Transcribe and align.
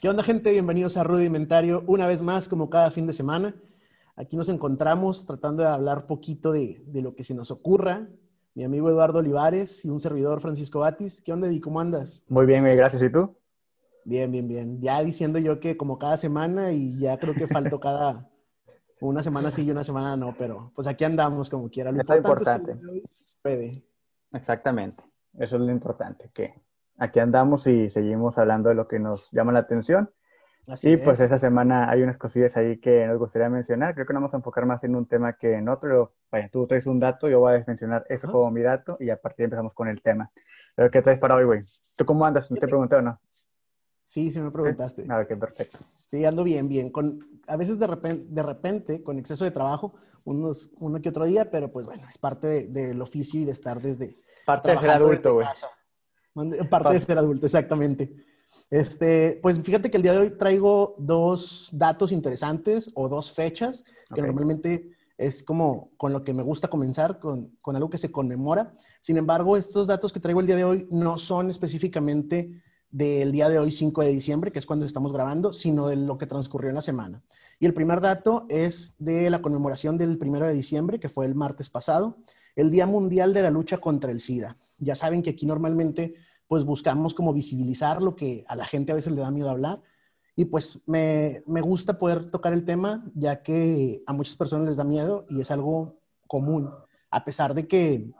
¿Qué 0.00 0.08
onda, 0.08 0.22
gente? 0.22 0.52
Bienvenidos 0.52 0.96
a 0.96 1.02
Rudimentario 1.02 1.82
una 1.88 2.06
vez 2.06 2.22
más, 2.22 2.46
como 2.46 2.70
cada 2.70 2.92
fin 2.92 3.08
de 3.08 3.12
semana. 3.12 3.56
Aquí 4.14 4.36
nos 4.36 4.48
encontramos 4.48 5.26
tratando 5.26 5.64
de 5.64 5.70
hablar 5.70 6.06
poquito 6.06 6.52
de, 6.52 6.84
de 6.86 7.02
lo 7.02 7.16
que 7.16 7.24
se 7.24 7.34
nos 7.34 7.50
ocurra. 7.50 8.06
Mi 8.54 8.62
amigo 8.62 8.88
Eduardo 8.88 9.18
Olivares 9.18 9.84
y 9.84 9.90
un 9.90 9.98
servidor 9.98 10.40
Francisco 10.40 10.78
Batis. 10.78 11.20
¿Qué 11.20 11.32
onda, 11.32 11.50
y 11.50 11.60
cómo 11.60 11.80
andas? 11.80 12.24
Muy 12.28 12.46
bien, 12.46 12.62
gracias. 12.62 13.02
¿Y 13.02 13.10
tú? 13.10 13.34
Bien, 14.04 14.30
bien, 14.30 14.46
bien. 14.46 14.80
Ya 14.80 15.02
diciendo 15.02 15.40
yo 15.40 15.58
que 15.58 15.76
como 15.76 15.98
cada 15.98 16.16
semana 16.16 16.70
y 16.70 16.96
ya 16.96 17.18
creo 17.18 17.34
que 17.34 17.48
faltó 17.48 17.80
cada 17.80 18.30
una 19.00 19.24
semana 19.24 19.50
sí 19.50 19.64
y 19.64 19.72
una 19.72 19.82
semana 19.82 20.16
no, 20.16 20.32
pero 20.38 20.70
pues 20.76 20.86
aquí 20.86 21.02
andamos 21.02 21.50
como 21.50 21.68
quiera. 21.68 21.90
Lo 21.90 22.00
importante. 22.00 22.70
Es 22.70 23.34
que 23.34 23.40
puede. 23.42 23.84
Exactamente. 24.32 25.02
Eso 25.36 25.56
es 25.56 25.60
lo 25.60 25.72
importante, 25.72 26.30
que 26.32 26.54
aquí 26.98 27.20
andamos 27.20 27.66
y 27.66 27.88
seguimos 27.90 28.36
hablando 28.38 28.68
de 28.68 28.74
lo 28.74 28.88
que 28.88 28.98
nos 28.98 29.30
llama 29.30 29.52
la 29.52 29.60
atención. 29.60 30.10
Así 30.66 30.90
y 30.90 30.96
pues 30.98 31.18
esa 31.20 31.38
semana 31.38 31.88
hay 31.88 32.02
unas 32.02 32.18
cosillas 32.18 32.54
ahí 32.58 32.78
que 32.78 33.06
nos 33.06 33.18
gustaría 33.18 33.48
mencionar. 33.48 33.94
Creo 33.94 34.06
que 34.06 34.12
nos 34.12 34.20
vamos 34.20 34.34
a 34.34 34.36
enfocar 34.36 34.66
más 34.66 34.84
en 34.84 34.96
un 34.96 35.06
tema 35.06 35.32
que 35.32 35.54
en 35.54 35.68
otro. 35.68 36.12
Vaya, 36.30 36.50
tú 36.50 36.66
traes 36.66 36.86
un 36.86 37.00
dato, 37.00 37.28
yo 37.28 37.40
voy 37.40 37.54
a 37.54 37.64
mencionar 37.66 38.04
eso 38.10 38.30
como 38.30 38.50
mi 38.50 38.60
dato 38.60 38.98
y 39.00 39.08
a 39.08 39.16
partir 39.16 39.38
de 39.38 39.44
empezamos 39.44 39.72
con 39.72 39.88
el 39.88 40.02
tema. 40.02 40.30
Pero 40.74 40.90
¿qué 40.90 41.00
traes 41.00 41.18
para 41.18 41.36
hoy, 41.36 41.44
güey? 41.44 41.62
¿Tú 41.96 42.04
cómo 42.04 42.26
andas? 42.26 42.50
¿No 42.50 42.56
te 42.56 42.66
pregunté 42.66 42.96
o 42.96 43.02
no? 43.02 43.18
Sí, 44.02 44.30
sí 44.30 44.40
me 44.40 44.50
preguntaste. 44.50 45.06
A 45.08 45.18
ver, 45.18 45.26
qué 45.26 45.36
perfecto. 45.36 45.78
Sí, 45.80 46.24
ando 46.24 46.44
bien, 46.44 46.68
bien. 46.68 46.90
Con, 46.90 47.40
a 47.46 47.56
veces 47.56 47.78
de 47.78 47.86
repente, 47.86 48.26
de 48.28 48.42
repente, 48.42 49.02
con 49.02 49.18
exceso 49.18 49.44
de 49.44 49.50
trabajo, 49.50 49.94
unos, 50.24 50.70
uno 50.80 51.00
que 51.00 51.08
otro 51.08 51.24
día, 51.24 51.50
pero 51.50 51.70
pues 51.70 51.86
bueno, 51.86 52.06
es 52.08 52.18
parte 52.18 52.66
del 52.66 52.96
de, 52.96 53.02
oficio 53.02 53.40
y 53.40 53.44
de 53.44 53.52
estar 53.52 53.80
desde... 53.80 54.16
Parte 54.44 54.70
de 54.70 54.78
ser 54.78 54.90
adulto, 54.90 55.34
güey. 55.34 55.46
Parte 56.70 56.94
de 56.94 57.00
ser 57.00 57.18
adulto, 57.18 57.46
exactamente. 57.46 58.14
Este, 58.70 59.38
pues 59.42 59.60
fíjate 59.60 59.90
que 59.90 59.96
el 59.96 60.02
día 60.02 60.12
de 60.12 60.18
hoy 60.18 60.30
traigo 60.30 60.94
dos 60.98 61.68
datos 61.72 62.12
interesantes 62.12 62.90
o 62.94 63.08
dos 63.08 63.32
fechas 63.32 63.84
que 64.14 64.22
normalmente 64.22 64.90
es 65.18 65.42
como 65.42 65.90
con 65.96 66.12
lo 66.12 66.22
que 66.22 66.32
me 66.32 66.42
gusta 66.42 66.68
comenzar, 66.68 67.18
con, 67.18 67.56
con 67.60 67.76
algo 67.76 67.90
que 67.90 67.98
se 67.98 68.12
conmemora. 68.12 68.72
Sin 69.00 69.16
embargo, 69.16 69.56
estos 69.56 69.86
datos 69.86 70.12
que 70.12 70.20
traigo 70.20 70.40
el 70.40 70.46
día 70.46 70.56
de 70.56 70.64
hoy 70.64 70.86
no 70.90 71.18
son 71.18 71.50
específicamente 71.50 72.62
del 72.90 73.32
día 73.32 73.48
de 73.48 73.58
hoy, 73.58 73.70
5 73.70 74.02
de 74.02 74.12
diciembre, 74.12 74.50
que 74.50 74.58
es 74.58 74.66
cuando 74.66 74.86
estamos 74.86 75.12
grabando, 75.12 75.52
sino 75.52 75.88
de 75.88 75.96
lo 75.96 76.16
que 76.16 76.26
transcurrió 76.26 76.70
en 76.70 76.76
la 76.76 76.82
semana. 76.82 77.22
Y 77.60 77.66
el 77.66 77.74
primer 77.74 78.00
dato 78.00 78.46
es 78.48 78.94
de 78.98 79.28
la 79.28 79.42
conmemoración 79.42 79.98
del 79.98 80.18
1 80.20 80.46
de 80.46 80.54
diciembre, 80.54 81.00
que 81.00 81.08
fue 81.08 81.26
el 81.26 81.34
martes 81.34 81.68
pasado, 81.68 82.18
el 82.56 82.70
Día 82.70 82.86
Mundial 82.86 83.34
de 83.34 83.42
la 83.42 83.50
Lucha 83.50 83.78
contra 83.78 84.10
el 84.10 84.20
SIDA. 84.20 84.56
Ya 84.78 84.94
saben 84.94 85.22
que 85.22 85.30
aquí 85.30 85.46
normalmente 85.46 86.14
pues 86.48 86.64
buscamos 86.64 87.14
como 87.14 87.32
visibilizar 87.32 88.02
lo 88.02 88.16
que 88.16 88.44
a 88.48 88.56
la 88.56 88.64
gente 88.66 88.90
a 88.90 88.94
veces 88.96 89.12
le 89.12 89.20
da 89.20 89.30
miedo 89.30 89.50
hablar. 89.50 89.80
Y 90.34 90.46
pues 90.46 90.80
me, 90.86 91.42
me 91.46 91.60
gusta 91.60 91.98
poder 91.98 92.30
tocar 92.30 92.52
el 92.52 92.64
tema, 92.64 93.04
ya 93.14 93.42
que 93.42 94.02
a 94.06 94.12
muchas 94.12 94.36
personas 94.36 94.66
les 94.68 94.76
da 94.76 94.84
miedo 94.84 95.26
y 95.28 95.40
es 95.40 95.50
algo 95.50 96.00
común, 96.26 96.70
a 97.10 97.24
pesar 97.24 97.54
de 97.54 97.66
que 97.66 98.12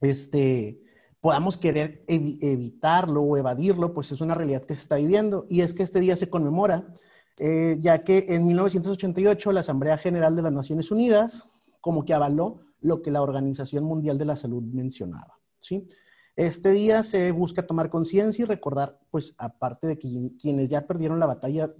este, 0.00 0.80
podamos 1.20 1.58
querer 1.58 2.04
evi- 2.06 2.38
evitarlo 2.40 3.22
o 3.22 3.36
evadirlo, 3.36 3.92
pues 3.92 4.10
es 4.12 4.20
una 4.20 4.34
realidad 4.34 4.64
que 4.64 4.74
se 4.74 4.82
está 4.82 4.96
viviendo. 4.96 5.46
Y 5.48 5.60
es 5.60 5.74
que 5.74 5.82
este 5.82 6.00
día 6.00 6.16
se 6.16 6.30
conmemora, 6.30 6.94
eh, 7.38 7.76
ya 7.80 8.02
que 8.04 8.26
en 8.30 8.46
1988 8.46 9.52
la 9.52 9.60
Asamblea 9.60 9.98
General 9.98 10.34
de 10.34 10.42
las 10.42 10.52
Naciones 10.52 10.90
Unidas 10.90 11.44
como 11.80 12.04
que 12.04 12.14
avaló 12.14 12.60
lo 12.80 13.02
que 13.02 13.10
la 13.10 13.22
Organización 13.22 13.84
Mundial 13.84 14.16
de 14.18 14.24
la 14.24 14.36
Salud 14.36 14.62
mencionaba, 14.62 15.38
¿sí? 15.60 15.86
Este 16.36 16.70
día 16.70 17.02
se 17.02 17.32
busca 17.32 17.66
tomar 17.66 17.90
conciencia 17.90 18.42
y 18.44 18.46
recordar, 18.46 18.98
pues 19.10 19.34
aparte 19.36 19.86
de 19.86 19.98
que 19.98 20.08
quienes 20.40 20.68
ya 20.68 20.86
perdieron 20.86 21.18
la 21.18 21.26
batalla 21.26 21.72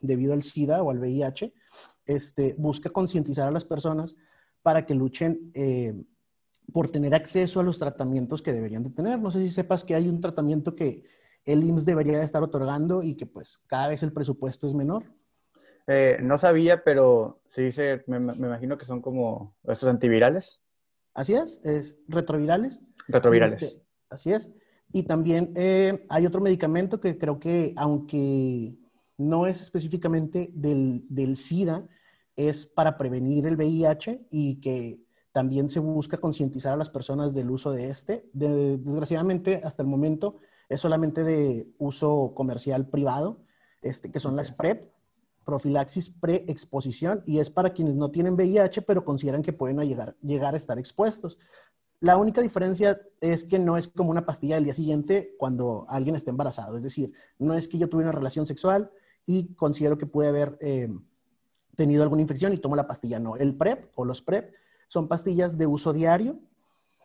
debido 0.00 0.32
al 0.32 0.42
SIDA 0.42 0.82
o 0.82 0.90
al 0.90 0.98
VIH, 0.98 1.52
este, 2.06 2.54
busca 2.58 2.90
concientizar 2.90 3.48
a 3.48 3.50
las 3.50 3.64
personas 3.64 4.16
para 4.62 4.86
que 4.86 4.94
luchen 4.94 5.50
eh, 5.54 5.94
por 6.72 6.90
tener 6.90 7.14
acceso 7.14 7.60
a 7.60 7.64
los 7.64 7.78
tratamientos 7.78 8.40
que 8.42 8.52
deberían 8.52 8.82
de 8.82 8.90
tener. 8.90 9.18
No 9.18 9.30
sé 9.30 9.40
si 9.40 9.50
sepas 9.50 9.84
que 9.84 9.94
hay 9.94 10.08
un 10.08 10.20
tratamiento 10.20 10.74
que 10.74 11.04
el 11.44 11.64
IMSS 11.64 11.86
debería 11.86 12.18
de 12.18 12.24
estar 12.24 12.42
otorgando 12.42 13.02
y 13.02 13.14
que 13.14 13.26
pues 13.26 13.58
cada 13.66 13.88
vez 13.88 14.02
el 14.02 14.12
presupuesto 14.12 14.66
es 14.66 14.74
menor. 14.74 15.04
Eh, 15.86 16.18
no 16.22 16.36
sabía, 16.38 16.84
pero 16.84 17.40
sí 17.54 17.72
se, 17.72 18.04
me, 18.06 18.20
me 18.20 18.34
imagino 18.34 18.76
que 18.76 18.84
son 18.84 19.00
como 19.00 19.56
estos 19.64 19.88
antivirales, 19.88 20.60
Así 21.18 21.34
es, 21.34 21.60
es 21.64 21.98
retrovirales. 22.06 22.80
retrovirales. 23.08 23.60
Este, 23.60 23.82
así 24.10 24.32
es. 24.32 24.50
Y 24.92 25.02
también 25.02 25.52
eh, 25.54 26.06
hay 26.08 26.26
otro 26.26 26.40
medicamento 26.40 27.00
que 27.00 27.18
creo 27.18 27.38
que, 27.38 27.74
aunque 27.76 28.74
no 29.18 29.46
es 29.46 29.60
específicamente 29.60 30.50
del, 30.54 31.04
del 31.08 31.36
SIDA, 31.36 31.86
es 32.36 32.66
para 32.66 32.96
prevenir 32.96 33.46
el 33.46 33.56
VIH 33.56 34.28
y 34.30 34.60
que 34.60 35.00
también 35.32 35.68
se 35.68 35.80
busca 35.80 36.16
concientizar 36.16 36.72
a 36.72 36.76
las 36.76 36.88
personas 36.88 37.34
del 37.34 37.50
uso 37.50 37.70
de 37.72 37.90
este. 37.90 38.28
De- 38.32 38.78
desgraciadamente, 38.78 39.60
hasta 39.64 39.82
el 39.82 39.88
momento, 39.88 40.36
es 40.68 40.80
solamente 40.80 41.24
de 41.24 41.68
uso 41.78 42.32
comercial 42.34 42.88
privado, 42.88 43.40
este, 43.82 44.10
que 44.10 44.20
son 44.20 44.36
las 44.36 44.52
PrEP, 44.52 44.90
profilaxis 45.44 46.10
preexposición, 46.10 47.22
y 47.26 47.38
es 47.38 47.50
para 47.50 47.72
quienes 47.72 47.94
no 47.96 48.10
tienen 48.10 48.34
VIH, 48.34 48.82
pero 48.82 49.04
consideran 49.04 49.42
que 49.42 49.52
pueden 49.52 49.78
llegar, 49.80 50.16
llegar 50.22 50.54
a 50.54 50.58
estar 50.58 50.78
expuestos. 50.78 51.38
La 52.00 52.16
única 52.16 52.40
diferencia 52.40 53.00
es 53.20 53.44
que 53.44 53.58
no 53.58 53.76
es 53.76 53.88
como 53.88 54.10
una 54.10 54.24
pastilla 54.24 54.54
del 54.54 54.64
día 54.64 54.74
siguiente 54.74 55.34
cuando 55.36 55.84
alguien 55.88 56.14
está 56.14 56.30
embarazado. 56.30 56.76
Es 56.76 56.84
decir, 56.84 57.12
no 57.38 57.54
es 57.54 57.66
que 57.66 57.78
yo 57.78 57.88
tuve 57.88 58.04
una 58.04 58.12
relación 58.12 58.46
sexual 58.46 58.90
y 59.26 59.54
considero 59.54 59.98
que 59.98 60.06
pude 60.06 60.28
haber 60.28 60.56
eh, 60.60 60.88
tenido 61.74 62.02
alguna 62.04 62.22
infección 62.22 62.52
y 62.52 62.58
tomo 62.58 62.76
la 62.76 62.86
pastilla. 62.86 63.18
No, 63.18 63.36
el 63.36 63.56
PrEP 63.56 63.90
o 63.96 64.04
los 64.04 64.22
PrEP 64.22 64.54
son 64.86 65.08
pastillas 65.08 65.58
de 65.58 65.66
uso 65.66 65.92
diario 65.92 66.38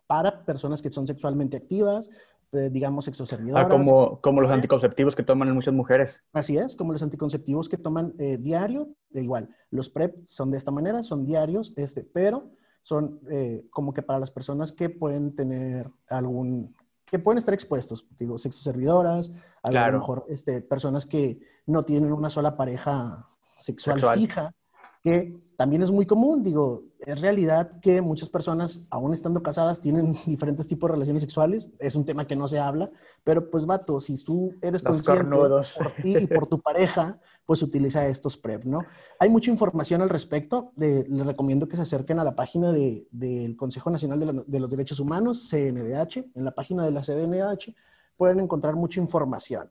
para 0.05 0.45
personas 0.45 0.81
que 0.81 0.91
son 0.91 1.07
sexualmente 1.07 1.57
activas, 1.57 2.11
eh, 2.51 2.69
digamos 2.71 3.05
sexoservidoras. 3.05 3.65
Ah, 3.65 3.69
como, 3.69 4.21
como 4.21 4.41
los 4.41 4.51
anticonceptivos 4.51 5.15
que 5.15 5.23
toman 5.23 5.51
muchas 5.53 5.73
mujeres. 5.73 6.21
Así 6.33 6.55
es, 6.55 6.75
como 6.75 6.93
los 6.93 7.01
anticonceptivos 7.01 7.67
que 7.67 7.77
toman 7.77 8.13
eh, 8.19 8.37
diario, 8.37 8.89
de 9.09 9.23
igual. 9.23 9.49
Los 9.71 9.89
PrEP 9.89 10.23
son 10.25 10.51
de 10.51 10.57
esta 10.57 10.69
manera, 10.69 11.01
son 11.01 11.25
diarios, 11.25 11.73
este, 11.77 12.03
pero 12.03 12.51
son 12.83 13.19
eh, 13.31 13.65
como 13.71 13.93
que 13.93 14.01
para 14.01 14.19
las 14.19 14.29
personas 14.31 14.71
que 14.71 14.89
pueden 14.89 15.35
tener 15.35 15.89
algún, 16.09 16.75
que 17.05 17.17
pueden 17.19 17.39
estar 17.39 17.53
expuestos, 17.53 18.05
digo, 18.19 18.37
sexoservidoras, 18.37 19.31
a 19.63 19.69
Claro. 19.69 19.93
lo 19.93 19.99
mejor 19.99 20.25
este, 20.27 20.61
personas 20.61 21.05
que 21.05 21.39
no 21.65 21.83
tienen 21.85 22.11
una 22.11 22.29
sola 22.29 22.55
pareja 22.57 23.25
sexual, 23.57 23.95
Sexual. 23.97 24.19
fija, 24.19 24.55
que 25.03 25.37
también 25.57 25.83
es 25.83 25.91
muy 25.91 26.05
común, 26.05 26.43
digo, 26.43 26.83
es 26.99 27.19
realidad 27.19 27.79
que 27.81 28.01
muchas 28.01 28.29
personas, 28.29 28.85
aún 28.89 29.13
estando 29.13 29.43
casadas, 29.43 29.81
tienen 29.81 30.13
diferentes 30.25 30.65
tipos 30.67 30.87
de 30.89 30.93
relaciones 30.93 31.21
sexuales, 31.21 31.71
es 31.79 31.95
un 31.95 32.05
tema 32.05 32.25
que 32.25 32.35
no 32.37 32.47
se 32.47 32.57
habla, 32.59 32.89
pero 33.23 33.49
pues 33.51 33.65
vato, 33.65 33.99
si 33.99 34.21
tú 34.23 34.53
eres 34.61 34.81
Los 34.83 34.93
consciente 34.93 35.29
por 35.77 35.91
ti 36.01 36.17
y 36.17 36.27
por 36.27 36.47
tu 36.47 36.59
pareja, 36.61 37.19
pues 37.45 37.61
utiliza 37.61 38.07
estos 38.07 38.37
PrEP, 38.37 38.63
¿no? 38.63 38.85
Hay 39.19 39.29
mucha 39.29 39.51
información 39.51 40.01
al 40.01 40.09
respecto. 40.09 40.71
de- 40.77 41.05
les 41.09 41.25
recomiendo 41.25 41.67
que 41.67 41.75
se 41.75 41.81
acerquen 41.81 42.19
a 42.19 42.23
la 42.23 42.35
página 42.35 42.71
de- 42.71 43.05
del 43.11 43.57
Consejo 43.57 43.89
Nacional 43.89 44.19
de, 44.21 44.25
la- 44.27 44.43
de 44.47 44.59
los 44.61 44.69
Derechos 44.69 45.01
Humanos, 45.01 45.49
CNDH. 45.49 46.31
En 46.35 46.45
la 46.45 46.51
página 46.55 46.85
de 46.85 46.91
la 46.91 47.03
CNDH 47.03 47.75
pueden 48.15 48.39
encontrar 48.39 48.75
mucha 48.75 49.01
información, 49.01 49.69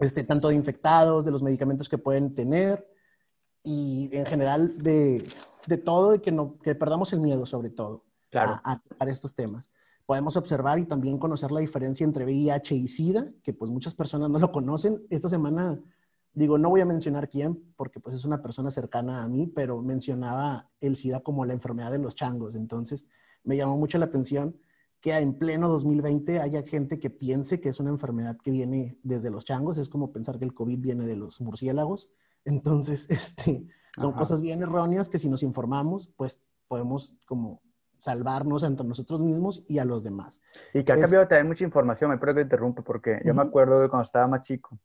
este, 0.00 0.24
tanto 0.24 0.48
de 0.48 0.56
infectados, 0.56 1.24
de 1.24 1.30
los 1.30 1.42
medicamentos 1.42 1.88
que 1.88 1.98
pueden 1.98 2.34
tener 2.34 2.84
y 3.64 4.10
en 4.12 4.26
general 4.26 4.78
de, 4.78 5.26
de 5.66 5.76
todo, 5.78 6.12
de 6.12 6.20
que, 6.20 6.30
no, 6.30 6.58
que 6.58 6.74
perdamos 6.74 7.12
el 7.12 7.20
miedo 7.20 7.46
sobre 7.46 7.70
todo 7.70 8.04
Claro. 8.30 8.60
a, 8.64 8.80
tocar 8.80 9.08
estos 9.08 9.34
temas. 9.34 9.70
Podemos 10.06 10.36
observar 10.36 10.80
y 10.80 10.86
también 10.86 11.18
conocer 11.18 11.52
la 11.52 11.60
diferencia 11.60 12.04
entre 12.04 12.24
VIH 12.24 12.74
y 12.74 12.88
SIDA, 12.88 13.28
que 13.42 13.52
pues 13.52 13.70
muchas 13.70 13.94
personas 13.94 14.28
no 14.28 14.40
lo 14.40 14.50
conocen. 14.50 15.06
Esta 15.08 15.28
semana, 15.28 15.80
digo, 16.32 16.58
no 16.58 16.68
voy 16.68 16.80
a 16.80 16.84
mencionar 16.84 17.30
quién, 17.30 17.72
porque 17.76 18.00
pues 18.00 18.16
es 18.16 18.24
una 18.24 18.42
persona 18.42 18.72
cercana 18.72 19.22
a 19.22 19.28
mí, 19.28 19.46
pero 19.46 19.80
mencionaba 19.80 20.68
el 20.80 20.96
SIDA 20.96 21.20
como 21.20 21.44
la 21.44 21.52
enfermedad 21.52 21.92
de 21.92 21.98
los 21.98 22.16
changos. 22.16 22.56
Entonces, 22.56 23.06
me 23.44 23.56
llamó 23.56 23.78
mucho 23.78 23.98
la 23.98 24.06
atención 24.06 24.58
que 25.00 25.16
en 25.16 25.38
pleno 25.38 25.68
2020 25.68 26.40
haya 26.40 26.62
gente 26.62 26.98
que 26.98 27.10
piense 27.10 27.60
que 27.60 27.68
es 27.68 27.78
una 27.78 27.90
enfermedad 27.90 28.36
que 28.42 28.50
viene 28.50 28.98
desde 29.04 29.30
los 29.30 29.44
changos. 29.44 29.78
Es 29.78 29.88
como 29.88 30.12
pensar 30.12 30.38
que 30.38 30.44
el 30.44 30.54
COVID 30.54 30.80
viene 30.80 31.06
de 31.06 31.14
los 31.14 31.40
murciélagos. 31.40 32.10
Entonces, 32.44 33.08
este, 33.10 33.66
son 33.96 34.10
Ajá. 34.10 34.18
cosas 34.18 34.42
bien 34.42 34.62
erróneas 34.62 35.08
que 35.08 35.18
si 35.18 35.28
nos 35.28 35.42
informamos, 35.42 36.08
pues 36.16 36.40
podemos 36.68 37.14
como 37.26 37.62
salvarnos 37.98 38.62
entre 38.64 38.86
nosotros 38.86 39.20
mismos 39.20 39.64
y 39.66 39.78
a 39.78 39.84
los 39.84 40.02
demás. 40.04 40.42
Y 40.74 40.84
que 40.84 40.92
ha 40.92 40.94
Es- 40.96 41.00
cambiado 41.02 41.26
también 41.26 41.46
mucha 41.48 41.64
información, 41.64 42.10
me 42.10 42.16
espero 42.16 42.34
que 42.34 42.40
te 42.40 42.44
interrumpe, 42.44 42.82
porque 42.82 43.20
yo 43.24 43.32
me 43.34 43.42
acuerdo 43.42 43.80
de 43.80 43.88
cuando 43.88 44.04
estaba 44.04 44.26
más 44.26 44.42
chico, 44.42 44.78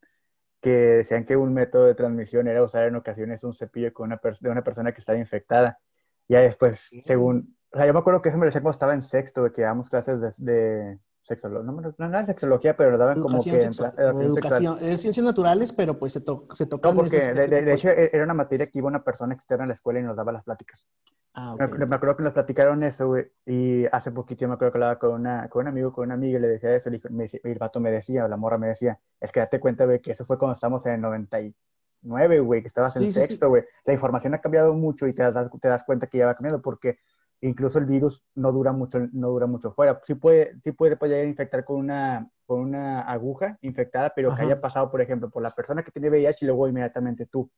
que 0.62 0.70
decían 0.70 1.26
que 1.26 1.36
un 1.38 1.54
método 1.54 1.86
de 1.86 1.96
transmisión 1.96 2.48
era 2.48 2.64
usar 2.64 2.86
en 2.88 2.96
ocasiones 2.96 3.44
un 3.44 3.54
cepillo 3.54 3.94
con 3.94 4.08
una 4.08 4.20
de 4.40 4.50
una 4.50 4.64
persona 4.64 4.92
que 4.94 5.00
estaba 5.00 5.18
infectada. 5.18 5.80
Ya 6.28 6.40
después, 6.42 6.80
Sí. 6.90 7.02
según, 7.02 7.58
o 7.72 7.78
sea, 7.78 7.88
yo 7.88 7.94
me 7.94 8.00
acuerdo 8.00 8.22
que 8.22 8.30
eso 8.30 8.38
me 8.38 8.44
lo 8.46 8.48
decía 8.50 8.62
cuando 8.62 8.76
estaba 8.76 8.94
en 8.94 9.02
sexto, 9.04 9.44
de 9.44 9.52
que 9.52 9.62
dábamos 9.64 9.90
clases 9.90 10.22
de, 10.22 10.32
de 10.46 11.00
sexología, 11.30 11.72
no, 11.72 11.82
no, 11.82 12.10
no, 12.10 12.26
sexología, 12.26 12.76
pero 12.76 12.98
daban 12.98 13.22
como 13.22 13.42
que... 13.42 13.56
educación, 13.56 14.78
es 14.82 15.02
ciencias 15.02 15.26
naturales, 15.26 15.72
pero 15.72 15.98
pues 15.98 16.14
se, 16.14 16.22
to, 16.22 16.48
se 16.54 16.66
tocan... 16.66 16.96
No, 16.96 17.02
porque 17.02 17.20
de, 17.20 17.74
hecho 17.74 17.90
e, 17.90 18.10
era 18.12 18.24
una 18.24 18.34
materia 18.34 18.68
que 18.68 18.80
iba 18.80 18.88
una 18.88 19.04
persona 19.04 19.34
externa 19.34 19.64
a 19.64 19.68
la 19.68 19.74
escuela 19.74 20.00
y 20.00 20.04
nos 20.04 20.18
daba 20.18 20.32
las 20.32 20.44
pláticas. 20.44 20.86
Ah, 21.34 21.56
me, 21.58 21.86
me, 21.86 21.96
acuerdo 21.96 22.18
que 22.18 22.24
nos 22.24 22.34
platicaron 22.34 22.84
eso, 22.84 23.08
güey, 23.08 23.32
y 23.46 23.86
hace 23.92 24.12
poquito 24.12 24.48
me 24.48 24.56
acuerdo 24.56 24.74
que 24.74 24.78
hablaba 24.80 25.00
con, 25.00 25.12
una, 25.12 25.48
con 25.48 25.62
un 25.62 25.68
amigo, 25.68 25.94
con 25.94 26.06
una 26.06 26.16
amiga, 26.16 26.40
y 26.40 26.42
le 26.42 26.48
decía 26.48 26.76
eso, 26.76 26.90
y 26.90 27.00
me, 27.12 27.30
el 27.44 27.58
vato 27.60 27.80
me 27.80 27.92
decía, 27.92 28.26
o 28.26 28.28
la 28.28 28.36
morra 28.36 28.58
me 28.58 28.68
decía, 28.68 29.00
es 29.22 29.32
que 29.32 29.40
date 29.40 29.60
cuenta, 29.60 29.86
güey, 29.86 30.02
que 30.02 30.12
eso 30.12 30.26
fue 30.26 30.38
cuando 30.40 30.56
estábamos 30.56 30.86
en 30.88 30.94
el 30.94 31.02
99, 31.02 32.40
güey, 32.40 32.62
que 32.64 32.68
estabas 32.68 32.96
en 32.96 33.12
sexto, 33.14 33.48
güey. 33.50 33.64
La 33.86 33.94
información 33.94 34.34
ha 34.34 34.42
cambiado 34.42 34.74
mucho 34.74 35.08
y 35.08 35.14
te 35.14 35.22
das, 35.22 35.50
te 35.62 35.68
das 35.68 35.84
cuenta 35.84 36.08
que 36.08 36.18
ya 36.18 36.26
va 36.26 36.34
cambiando, 36.34 36.62
porque 36.62 36.98
incluso 37.42 37.80
el 37.80 37.86
virus 37.86 38.24
no 38.36 38.52
dura 38.52 38.72
mucho, 38.72 39.00
no 39.14 39.30
dura 39.30 39.48
mucho 39.48 39.72
fuera. 39.72 40.00
Sí 40.06 40.16
puede, 40.16 40.60
sí 40.62 40.72
puede, 40.72 40.98
puede 40.98 41.26
infectar 41.26 41.64
con 41.64 41.78
una, 41.78 42.30
con 42.46 42.62
una 42.62 43.02
aguja 43.02 43.58
infectada, 43.62 44.12
pero 44.16 44.36
que 44.36 44.42
haya 44.42 44.60
pasado, 44.60 44.92
por 44.92 45.02
ejemplo, 45.02 45.30
por 45.30 45.44
la 45.44 45.52
persona 45.52 45.84
que 45.84 45.92
tiene 45.92 46.10
VIH 46.10 46.40
y 46.42 46.46
luego 46.48 46.68
inmediatamente 46.68 47.26
tú. 47.26 47.50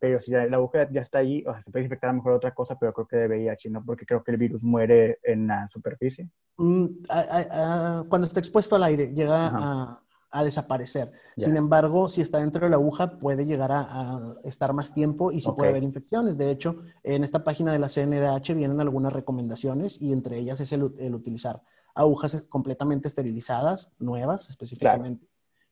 Pero 0.00 0.20
si 0.20 0.30
la, 0.30 0.42
aguja 0.42 0.88
ya 0.90 1.02
está 1.02 1.18
ahí, 1.18 1.44
o 1.46 1.52
sea, 1.52 1.62
se 1.62 1.70
puede 1.70 1.84
infectar 1.84 2.10
a 2.10 2.12
lo 2.12 2.18
mejor 2.18 2.32
otra 2.32 2.54
cosa, 2.54 2.78
pero 2.78 2.92
creo 2.92 3.06
que 3.06 3.16
de 3.16 3.28
VIH, 3.28 3.70
¿no? 3.70 3.84
Porque 3.84 4.06
creo 4.06 4.22
que 4.22 4.30
el 4.30 4.36
virus 4.36 4.62
muere 4.62 5.18
en 5.22 5.48
la 5.48 5.68
superficie. 5.68 6.30
Mm, 6.56 6.86
cuando 8.08 8.26
está 8.26 8.40
expuesto 8.40 8.76
al 8.76 8.84
aire, 8.84 9.12
llega 9.12 9.50
a 9.52 10.02
a 10.30 10.44
desaparecer. 10.44 11.12
Sin 11.36 11.56
embargo, 11.56 12.08
si 12.08 12.20
está 12.20 12.38
dentro 12.38 12.64
de 12.64 12.70
la 12.70 12.76
aguja, 12.76 13.18
puede 13.18 13.46
llegar 13.46 13.70
a, 13.72 14.36
estar 14.44 14.72
más 14.72 14.92
tiempo 14.92 15.32
y 15.32 15.40
sí 15.40 15.50
puede 15.56 15.70
haber 15.70 15.82
infecciones. 15.82 16.36
De 16.36 16.50
hecho, 16.50 16.82
en 17.02 17.24
esta 17.24 17.44
página 17.44 17.72
de 17.72 17.78
la 17.78 17.88
CNDH 17.88 18.54
vienen 18.54 18.80
algunas 18.80 19.12
recomendaciones 19.12 20.00
y 20.00 20.12
entre 20.12 20.38
ellas 20.38 20.60
es 20.60 20.72
el, 20.72 20.82
utilizar 20.82 21.62
agujas 21.94 22.46
completamente 22.48 23.08
esterilizadas, 23.08 23.92
nuevas 23.98 24.50
específicamente. 24.50 25.26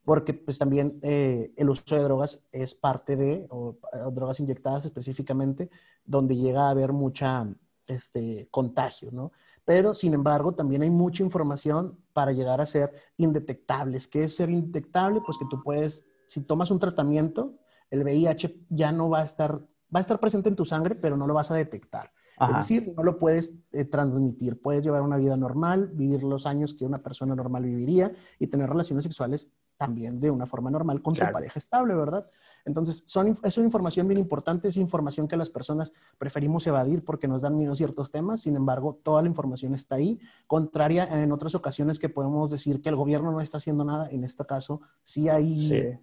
Porque 0.04 0.34
pues 0.34 0.58
también 0.58 1.00
eh, 1.02 1.52
el 1.56 1.68
uso 1.68 1.96
de 1.96 2.02
drogas 2.02 2.42
es 2.52 2.74
parte 2.74 3.16
de, 3.16 3.46
o, 3.50 3.76
drogas 4.12 4.40
inyectadas 4.40 4.84
específicamente, 4.84 5.68
donde 6.04 6.36
llega 6.36 6.66
a 6.66 6.70
haber 6.70 6.92
mucha 6.92 7.46
este, 7.86 8.48
contagio, 8.50 9.10
¿no? 9.10 9.32
Pero 9.66 9.94
sin 9.94 10.14
embargo 10.14 10.54
también 10.54 10.80
hay 10.82 10.90
mucha 10.90 11.22
información 11.22 11.98
para 12.14 12.32
llegar 12.32 12.62
a 12.62 12.66
ser 12.66 12.94
indetectables. 13.18 14.08
¿Qué 14.08 14.24
es 14.24 14.34
ser 14.34 14.48
indetectable? 14.48 15.20
Pues 15.26 15.36
que 15.36 15.44
tú 15.50 15.62
puedes, 15.62 16.06
si 16.28 16.40
tomas 16.40 16.70
un 16.70 16.78
tratamiento, 16.78 17.58
el 17.90 18.04
VIH 18.04 18.64
ya 18.70 18.92
no 18.92 19.10
va 19.10 19.20
a 19.20 19.24
estar, 19.24 19.58
va 19.94 19.98
a 19.98 20.00
estar 20.00 20.20
presente 20.20 20.48
en 20.48 20.56
tu 20.56 20.64
sangre, 20.64 20.94
pero 20.94 21.16
no 21.16 21.26
lo 21.26 21.34
vas 21.34 21.50
a 21.50 21.56
detectar. 21.56 22.12
Es 22.38 22.56
decir, 22.56 22.92
no 22.94 23.02
lo 23.02 23.18
puedes 23.18 23.56
eh, 23.72 23.86
transmitir. 23.86 24.60
Puedes 24.60 24.84
llevar 24.84 25.02
una 25.02 25.16
vida 25.16 25.36
normal, 25.36 25.90
vivir 25.94 26.22
los 26.22 26.44
años 26.44 26.74
que 26.74 26.84
una 26.84 26.98
persona 26.98 27.34
normal 27.34 27.64
viviría 27.64 28.12
y 28.38 28.46
tener 28.46 28.68
relaciones 28.68 29.04
sexuales 29.04 29.50
también 29.78 30.20
de 30.20 30.30
una 30.30 30.46
forma 30.46 30.70
normal 30.70 31.02
con 31.02 31.14
tu 31.14 31.24
pareja 31.32 31.58
estable, 31.58 31.94
¿verdad? 31.94 32.30
Entonces, 32.66 33.04
son, 33.06 33.34
es 33.42 33.56
una 33.56 33.66
información 33.66 34.08
bien 34.08 34.18
importante, 34.18 34.68
es 34.68 34.76
información 34.76 35.28
que 35.28 35.36
las 35.36 35.50
personas 35.50 35.92
preferimos 36.18 36.66
evadir 36.66 37.04
porque 37.04 37.28
nos 37.28 37.40
dan 37.40 37.56
miedo 37.56 37.74
ciertos 37.74 38.10
temas, 38.10 38.42
sin 38.42 38.56
embargo, 38.56 38.98
toda 39.02 39.22
la 39.22 39.28
información 39.28 39.72
está 39.74 39.94
ahí, 39.94 40.18
contraria 40.46 41.08
en 41.22 41.30
otras 41.30 41.54
ocasiones 41.54 41.98
que 41.98 42.08
podemos 42.08 42.50
decir 42.50 42.82
que 42.82 42.88
el 42.88 42.96
gobierno 42.96 43.30
no 43.30 43.40
está 43.40 43.58
haciendo 43.58 43.84
nada, 43.84 44.08
en 44.10 44.24
este 44.24 44.44
caso 44.44 44.80
sí 45.04 45.28
hay 45.28 45.98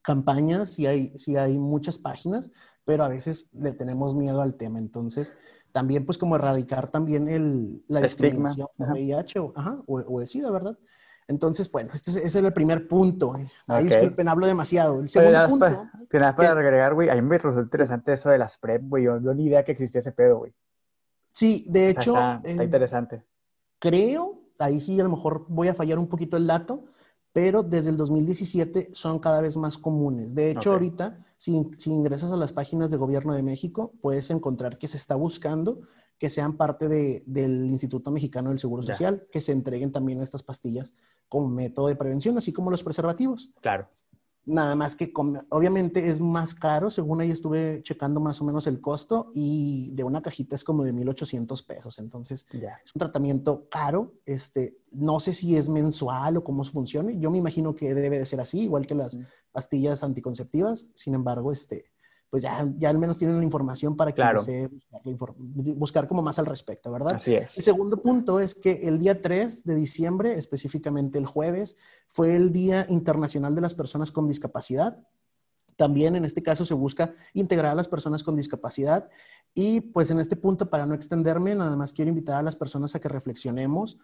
campañas, 0.00 0.70
sí 0.70 0.86
hay, 0.86 1.12
sí 1.18 1.36
hay 1.36 1.58
muchas 1.58 1.98
páginas, 1.98 2.50
pero 2.86 3.04
a 3.04 3.08
veces 3.08 3.50
le 3.52 3.72
tenemos 3.72 4.14
miedo 4.14 4.40
al 4.40 4.54
tema, 4.54 4.78
entonces 4.78 5.34
también 5.72 6.06
pues 6.06 6.16
como 6.16 6.36
erradicar 6.36 6.90
también 6.90 7.28
el, 7.28 7.84
la 7.86 8.00
discriminación 8.00 8.68
VIH 8.78 9.38
o, 9.40 9.52
ajá, 9.54 9.82
o, 9.86 9.98
o 10.00 10.20
el 10.22 10.26
SIDA, 10.26 10.50
¿verdad? 10.50 10.78
Entonces, 11.28 11.70
bueno, 11.70 11.90
este 11.92 12.10
es, 12.10 12.16
ese 12.16 12.26
es 12.26 12.44
el 12.44 12.52
primer 12.54 12.88
punto. 12.88 13.34
Ahí 13.66 13.84
disculpen, 13.84 14.28
hablo 14.28 14.46
demasiado. 14.46 15.00
El 15.02 15.10
segundo 15.10 15.46
punto. 15.46 15.66
Para, 16.10 16.20
nada 16.20 16.34
para 16.34 16.52
agregar, 16.52 16.94
güey, 16.94 17.10
a 17.10 17.14
mí 17.14 17.20
me 17.20 17.36
resulta 17.36 17.60
interesante 17.60 18.14
eso 18.14 18.30
de 18.30 18.38
las 18.38 18.56
PrEP, 18.56 18.82
güey. 18.88 19.04
Yo, 19.04 19.20
no 19.20 19.34
ni 19.34 19.44
idea 19.44 19.62
que 19.62 19.72
existía 19.72 20.00
ese 20.00 20.12
pedo, 20.12 20.38
güey. 20.38 20.54
Sí, 21.32 21.66
de 21.68 21.90
hecho. 21.90 22.14
Está, 22.14 22.40
está, 22.42 22.64
interesante. 22.64 23.24
Creo, 23.78 24.40
ahí 24.58 24.80
sí 24.80 24.98
a 24.98 25.04
lo 25.04 25.10
mejor 25.10 25.44
voy 25.48 25.68
a 25.68 25.74
fallar 25.74 25.98
un 25.98 26.08
poquito 26.08 26.38
el 26.38 26.46
dato, 26.46 26.86
pero 27.30 27.62
desde 27.62 27.90
el 27.90 27.98
2017 27.98 28.90
son 28.94 29.18
cada 29.18 29.42
vez 29.42 29.58
más 29.58 29.76
comunes. 29.76 30.34
De 30.34 30.50
hecho, 30.50 30.72
ahorita, 30.72 31.26
si, 31.36 31.70
si 31.76 31.90
ingresas 31.90 32.32
a 32.32 32.36
las 32.36 32.54
páginas 32.54 32.90
de 32.90 32.96
Gobierno 32.96 33.34
de 33.34 33.42
México, 33.42 33.92
puedes 34.00 34.30
encontrar 34.30 34.78
que 34.78 34.88
se 34.88 34.96
está 34.96 35.14
buscando 35.14 35.82
que 36.18 36.30
sean 36.30 36.56
parte 36.56 36.88
de, 36.88 37.22
del 37.26 37.70
Instituto 37.70 38.10
Mexicano 38.10 38.50
del 38.50 38.58
Seguro 38.58 38.82
Social, 38.82 39.26
que 39.30 39.40
se 39.40 39.52
entreguen 39.52 39.92
también 39.92 40.20
estas 40.20 40.42
pastillas 40.42 40.94
como 41.28 41.48
método 41.48 41.88
de 41.88 41.96
prevención, 41.96 42.36
así 42.36 42.52
como 42.52 42.70
los 42.70 42.82
preservativos. 42.82 43.50
Claro. 43.60 43.88
Nada 44.44 44.74
más 44.74 44.96
que 44.96 45.12
obviamente 45.50 46.08
es 46.08 46.22
más 46.22 46.54
caro, 46.54 46.88
según 46.90 47.20
ahí 47.20 47.30
estuve 47.30 47.82
checando 47.82 48.18
más 48.18 48.40
o 48.40 48.44
menos 48.44 48.66
el 48.66 48.80
costo 48.80 49.30
y 49.34 49.90
de 49.92 50.04
una 50.04 50.22
cajita 50.22 50.56
es 50.56 50.64
como 50.64 50.84
de 50.84 50.94
1.800 50.94 51.66
pesos. 51.66 51.98
Entonces 51.98 52.46
es 52.50 52.94
un 52.94 52.98
tratamiento 52.98 53.68
caro. 53.68 54.14
Este, 54.24 54.78
no 54.90 55.20
sé 55.20 55.34
si 55.34 55.54
es 55.54 55.68
mensual 55.68 56.38
o 56.38 56.44
cómo 56.44 56.64
funcione. 56.64 57.18
Yo 57.18 57.30
me 57.30 57.36
imagino 57.36 57.76
que 57.76 57.92
debe 57.92 58.18
de 58.18 58.24
ser 58.24 58.40
así, 58.40 58.62
igual 58.62 58.86
que 58.86 58.94
las 58.94 59.18
pastillas 59.52 60.02
anticonceptivas. 60.02 60.86
Sin 60.94 61.14
embargo, 61.14 61.52
este, 61.52 61.84
pues 62.30 62.42
ya, 62.42 62.66
ya 62.76 62.90
al 62.90 62.98
menos 62.98 63.18
tienen 63.18 63.38
la 63.38 63.44
información 63.44 63.96
para 63.96 64.12
que 64.12 64.22
se 64.40 64.68
buscar, 64.68 65.34
buscar, 65.76 66.08
como 66.08 66.22
más 66.22 66.38
al 66.38 66.46
respecto, 66.46 66.92
¿verdad? 66.92 67.14
Así 67.14 67.34
es. 67.34 67.56
El 67.56 67.64
segundo 67.64 68.02
punto 68.02 68.38
es 68.40 68.54
que 68.54 68.88
el 68.88 68.98
día 68.98 69.22
3 69.22 69.64
de 69.64 69.74
diciembre, 69.74 70.34
específicamente 70.38 71.18
el 71.18 71.26
jueves, 71.26 71.76
fue 72.06 72.36
el 72.36 72.52
Día 72.52 72.86
Internacional 72.88 73.54
de 73.54 73.62
las 73.62 73.74
Personas 73.74 74.12
con 74.12 74.28
Discapacidad. 74.28 74.98
También 75.76 76.16
en 76.16 76.24
este 76.24 76.42
caso 76.42 76.64
se 76.64 76.74
busca 76.74 77.14
integrar 77.32 77.72
a 77.72 77.76
las 77.76 77.88
personas 77.88 78.24
con 78.24 78.34
discapacidad 78.34 79.08
y 79.54 79.80
pues 79.80 80.10
en 80.10 80.18
este 80.18 80.34
punto, 80.34 80.68
para 80.68 80.86
no 80.86 80.94
extenderme, 80.94 81.54
nada 81.54 81.76
más 81.76 81.92
quiero 81.92 82.08
invitar 82.08 82.36
a 82.36 82.42
las 82.42 82.56
personas 82.56 82.94
a 82.94 83.00
que 83.00 83.08
reflexionemos, 83.08 83.96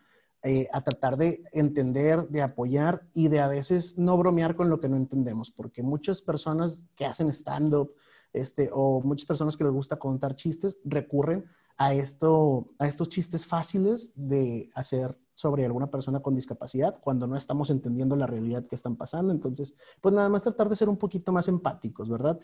eh, 0.45 0.69
a 0.73 0.83
tratar 0.83 1.17
de 1.17 1.43
entender, 1.53 2.29
de 2.29 2.43
apoyar 2.43 3.09
y 3.13 3.27
de 3.29 3.41
a 3.41 3.49
veces 3.49 3.99
no 3.99 4.17
bromear 4.17 4.55
con 4.55 4.71
lo 4.71 4.79
que 4.79 4.89
no 4.89 4.97
entendemos, 4.97 5.51
porque 5.51 5.83
muchas 5.83 6.23
personas 6.23 6.85
que 6.95 7.07
hacen 7.07 7.29
stand-up, 7.29 7.95
este, 8.35 8.69
o 8.73 9.01
muchas 9.01 9.27
personas 9.27 9.57
que 9.57 9.65
les 9.65 9.73
gusta 9.73 9.97
contar 9.97 10.37
chistes 10.37 10.79
recurren 10.85 11.47
a, 11.79 11.95
esto, 11.95 12.69
a 12.79 12.87
estos 12.87 13.09
chistes 13.09 13.47
fáciles 13.47 14.13
de 14.15 14.71
hacer 14.75 15.19
sobre 15.35 15.65
alguna 15.65 15.91
persona 15.91 16.21
con 16.21 16.35
discapacidad 16.35 17.01
cuando 17.01 17.27
no 17.27 17.37
estamos 17.37 17.71
entendiendo 17.71 18.15
la 18.17 18.27
realidad 18.27 18.67
que 18.67 18.77
están 18.77 18.97
pasando. 18.97 19.33
Entonces, 19.33 19.75
pues 20.01 20.15
nada 20.15 20.29
más 20.29 20.43
tratar 20.43 20.69
de 20.69 20.77
ser 20.77 20.89
un 20.89 20.97
poquito 20.97 21.33
más 21.33 21.49
empáticos, 21.49 22.11
¿verdad? 22.11 22.39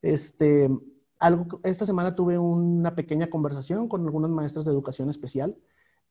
Este, 0.00 0.70
algo, 1.18 1.60
esta 1.64 1.86
semana 1.86 2.14
tuve 2.14 2.38
una 2.38 2.94
pequeña 2.94 3.28
conversación 3.28 3.88
con 3.88 4.02
algunos 4.02 4.30
maestros 4.30 4.64
de 4.64 4.70
educación 4.70 5.10
especial 5.10 5.56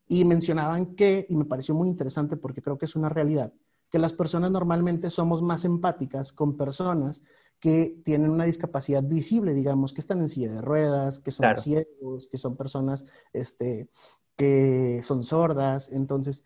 y 0.08 0.26
mencionaban 0.26 0.96
que, 0.96 1.26
y 1.30 1.36
me 1.36 1.46
pareció 1.46 1.76
muy 1.76 1.90
interesante 1.90 2.38
porque 2.38 2.62
creo 2.62 2.78
que 2.78 2.86
es 2.86 2.96
una 2.96 3.10
realidad, 3.10 3.54
que 3.90 4.00
las 4.00 4.14
personas 4.14 4.52
normalmente 4.52 5.10
somos 5.10 5.42
más 5.42 5.66
empáticas 5.66 6.34
con 6.34 6.58
personas 6.58 7.24
que 7.62 8.02
tienen 8.04 8.32
una 8.32 8.46
discapacidad 8.46 9.04
visible, 9.04 9.54
digamos, 9.54 9.94
que 9.94 10.02
están 10.02 10.20
en 10.20 10.30
silla 10.30 10.52
de 10.52 10.62
ruedas, 10.62 11.20
que 11.20 11.30
son 11.30 11.56
ciegos, 11.56 12.28
que 12.28 12.40
son 12.40 12.58
personas 12.58 13.06
este, 13.32 13.88
que 14.36 15.02
son 15.04 15.24
sordas, 15.24 15.88
entonces, 15.94 16.44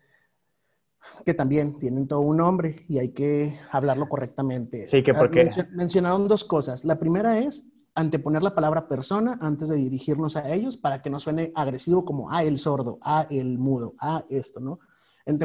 que 1.24 1.32
también 1.32 1.78
tienen 1.78 2.06
todo 2.06 2.20
un 2.20 2.36
nombre 2.36 2.84
y 2.86 2.98
hay 2.98 3.08
que 3.12 3.54
hablarlo 3.72 4.10
correctamente. 4.10 4.88
Sí, 4.88 5.02
que 5.02 5.12
ah, 5.12 5.18
porque... 5.18 5.50
mencionaron 5.72 6.28
dos 6.28 6.44
cosas. 6.44 6.84
La 6.84 6.98
primera 6.98 7.38
es 7.38 7.66
anteponer 7.94 8.42
la 8.42 8.54
palabra 8.54 8.86
persona 8.86 9.38
antes 9.40 9.70
de 9.70 9.76
dirigirnos 9.76 10.36
a 10.36 10.52
ellos 10.52 10.76
para 10.76 11.00
que 11.00 11.08
no 11.08 11.18
suene 11.18 11.50
agresivo 11.54 12.04
como, 12.04 12.30
ah, 12.30 12.44
el 12.44 12.58
sordo, 12.58 12.98
ah, 13.00 13.26
el 13.30 13.58
mudo, 13.58 13.94
ah, 13.98 14.22
esto, 14.28 14.60
¿no? 14.60 14.80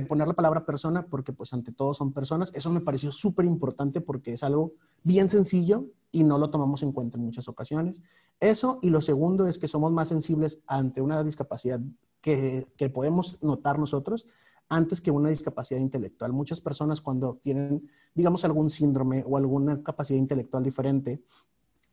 Poner 0.08 0.28
la 0.28 0.34
palabra 0.34 0.66
persona, 0.66 1.06
porque 1.08 1.34
pues 1.34 1.54
ante 1.54 1.72
todo 1.72 1.94
son 1.94 2.14
personas. 2.14 2.52
Eso 2.54 2.70
me 2.70 2.82
pareció 2.82 3.12
súper 3.12 3.46
importante 3.46 4.02
porque 4.02 4.34
es 4.34 4.44
algo 4.44 4.74
bien 5.04 5.30
sencillo 5.30 5.86
y 6.12 6.24
no 6.24 6.38
lo 6.38 6.50
tomamos 6.50 6.84
en 6.84 6.92
cuenta 6.92 7.18
en 7.18 7.26
muchas 7.26 7.48
ocasiones. 7.48 8.02
Eso 8.40 8.80
y 8.82 8.90
lo 8.90 9.02
segundo 9.02 9.48
es 9.48 9.58
que 9.58 9.68
somos 9.68 9.92
más 9.92 10.10
sensibles 10.10 10.60
ante 10.68 11.02
una 11.02 11.24
discapacidad 11.24 11.80
que, 12.22 12.68
que 12.78 12.90
podemos 12.90 13.42
notar 13.42 13.80
nosotros 13.80 14.28
antes 14.70 15.02
que 15.02 15.12
una 15.12 15.30
discapacidad 15.30 15.80
intelectual. 15.80 16.32
Muchas 16.32 16.62
personas 16.62 17.02
cuando 17.02 17.40
tienen, 17.42 17.90
digamos, 18.14 18.46
algún 18.46 18.70
síndrome 18.70 19.24
o 19.28 19.36
alguna 19.36 19.84
capacidad 19.84 20.18
intelectual 20.18 20.64
diferente, 20.64 21.24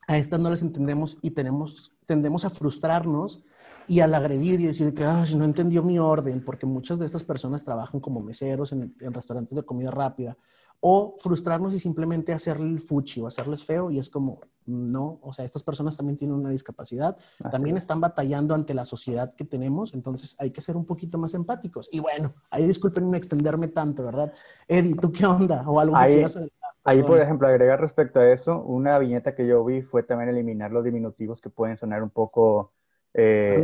a 0.07 0.17
estas 0.17 0.39
no 0.39 0.49
las 0.49 0.61
entendemos 0.61 1.17
y 1.21 1.31
tenemos, 1.31 1.91
tendemos 2.05 2.45
a 2.45 2.49
frustrarnos 2.49 3.43
y 3.89 4.01
al 4.01 4.13
agredir 4.13 4.61
y 4.61 4.67
decir 4.67 4.93
que 4.93 5.03
no 5.03 5.43
entendió 5.43 5.81
mi 5.81 5.97
orden, 5.97 6.45
porque 6.45 6.67
muchas 6.67 6.99
de 6.99 7.07
estas 7.07 7.23
personas 7.23 7.63
trabajan 7.63 7.99
como 7.99 8.21
meseros 8.21 8.71
en, 8.71 8.93
restaurantes 8.99 9.55
de 9.55 9.63
comida 9.63 9.89
rápida 9.89 10.37
o 10.79 11.17
frustrarnos 11.19 11.73
y 11.73 11.79
simplemente 11.79 12.31
hacerle 12.31 12.69
el 12.69 12.79
fuchi 12.79 13.19
o 13.19 13.27
hacerles 13.27 13.65
feo 13.65 13.89
y 13.91 13.99
es 13.99 14.09
como, 14.09 14.39
no, 14.65 15.19
o 15.23 15.33
sea, 15.33 15.43
estas 15.43 15.63
personas 15.63 15.97
también 15.97 16.17
tienen 16.17 16.37
una 16.37 16.51
discapacidad, 16.51 17.17
también 17.51 17.75
están 17.75 17.99
batallando 17.99 18.53
ante 18.53 18.73
la 18.73 18.85
sociedad 18.85 19.33
que 19.35 19.43
tenemos, 19.43 19.93
entonces 19.93 20.35
hay 20.39 20.51
que 20.51 20.61
ser 20.61 20.77
un 20.77 20.85
poquito 20.85 21.17
más 21.17 21.33
empáticos. 21.33 21.89
Y 21.91 21.99
bueno, 21.99 22.33
ahí 22.51 22.65
disculpen 22.65 23.13
extenderme 23.15 23.69
tanto, 23.69 24.03
¿verdad? 24.03 24.31
Eddie, 24.67 24.95
¿tú 24.95 25.11
qué 25.11 25.25
onda? 25.25 25.67
O 25.67 25.79
algo 25.79 25.97
ahí, 25.97 26.23
que 26.23 26.49
Ahí, 26.85 27.03
por 27.03 27.19
ejemplo, 27.19 27.47
agregar 27.47 27.81
respecto 27.81 28.19
a 28.19 28.31
eso, 28.31 28.61
una 28.61 28.97
viñeta 28.99 29.35
que 29.35 29.45
yo 29.45 29.63
vi 29.65 29.81
fue 29.81 30.01
también 30.01 30.29
eliminar 30.29 30.71
los 30.71 30.83
diminutivos 30.83 31.41
que 31.41 31.49
pueden 31.49 31.77
sonar 31.77 32.01
un 32.01 32.09
poco, 32.09 32.71
eh, 33.13 33.63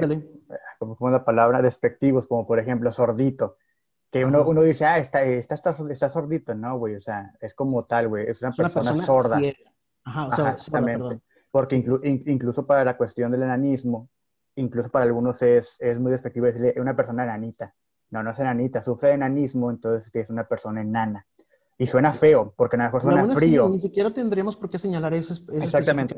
como, 0.80 0.96
como 0.96 1.12
la 1.12 1.24
palabra, 1.24 1.62
despectivos, 1.62 2.28
como 2.28 2.48
por 2.48 2.60
ejemplo 2.60 2.92
sordito 2.92 3.58
que 4.16 4.24
uno, 4.24 4.48
uno 4.48 4.62
dice, 4.64 4.86
ah, 4.86 4.98
está, 4.98 5.24
está, 5.24 5.56
está, 5.90 6.08
sordito, 6.08 6.56
¿no, 6.56 6.78
güey? 6.78 6.96
O 6.96 7.02
sea, 7.02 7.34
es 7.42 7.54
como 7.54 7.84
tal, 7.84 8.08
güey, 8.08 8.25
es 8.30 8.42
una, 8.42 8.52
persona, 8.52 9.06
sorda. 9.06 9.38
Ajá, 10.06 10.28
o 10.28 10.32
sea, 10.32 10.52
exactamente. 10.52 11.20
Porque 11.52 11.75
incluso 11.75 12.66
para 12.66 12.86
la 12.86 12.96
cuestión 12.96 13.30
del 13.34 13.44
enanismo, 13.44 14.08
incluso 14.56 14.90
para 14.90 15.04
algunos 15.04 15.42
es, 15.42 15.75
es 15.80 16.00
muy 16.00 16.14
despectivo 16.14 16.46
decirle 16.46 16.75
una 16.78 16.96
persona 16.96 17.24
enanita. 17.24 17.75
No, 18.12 18.24
no 18.24 18.32
es 18.32 18.40
enanita, 18.40 18.82
sufre 18.82 19.10
de 19.10 19.16
enanismo, 19.16 19.70
entonces 19.70 20.10
es 20.16 20.30
una 20.30 20.48
persona 20.48 20.80
enana. 20.80 21.25
Y 21.78 21.86
suena 21.88 22.14
feo, 22.14 22.54
porque 22.56 22.78
a 22.78 22.80
lo 22.80 22.86
mejor 22.86 23.02
suena 23.02 23.36
frío. 23.36 23.68
ni 23.68 23.80
siquiera 23.80 24.14
tendríamos 24.14 24.56
por 24.56 24.70
qué 24.70 24.78
señalar 24.78 25.14
eso, 25.14 25.44
Exactamente. 25.52 26.16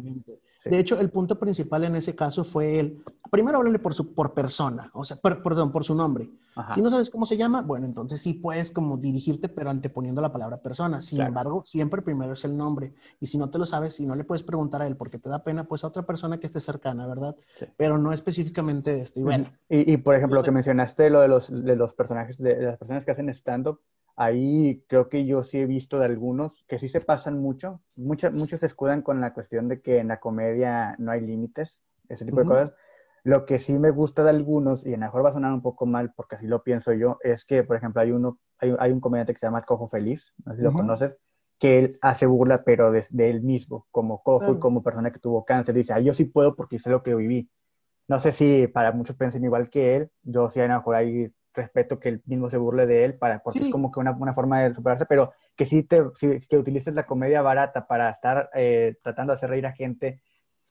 De 0.69 0.79
hecho, 0.79 0.99
el 0.99 1.09
punto 1.09 1.39
principal 1.39 1.83
en 1.83 1.95
ese 1.95 2.15
caso 2.15 2.43
fue 2.43 2.79
el, 2.79 3.03
primero 3.29 3.57
háblale 3.57 3.79
por, 3.79 3.93
su, 3.93 4.13
por 4.13 4.33
persona, 4.33 4.89
o 4.93 5.03
sea, 5.03 5.17
perdón, 5.17 5.71
por 5.71 5.83
su 5.83 5.95
nombre. 5.95 6.29
Si 6.73 6.81
no 6.81 6.89
sabes 6.89 7.11
cómo 7.11 7.27
se 7.27 7.37
llama, 7.37 7.61
bueno, 7.61 7.85
entonces 7.85 8.19
sí 8.19 8.33
puedes 8.33 8.71
como 8.71 8.97
dirigirte, 8.97 9.47
pero 9.47 9.69
anteponiendo 9.69 10.21
la 10.21 10.31
palabra 10.31 10.57
persona. 10.57 11.03
Sin 11.03 11.21
embargo, 11.21 11.61
siempre 11.63 12.01
primero 12.01 12.33
es 12.33 12.43
el 12.45 12.57
nombre. 12.57 12.95
Y 13.19 13.27
si 13.27 13.37
no 13.37 13.51
te 13.51 13.59
lo 13.59 13.65
sabes, 13.67 13.93
si 13.93 14.07
no 14.07 14.15
le 14.15 14.23
puedes 14.23 14.41
preguntar 14.41 14.81
a 14.81 14.87
él 14.87 14.95
porque 14.95 15.19
te 15.19 15.29
da 15.29 15.43
pena, 15.43 15.65
pues 15.65 15.83
a 15.83 15.87
otra 15.87 16.03
persona 16.03 16.39
que 16.39 16.47
esté 16.47 16.59
cercana, 16.59 17.05
¿verdad? 17.05 17.35
Pero 17.77 17.99
no 17.99 18.11
específicamente 18.11 18.99
esto. 19.01 19.19
Y, 19.19 19.23
bueno, 19.23 19.45
y, 19.69 19.97
por 19.97 20.15
ejemplo, 20.15 20.39
lo 20.39 20.43
que 20.43 20.51
mencionaste, 20.51 21.11
lo 21.11 21.21
de 21.21 21.27
los, 21.27 21.47
de 21.47 21.75
los 21.75 21.93
personajes, 21.93 22.37
de, 22.39 22.55
de 22.55 22.65
las 22.65 22.77
personas 22.79 23.05
que 23.05 23.11
hacen 23.11 23.29
stand-up, 23.29 23.79
ahí 24.17 24.83
creo 24.87 25.09
que 25.09 25.25
yo 25.25 25.43
sí 25.43 25.59
he 25.59 25.65
visto 25.67 25.99
de 25.99 26.05
algunos 26.05 26.65
que 26.67 26.79
sí 26.79 26.89
se 26.89 27.01
pasan 27.01 27.39
mucho. 27.39 27.81
Muchos, 27.95 28.33
muchos 28.33 28.59
se 28.59 28.65
escudan 28.65 29.03
con 29.03 29.21
la 29.21 29.33
cuestión 29.33 29.67
de 29.69 29.81
que 29.81 29.99
en 29.99 30.09
la 30.09 30.19
comedia 30.19 30.95
no 30.97 31.11
hay 31.11 31.21
límites, 31.21 31.83
ese 32.09 32.25
tipo 32.25 32.41
de 32.41 32.47
cosas. 32.47 32.71
Lo 33.23 33.45
que 33.45 33.59
sí 33.59 33.73
me 33.77 33.91
gusta 33.91 34.23
de 34.23 34.31
algunos, 34.31 34.85
y 34.85 34.89
a 34.89 34.97
lo 34.97 35.05
mejor 35.05 35.23
va 35.23 35.29
a 35.29 35.33
sonar 35.33 35.53
un 35.53 35.61
poco 35.61 35.85
mal 35.85 36.13
porque 36.15 36.35
así 36.35 36.47
lo 36.47 36.63
pienso 36.63 36.93
yo, 36.93 37.19
es 37.21 37.45
que, 37.45 37.63
por 37.63 37.77
ejemplo, 37.77 38.01
hay, 38.01 38.11
uno, 38.11 38.39
hay, 38.59 38.91
un 38.91 38.99
comediante 38.99 39.33
que 39.33 39.39
se 39.39 39.45
llama 39.45 39.63
Cojo 39.63 39.87
Feliz, 39.87 40.33
no 40.45 40.53
sé 40.53 40.57
si 40.57 40.63
lo 40.63 40.73
conoces, 40.73 41.15
que 41.59 41.79
él 41.79 41.97
hace 42.01 42.25
burla, 42.25 42.63
pero 42.63 42.91
de, 42.91 43.05
él 43.17 43.41
mismo, 43.43 43.85
como 43.91 44.23
cojo 44.23 44.53
y 44.53 44.59
como 44.59 44.81
persona 44.81 45.11
que 45.11 45.19
tuvo 45.19 45.45
cáncer. 45.45 45.75
Dice, 45.75 45.93
ah, 45.93 45.99
yo 45.99 46.13
sí 46.13 46.25
puedo 46.25 46.55
porque 46.55 46.79
sé 46.79 46.89
lo 46.89 47.03
que 47.03 47.15
viví. 47.15 47.49
No 48.07 48.19
sé 48.19 48.31
si 48.31 48.67
para 48.67 48.91
muchos 48.93 49.15
piensen 49.17 49.43
igual 49.43 49.69
que 49.69 49.95
él, 49.95 50.11
yo 50.23 50.49
sí 50.49 50.59
a 50.61 50.67
lo 50.67 50.75
mejor 50.75 50.95
ahí 50.95 51.31
respeto 51.57 51.99
que 51.99 52.09
él 52.09 52.21
mismo 52.25 52.49
se 52.49 52.57
burle 52.57 52.87
de 52.87 53.03
él, 53.03 53.15
para, 53.15 53.39
porque 53.39 53.59
es 53.59 53.69
como 53.69 53.91
que 53.91 53.99
una, 53.99 54.11
una, 54.11 54.33
forma 54.33 54.63
de 54.63 54.73
superarse, 54.73 55.05
pero 55.05 55.33
que 55.55 55.65
sí 55.65 55.83
te, 55.83 56.01
que 56.49 56.57
utilices 56.57 56.93
la 56.93 57.05
comedia 57.05 57.41
barata 57.41 57.87
para 57.87 58.11
estar 58.11 58.49
eh, 58.53 58.95
tratando 59.03 59.33
de 59.33 59.37
hacer 59.37 59.49
reír 59.49 59.65
a 59.65 59.73
gente, 59.73 60.21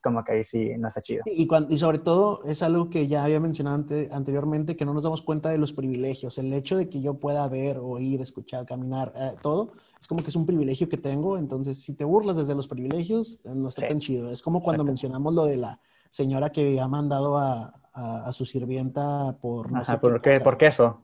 como 0.03 0.25
que 0.25 0.33
ahí 0.33 0.45
sí 0.45 0.73
no 0.79 0.89
está 0.89 1.03
chido. 1.03 1.23
y, 1.27 1.47
cuando, 1.47 1.75
y 1.75 1.79
sobre 1.79 1.99
todo 1.99 2.45
es 2.45 2.63
algo 2.63 2.89
que 2.89 3.09
ya 3.09 3.25
había 3.25 3.41
mencionado 3.41 3.85
anteriormente, 4.13 4.77
que 4.77 4.85
no 4.85 4.95
nos 4.95 5.05
damos 5.05 5.21
cuenta 5.21 5.51
de 5.51 5.59
los 5.59 5.73
privilegios. 5.73 6.39
El 6.39 6.53
hecho 6.53 6.77
de 6.77 6.89
que 6.89 7.01
yo 7.01 7.15
pueda 7.15 7.47
ver, 7.49 7.79
oír, 7.79 8.21
escuchar, 8.21 8.65
caminar, 8.65 9.13
eh, 9.17 9.33
todo, 9.43 9.73
es 10.01 10.07
como 10.07 10.23
que 10.23 10.31
es 10.31 10.37
un 10.37 10.47
privilegio 10.47 10.89
que 10.89 10.97
tengo. 10.97 11.37
Entonces, 11.37 11.83
si 11.83 11.95
te 11.95 12.05
burlas 12.05 12.37
desde 12.37 12.55
los 12.55 12.69
privilegios, 12.69 13.41
eh, 13.45 13.51
no 13.55 13.69
está 13.69 13.89
tan 13.89 13.99
chido. 13.99 14.31
Es 14.31 14.43
como 14.43 14.63
cuando 14.63 14.85
mencionamos 14.85 15.35
lo 15.35 15.45
de 15.45 15.57
la 15.57 15.81
señora 16.11 16.51
que 16.51 16.81
ha 16.81 16.89
mandado 16.89 17.37
a, 17.37 17.75
a, 17.97 18.33
su 18.33 18.45
sirvienta 18.45 19.37
por 19.41 19.73
no 19.73 19.85
sé 19.85 19.97
¿por 19.99 20.21
qué? 20.21 20.41
¿Por 20.41 20.59
queso? 20.59 21.03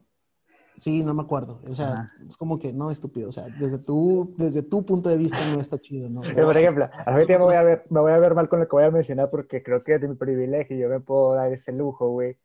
Sí, 0.77 1.03
no 1.05 1.15
me 1.15 1.23
acuerdo. 1.23 1.61
O 1.69 1.75
sea, 1.75 2.07
es 2.27 2.37
como 2.37 2.59
que 2.59 2.73
no 2.73 2.91
estúpido. 2.91 3.29
O 3.29 3.33
sea, 3.33 3.47
desde 3.59 3.79
tu, 3.79 4.35
desde 4.39 4.63
tu 4.63 4.85
punto 4.85 5.09
de 5.09 5.19
vista 5.19 5.39
no 5.55 5.61
está 5.61 5.79
chido, 5.79 6.09
¿no? 6.09 6.23
Pero, 6.23 6.47
por 6.47 6.57
ejemplo, 6.57 6.89
a 7.07 7.13
mí 7.13 7.25
me 7.29 7.37
voy 7.37 7.55
a, 7.55 7.63
ver, 7.63 7.85
me 7.91 8.01
voy 8.01 8.13
a 8.13 8.19
ver 8.19 8.35
mal 8.35 8.49
con 8.49 8.61
lo 8.61 8.69
que 8.69 8.77
voy 8.77 8.85
a 8.85 8.91
mencionar 8.91 9.31
porque 9.31 9.63
creo 9.63 9.83
que 9.85 9.95
es 9.95 10.01
de 10.01 10.09
mi 10.09 10.15
privilegio. 10.15 10.77
Yo 10.77 10.89
me 10.89 11.01
puedo 11.01 11.35
dar 11.35 11.53
ese 11.53 11.73
lujo, 11.73 12.09
güey. 12.09 12.39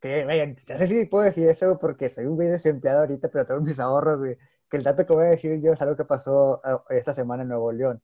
Que, 0.00 0.24
vean, 0.24 0.56
no 0.68 0.76
sé 0.76 0.88
si 0.88 1.06
puedo 1.06 1.24
decir 1.24 1.48
eso 1.48 1.78
porque 1.78 2.08
soy 2.08 2.26
un 2.26 2.36
güey 2.36 2.48
desempleado 2.48 3.00
ahorita, 3.00 3.28
pero 3.28 3.46
tengo 3.46 3.60
mis 3.60 3.78
ahorros, 3.78 4.18
güey. 4.18 4.36
Que 4.68 4.76
el 4.78 4.82
dato 4.82 5.06
que 5.06 5.12
voy 5.12 5.26
a 5.26 5.30
decir 5.30 5.60
yo 5.60 5.72
es 5.72 5.80
algo 5.80 5.96
que 5.96 6.04
pasó 6.04 6.60
ah, 6.64 6.82
esta 6.90 7.14
semana 7.14 7.42
en 7.42 7.50
Nuevo 7.50 7.72
León. 7.72 8.02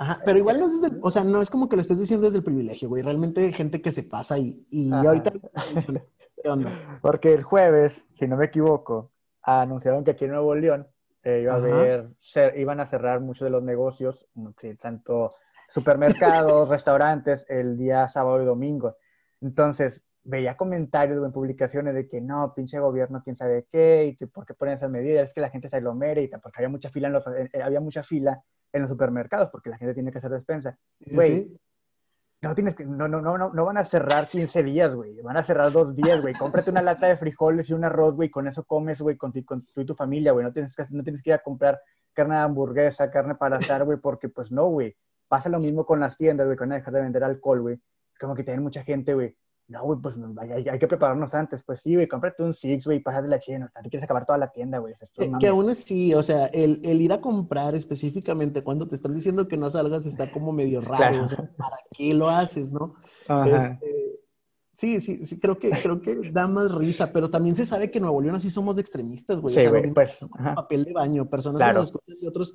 Ajá, 0.00 0.22
pero 0.24 0.38
igual 0.38 0.58
no 0.58 0.64
es 0.66 0.80
desde, 0.80 0.96
o 1.02 1.10
sea, 1.10 1.24
no 1.24 1.42
es 1.42 1.50
como 1.50 1.68
que 1.68 1.76
lo 1.76 1.82
estés 1.82 1.98
diciendo 1.98 2.24
desde 2.24 2.38
el 2.38 2.44
privilegio, 2.44 2.88
güey. 2.88 3.02
Realmente 3.02 3.42
hay 3.42 3.52
gente 3.52 3.82
que 3.82 3.92
se 3.92 4.02
pasa 4.02 4.38
y, 4.38 4.66
y 4.70 4.90
ahorita, 4.90 5.30
¿qué 6.42 6.48
onda? 6.48 6.70
Porque 7.02 7.34
el 7.34 7.42
jueves, 7.42 8.08
si 8.14 8.26
no 8.26 8.38
me 8.38 8.46
equivoco, 8.46 9.10
anunciaron 9.42 10.02
que 10.02 10.12
aquí 10.12 10.24
en 10.24 10.30
Nuevo 10.30 10.54
León 10.54 10.88
eh, 11.22 11.40
iba 11.42 11.52
a 11.52 11.56
haber, 11.56 12.08
iban 12.56 12.80
a 12.80 12.86
cerrar 12.86 13.20
muchos 13.20 13.44
de 13.44 13.50
los 13.50 13.62
negocios, 13.62 14.26
tanto 14.80 15.34
supermercados, 15.68 16.66
restaurantes, 16.70 17.44
el 17.50 17.76
día 17.76 18.08
sábado 18.08 18.40
y 18.40 18.46
domingo. 18.46 18.96
Entonces, 19.42 20.02
veía 20.22 20.56
comentarios 20.56 21.24
en 21.24 21.32
publicaciones 21.32 21.94
de 21.94 22.08
que 22.08 22.20
no, 22.20 22.52
pinche 22.54 22.78
gobierno, 22.78 23.22
quién 23.24 23.36
sabe 23.36 23.66
qué, 23.70 24.06
y 24.06 24.16
que 24.16 24.26
por 24.26 24.46
qué 24.46 24.54
ponen 24.54 24.74
esas 24.74 24.90
medidas, 24.90 25.28
es 25.28 25.34
que 25.34 25.40
la 25.40 25.50
gente 25.50 25.68
se 25.68 25.76
aglomere 25.76 26.22
y 26.22 26.28
porque 26.28 26.58
había 26.58 26.68
mucha 26.68 26.90
fila 26.90 27.08
en 27.08 27.14
los, 27.14 27.24
había 27.62 27.80
mucha 27.80 28.02
fila 28.02 28.42
en 28.72 28.82
los 28.82 28.90
supermercados 28.90 29.48
porque 29.50 29.70
la 29.70 29.78
gente 29.78 29.94
tiene 29.94 30.12
que 30.12 30.18
hacer 30.18 30.30
despensa. 30.30 30.78
Güey, 31.00 31.58
no, 32.42 32.54
tienes 32.54 32.74
que, 32.74 32.86
no, 32.86 33.06
no, 33.06 33.20
no, 33.20 33.36
no 33.36 33.64
van 33.64 33.76
a 33.76 33.84
cerrar 33.84 34.28
15 34.28 34.62
días, 34.62 34.94
güey. 34.94 35.20
Van 35.20 35.36
a 35.36 35.42
cerrar 35.42 35.70
dos 35.72 35.94
días, 35.94 36.22
güey. 36.22 36.32
Cómprate 36.34 36.70
una 36.70 36.80
lata 36.80 37.06
de 37.06 37.18
frijoles 37.18 37.68
y 37.68 37.74
un 37.74 37.84
arroz, 37.84 38.14
güey. 38.14 38.30
Con 38.30 38.48
eso 38.48 38.64
comes, 38.64 38.98
güey, 39.00 39.18
con, 39.18 39.32
con, 39.42 39.62
tú 39.62 39.82
y 39.82 39.84
tu 39.84 39.94
familia, 39.94 40.32
güey. 40.32 40.44
No 40.44 40.52
tienes, 40.52 40.74
que, 40.74 40.86
no 40.88 41.02
tienes 41.02 41.22
que 41.22 41.30
ir 41.30 41.34
a 41.34 41.42
comprar 41.42 41.80
carne 42.14 42.36
de 42.36 42.40
hamburguesa, 42.40 43.10
carne 43.10 43.34
para 43.34 43.56
asar, 43.56 43.84
güey, 43.84 43.98
porque 43.98 44.30
pues 44.30 44.50
no, 44.50 44.66
güey. 44.68 44.96
Pasa 45.28 45.50
lo 45.50 45.60
mismo 45.60 45.84
con 45.84 46.00
las 46.00 46.16
tiendas, 46.16 46.46
güey, 46.46 46.56
van 46.58 46.72
a 46.72 46.76
dejar 46.76 46.94
de 46.94 47.02
vender 47.02 47.24
alcohol, 47.24 47.60
güey. 47.60 47.74
Es 47.74 48.18
como 48.18 48.34
que 48.34 48.42
tienen 48.42 48.62
mucha 48.62 48.82
gente, 48.84 49.12
güey. 49.12 49.36
No, 49.70 49.84
güey, 49.84 50.00
pues 50.00 50.16
hay, 50.40 50.68
hay, 50.68 50.78
que 50.80 50.88
prepararnos 50.88 51.32
antes. 51.32 51.62
Pues 51.62 51.80
sí, 51.80 51.94
güey, 51.94 52.08
cómprate 52.08 52.42
un 52.42 52.52
Six, 52.52 52.86
güey, 52.86 52.98
pásate 52.98 53.28
la 53.28 53.38
china. 53.38 53.70
Te 53.80 53.88
quieres 53.88 54.02
acabar 54.02 54.26
toda 54.26 54.36
la 54.36 54.50
tienda, 54.50 54.78
güey. 54.78 54.94
Que, 55.16 55.30
que, 55.38 55.46
aún 55.46 55.70
así, 55.70 56.12
o 56.12 56.24
sea, 56.24 56.46
el, 56.46 56.80
el, 56.82 57.00
ir 57.00 57.12
a 57.12 57.20
comprar 57.20 57.76
específicamente 57.76 58.64
cuando 58.64 58.88
te 58.88 58.96
están 58.96 59.14
diciendo 59.14 59.46
que 59.46 59.56
no 59.56 59.70
salgas 59.70 60.06
está 60.06 60.32
como 60.32 60.50
medio 60.50 60.80
raro. 60.80 61.24
O 61.24 61.28
sea, 61.28 61.48
¿para 61.56 61.76
qué 61.96 62.12
lo 62.14 62.28
haces, 62.28 62.72
no? 62.72 62.96
Este, 63.46 64.18
sí, 64.74 65.00
sí, 65.00 65.24
sí, 65.24 65.38
creo 65.38 65.56
que, 65.56 65.70
creo 65.70 66.02
que 66.02 66.32
da 66.32 66.48
más 66.48 66.72
risa, 66.74 67.12
pero 67.12 67.30
también 67.30 67.54
se 67.54 67.64
sabe 67.64 67.92
que 67.92 67.98
en 67.98 68.02
Nuevo 68.02 68.20
León 68.20 68.34
así 68.34 68.50
somos 68.50 68.74
de 68.74 68.82
extremistas, 68.82 69.40
güey. 69.40 69.54
Sí, 69.54 69.64
o 69.64 69.70
sea, 69.70 69.94
pues, 69.94 70.18
papel 70.56 70.84
de 70.84 70.94
baño, 70.94 71.30
personas 71.30 71.62
que 71.62 71.72
nos 71.72 71.92
de 71.92 72.28
otros, 72.28 72.54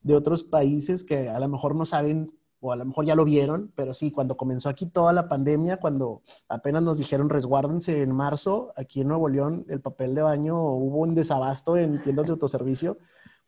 de 0.00 0.14
otros 0.14 0.44
países 0.44 1.02
que 1.02 1.28
a 1.28 1.40
lo 1.40 1.48
mejor 1.48 1.74
no 1.74 1.86
saben 1.86 2.30
o 2.62 2.70
a 2.70 2.76
lo 2.76 2.84
mejor 2.84 3.04
ya 3.04 3.16
lo 3.16 3.24
vieron, 3.24 3.72
pero 3.74 3.92
sí, 3.92 4.12
cuando 4.12 4.36
comenzó 4.36 4.68
aquí 4.68 4.86
toda 4.86 5.12
la 5.12 5.28
pandemia, 5.28 5.78
cuando 5.78 6.22
apenas 6.48 6.80
nos 6.80 6.96
dijeron 6.96 7.28
resguárdense 7.28 8.00
en 8.00 8.12
marzo, 8.12 8.72
aquí 8.76 9.00
en 9.00 9.08
Nuevo 9.08 9.28
León 9.28 9.66
el 9.68 9.80
papel 9.80 10.14
de 10.14 10.22
baño 10.22 10.56
hubo 10.56 10.98
un 10.98 11.16
desabasto 11.16 11.76
en 11.76 12.00
tiendas 12.00 12.26
de 12.26 12.32
autoservicio, 12.32 12.98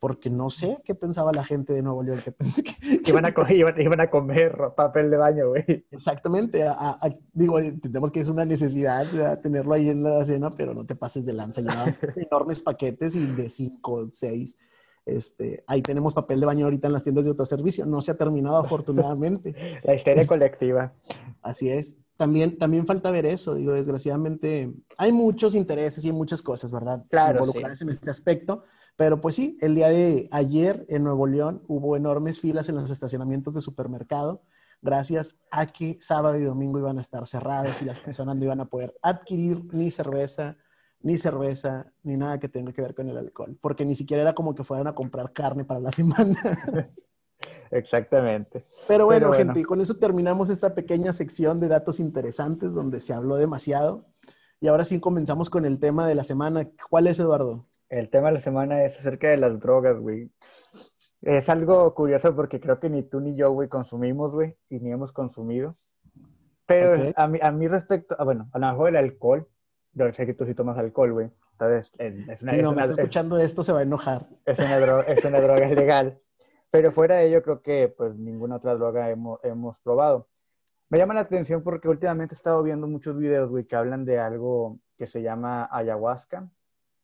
porque 0.01 0.31
no 0.31 0.51
sé 0.51 0.79
qué 0.85 0.97
pensaba 0.97 1.31
la 1.33 1.45
gente 1.45 1.73
de 1.73 1.83
Nuevo 1.83 2.03
León, 2.03 2.23
que, 2.25 2.35
que 3.05 3.11
iban, 3.11 3.25
a 3.25 3.33
comer, 3.33 3.55
iban, 3.79 4.01
a 4.01 4.11
comer 4.11 4.59
papel 4.77 5.09
de 5.11 5.17
baño, 5.17 5.49
güey. 5.51 5.87
Exactamente, 5.93 6.65
digo, 7.33 7.61
entendemos 7.61 8.11
que 8.11 8.19
es 8.19 8.29
una 8.29 8.45
necesidad 8.45 9.07
de 9.07 9.37
tenerlo 9.37 9.75
ahí 9.75 9.91
en 9.91 10.03
la 10.03 10.25
cena, 10.25 10.51
pero 10.51 10.75
no 10.75 10.85
te 10.87 10.97
pases 10.97 11.25
de 11.25 11.35
lanza, 11.35 11.61
llevan 11.61 11.97
enormes 12.17 12.63
paquetes 12.63 13.15
y 13.15 13.25
de 13.27 13.49
cinco, 13.49 14.09
seis 14.11 14.57
este, 15.07 15.65
ahí 15.67 15.83
tenemos 15.83 16.15
papel 16.15 16.41
de 16.41 16.47
baño 16.47 16.65
ahorita 16.65 16.87
en 16.89 16.93
las 16.93 17.03
tiendas 17.03 17.25
de 17.25 17.31
autoservicio. 17.31 17.87
No 17.87 18.01
se 18.01 18.13
ha 18.13 18.17
terminado 18.17 18.57
afortunadamente. 18.65 19.55
La 19.83 19.95
historia 19.95 20.27
colectiva. 20.27 20.93
Así 21.43 21.69
es. 21.69 21.97
También, 22.17 22.57
también 22.59 22.87
falta 22.87 23.11
ver 23.11 23.27
eso. 23.27 23.55
Digo, 23.55 23.75
desgraciadamente 23.75 24.73
hay 24.97 25.13
muchos 25.13 25.55
intereses 25.55 26.05
y 26.05 26.13
muchas 26.13 26.43
cosas, 26.43 26.71
¿verdad? 26.71 27.05
Claro. 27.11 27.41
Involucradas 27.41 27.83
en 27.83 27.91
este 27.91 28.11
aspecto. 28.11 28.65
Pero 28.97 29.21
pues 29.21 29.35
sí, 29.35 29.59
el 29.61 29.75
día 29.75 29.89
de 29.89 30.29
ayer 30.31 30.87
en 30.89 31.03
Nuevo 31.03 31.27
León 31.27 31.63
hubo 31.67 31.97
enormes 31.97 32.41
filas 32.41 32.69
en 32.69 32.77
los 32.77 32.91
estacionamientos 32.91 33.55
de 33.55 33.61
supermercado 33.61 34.43
gracias 34.85 35.41
a 35.51 35.67
que 35.67 35.97
sábado 36.01 36.39
y 36.39 36.43
domingo 36.43 36.79
iban 36.79 36.99
a 36.99 37.03
estar 37.03 37.27
cerrados 37.27 37.81
y 37.81 37.87
las 37.87 37.99
personas 37.99 38.37
no 38.37 38.45
iban 38.45 38.61
a 38.61 38.67
poder 38.67 38.95
adquirir 39.03 39.65
ni 39.73 39.91
cerveza, 39.91 40.59
ni 41.05 41.19
cerveza, 41.19 41.93
ni 42.03 42.17
nada 42.17 42.41
que 42.41 42.49
tenga 42.49 42.73
que 42.73 42.81
ver 42.81 42.95
con 42.95 43.07
el 43.09 43.19
alcohol, 43.19 43.59
porque 43.61 43.85
ni 43.85 43.95
siquiera 43.95 44.23
era 44.23 44.33
como 44.33 44.55
que 44.55 44.65
fueran 44.65 44.87
a 44.87 44.95
comprar 44.95 45.33
carne 45.35 45.65
para 45.65 45.79
la 45.79 45.93
semana. 45.93 46.35
Exactamente. 47.71 48.65
Pero 48.89 49.05
bueno, 49.05 49.31
gente, 49.33 49.65
con 49.65 49.81
eso 49.83 49.99
terminamos 49.99 50.49
esta 50.49 50.75
pequeña 50.75 51.13
sección 51.13 51.61
de 51.61 51.69
datos 51.69 52.01
interesantes 52.01 52.73
donde 52.73 53.03
se 53.03 53.13
habló 53.13 53.37
demasiado. 53.37 54.07
Y 54.61 54.69
ahora 54.69 54.87
sí 54.87 54.99
comenzamos 54.99 55.51
con 55.51 55.67
el 55.67 55.79
tema 55.79 56.09
de 56.09 56.15
la 56.15 56.25
semana. 56.25 56.71
¿Cuál 56.89 57.07
es, 57.07 57.19
Eduardo? 57.19 57.67
El 57.91 58.09
tema 58.09 58.29
de 58.29 58.35
la 58.35 58.41
semana 58.41 58.85
es 58.85 58.99
acerca 58.99 59.29
de 59.29 59.37
las 59.37 59.61
drogas, 59.61 60.01
güey. 60.01 60.31
Es 61.21 61.51
algo 61.51 61.93
curioso 61.95 62.35
porque 62.35 62.61
creo 62.61 62.81
que 62.81 62.89
ni 62.89 63.03
tú 63.03 63.21
ni 63.21 63.37
yo, 63.37 63.53
güey, 63.53 63.69
consumimos, 63.69 64.33
güey, 64.33 64.57
y 64.71 64.81
ni 64.81 64.91
hemos 64.91 65.13
consumido. 65.13 65.75
Pero 66.65 67.13
a, 67.17 67.27
mí, 67.27 67.39
a 67.43 67.51
mí 67.51 67.69
respecto, 67.69 68.17
ah, 68.19 68.25
bueno, 68.25 68.49
a 68.53 68.59
lo 68.59 68.69
mejor 68.69 68.89
el 68.89 68.97
alcohol, 68.97 69.47
yo 69.95 70.13
sé 70.13 70.27
que 70.27 70.35
tú 70.35 70.45
sí 70.45 70.55
tomas 70.55 70.79
alcohol, 70.79 71.13
güey. 71.13 71.31
Entonces, 71.53 71.93
es 71.99 72.43
una, 72.43 72.53
no, 72.55 72.73
me 72.73 72.81
está 72.83 73.01
escuchando 73.01 73.39
esto, 73.39 73.63
se 73.63 73.73
va 73.73 73.81
a 73.81 73.83
enojar. 73.83 74.27
Es 74.45 74.59
una, 74.59 74.79
droga, 74.79 75.03
es 75.05 75.25
una 75.25 75.41
droga 75.41 75.69
legal. 75.69 76.21
Pero 76.71 76.91
fuera 76.91 77.17
de 77.17 77.29
ello, 77.29 77.43
creo 77.43 77.63
que 77.63 77.95
pues 77.97 78.17
ninguna 78.17 78.57
otra 78.57 78.75
droga 78.75 79.09
hemos, 79.11 79.39
hemos 79.45 79.79
probado. 79.79 80.29
Me 80.91 80.99
llama 80.99 81.15
la 81.15 81.21
atención 81.21 81.63
porque 81.63 81.89
últimamente 81.89 82.35
he 82.35 82.37
estado 82.37 82.63
viendo 82.63 82.87
muchos 82.87 83.17
videos, 83.17 83.49
güey, 83.51 83.65
que 83.65 83.77
hablan 83.77 84.05
de 84.05 84.19
algo 84.19 84.81
que 84.99 85.07
se 85.07 85.23
llama 85.23 85.69
ayahuasca 85.71 86.51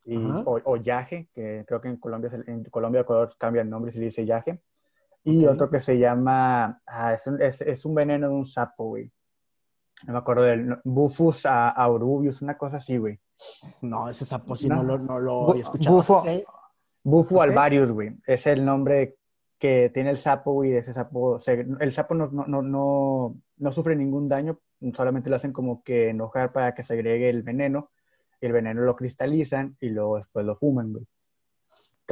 y, 0.04 0.16
o, 0.44 0.76
yaje, 0.76 1.28
que 1.32 1.64
creo 1.66 1.80
que 1.80 1.88
en 1.88 1.96
Colombia, 1.98 2.30
en 2.46 2.64
Colombia, 2.64 3.02
Ecuador 3.02 3.34
cambia 3.38 3.62
el 3.62 3.70
nombre 3.70 3.90
y 3.90 3.94
se 3.94 4.00
dice 4.00 4.24
yaje. 4.26 4.60
Y 5.22 5.44
otro 5.46 5.70
que 5.70 5.80
se 5.80 5.98
llama, 5.98 6.80
ah, 6.86 7.14
es, 7.14 7.26
un, 7.26 7.40
es, 7.42 7.60
es, 7.60 7.84
un 7.84 7.94
veneno 7.94 8.28
de 8.28 8.34
un 8.34 8.46
sapo, 8.46 8.86
güey. 8.86 9.12
No 10.06 10.12
me 10.12 10.18
acuerdo 10.18 10.42
del 10.42 10.78
Bufus 10.84 11.46
aurubius, 11.46 12.42
una 12.42 12.56
cosa 12.56 12.78
así, 12.78 12.96
güey. 12.96 13.18
No, 13.82 14.08
ese 14.08 14.24
sapo 14.24 14.56
sí 14.56 14.68
no, 14.68 14.82
lo, 14.82 14.98
no 14.98 15.18
lo 15.18 15.54
he 15.54 15.60
escuchado. 15.60 15.96
Bufo, 15.96 16.22
Bufo 17.02 17.42
alvarius, 17.42 17.90
güey. 17.90 18.16
Es 18.26 18.46
el 18.46 18.64
nombre 18.64 19.16
que 19.58 19.90
tiene 19.92 20.10
el 20.10 20.18
sapo, 20.18 20.52
güey. 20.52 20.74
Ese 20.74 20.92
sapo, 20.92 21.38
el 21.46 21.92
sapo 21.92 22.14
no, 22.14 22.28
no, 22.28 22.62
no, 22.62 23.36
no, 23.56 23.72
sufre 23.72 23.96
ningún 23.96 24.28
daño, 24.28 24.58
solamente 24.94 25.30
lo 25.30 25.36
hacen 25.36 25.52
como 25.52 25.82
que 25.82 26.10
enojar 26.10 26.52
para 26.52 26.74
que 26.74 26.82
se 26.82 26.94
agregue 26.94 27.28
el 27.28 27.42
veneno. 27.42 27.90
El 28.40 28.52
veneno 28.52 28.80
lo 28.82 28.96
cristalizan 28.96 29.76
y 29.80 29.90
luego 29.90 30.16
después 30.16 30.46
lo 30.46 30.56
fuman, 30.56 30.92
güey. 30.92 31.06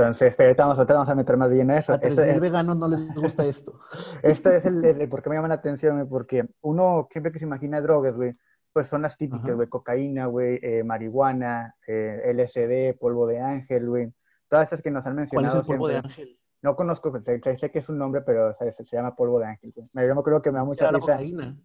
Entonces, 0.02 0.34
pero 0.36 0.48
ahorita 0.48 0.66
vamos, 0.66 0.86
vamos 0.86 1.08
a 1.08 1.14
meter 1.14 1.36
más 1.36 1.50
bien 1.50 1.70
en 1.70 1.78
eso. 1.78 1.92
A 1.92 2.00
3.000 2.00 2.40
veganos 2.40 2.76
no 2.76 2.88
les 2.88 3.14
gusta 3.14 3.44
esto. 3.44 3.80
esto 4.22 4.50
es 4.50 4.64
el, 4.66 5.08
por 5.08 5.22
qué 5.22 5.30
me 5.30 5.36
llama 5.36 5.48
la 5.48 5.54
atención, 5.54 6.06
porque 6.08 6.48
uno 6.60 7.08
siempre 7.10 7.32
que 7.32 7.38
se 7.38 7.44
imagina 7.44 7.80
drogas, 7.80 8.14
güey, 8.14 8.36
pues 8.72 8.88
son 8.88 9.02
las 9.02 9.16
típicas, 9.16 9.54
güey, 9.54 9.68
cocaína, 9.68 10.26
güey, 10.26 10.58
eh, 10.62 10.84
marihuana, 10.84 11.74
eh, 11.86 12.32
LSD, 12.34 12.98
polvo 12.98 13.26
de 13.26 13.40
ángel, 13.40 13.88
güey. 13.88 14.12
Todas 14.48 14.68
esas 14.68 14.82
que 14.82 14.90
nos 14.90 15.06
han 15.06 15.16
mencionado. 15.16 15.52
¿Cuál 15.52 15.62
es 15.62 15.68
el 15.68 15.76
polvo 15.76 15.88
de 15.88 15.96
ángel? 15.96 16.38
No 16.62 16.74
conozco, 16.76 17.12
sé, 17.22 17.40
sé, 17.56 17.70
que 17.70 17.78
es 17.78 17.88
un 17.88 17.98
nombre, 17.98 18.22
pero 18.22 18.54
se, 18.54 18.84
llama 18.84 19.14
polvo 19.14 19.38
de 19.38 19.46
ángel. 19.46 19.72
Yo 19.74 20.14
me 20.14 20.22
creo 20.22 20.42
que 20.42 20.50
me 20.50 20.58
da 20.58 20.64
mucha 20.64 20.90
risa. 20.90 21.00
Cocaína. 21.00 21.56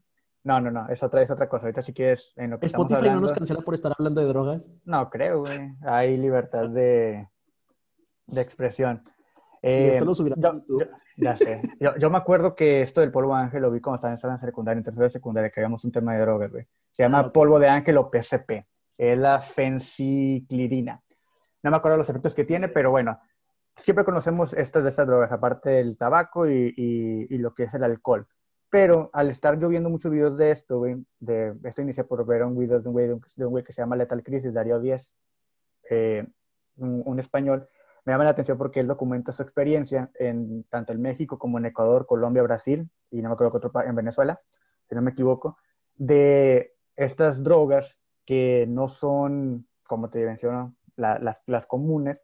No, 0.43 0.59
no, 0.59 0.71
no, 0.71 0.89
es 0.89 1.01
otra, 1.01 1.21
es 1.21 1.31
otra 1.31 1.47
cosa. 1.47 1.65
Ahorita 1.65 1.81
si 1.81 1.93
quieres, 1.93 2.33
en 2.35 2.51
lo 2.51 2.59
que 2.59 2.65
¿Spotify 2.65 2.95
estamos 2.95 3.15
no 3.15 3.21
nos 3.21 3.31
cancela 3.31 3.61
por 3.61 3.73
estar 3.73 3.93
hablando 3.97 4.21
de 4.21 4.27
drogas? 4.27 4.71
No, 4.83 5.09
creo, 5.09 5.39
güey. 5.41 5.73
Hay 5.83 6.17
libertad 6.17 6.69
de 6.69 7.29
de 8.27 8.41
expresión. 8.41 9.01
Eh, 9.61 9.91
esto 9.93 10.05
lo 10.05 10.15
subirá 10.15 10.35
yo, 10.37 10.61
ya 11.15 11.37
sé. 11.37 11.61
Yo, 11.99 12.09
me 12.09 12.17
acuerdo 12.17 12.55
que 12.55 12.81
esto 12.81 13.01
del 13.01 13.11
polvo 13.11 13.35
de 13.35 13.43
ángel 13.43 13.61
lo 13.61 13.71
vi 13.71 13.79
cuando 13.79 14.07
estaba 14.07 14.33
en 14.33 14.39
secundaria, 14.39 14.77
en 14.77 14.83
tercera 14.83 15.09
secundaria, 15.09 15.49
que 15.49 15.61
habíamos 15.61 15.83
un 15.85 15.91
tema 15.91 16.13
de 16.13 16.19
drogas, 16.19 16.51
güey. 16.51 16.67
Se 16.91 17.03
llama 17.03 17.19
ah, 17.19 17.31
polvo 17.31 17.59
de 17.59 17.69
ángel 17.69 17.97
o 17.97 18.11
PCP. 18.11 18.65
Es 18.97 19.17
la 19.17 19.39
fenciclirina. 19.39 21.01
No 21.63 21.71
me 21.71 21.77
acuerdo 21.77 21.97
los 21.97 22.09
efectos 22.09 22.35
que 22.35 22.43
tiene, 22.43 22.67
pero 22.67 22.91
bueno, 22.91 23.19
siempre 23.75 24.05
conocemos 24.05 24.53
estas 24.53 24.83
de 24.83 24.89
estas 24.89 25.07
drogas, 25.07 25.31
aparte 25.31 25.69
del 25.69 25.97
tabaco 25.97 26.47
y, 26.49 26.73
y, 26.75 27.37
lo 27.37 27.53
que 27.53 27.63
es 27.63 27.73
el 27.73 27.83
alcohol. 27.83 28.27
Pero 28.69 29.09
al 29.13 29.29
estar 29.29 29.59
yo 29.59 29.69
viendo 29.69 29.89
muchos 29.89 30.11
videos 30.11 30.37
de 30.37 30.51
esto, 30.51 30.79
güey, 30.79 31.03
de, 31.19 31.55
esto 31.63 31.81
inicié 31.81 32.03
por 32.03 32.25
ver 32.25 32.43
un 32.43 32.57
video 32.57 32.79
de 32.79 32.87
un 32.87 32.93
güey, 32.93 33.09
un 33.09 33.63
que 33.63 33.73
se 33.73 33.81
llama 33.81 33.95
Lethal 33.95 34.23
Crisis, 34.23 34.53
Darío 34.53 34.79
10, 34.79 35.13
eh, 35.89 36.25
un, 36.77 37.19
español, 37.19 37.67
me 38.05 38.11
llama 38.11 38.25
la 38.25 38.31
atención 38.31 38.57
porque 38.57 38.81
él 38.81 38.87
documenta 38.87 39.31
su 39.31 39.43
experiencia 39.43 40.11
en 40.15 40.63
tanto 40.65 40.91
en 40.91 41.01
México 41.01 41.39
como 41.39 41.57
en 41.57 41.65
Ecuador, 41.65 42.05
Colombia, 42.05 42.43
Brasil 42.43 42.89
y 43.09 43.21
no 43.21 43.29
me 43.29 43.33
acuerdo 43.33 43.51
que 43.51 43.67
otro 43.67 43.81
en 43.85 43.95
Venezuela, 43.95 44.37
si 44.89 44.95
no 44.95 45.01
me 45.01 45.11
equivoco, 45.11 45.57
de 45.95 46.73
estas 46.95 47.43
drogas 47.43 47.99
que 48.25 48.65
no 48.67 48.89
son, 48.89 49.67
como 49.87 50.09
te 50.09 50.25
menciono, 50.25 50.75
las, 50.95 51.41
las, 51.47 51.65
comunes 51.65 52.19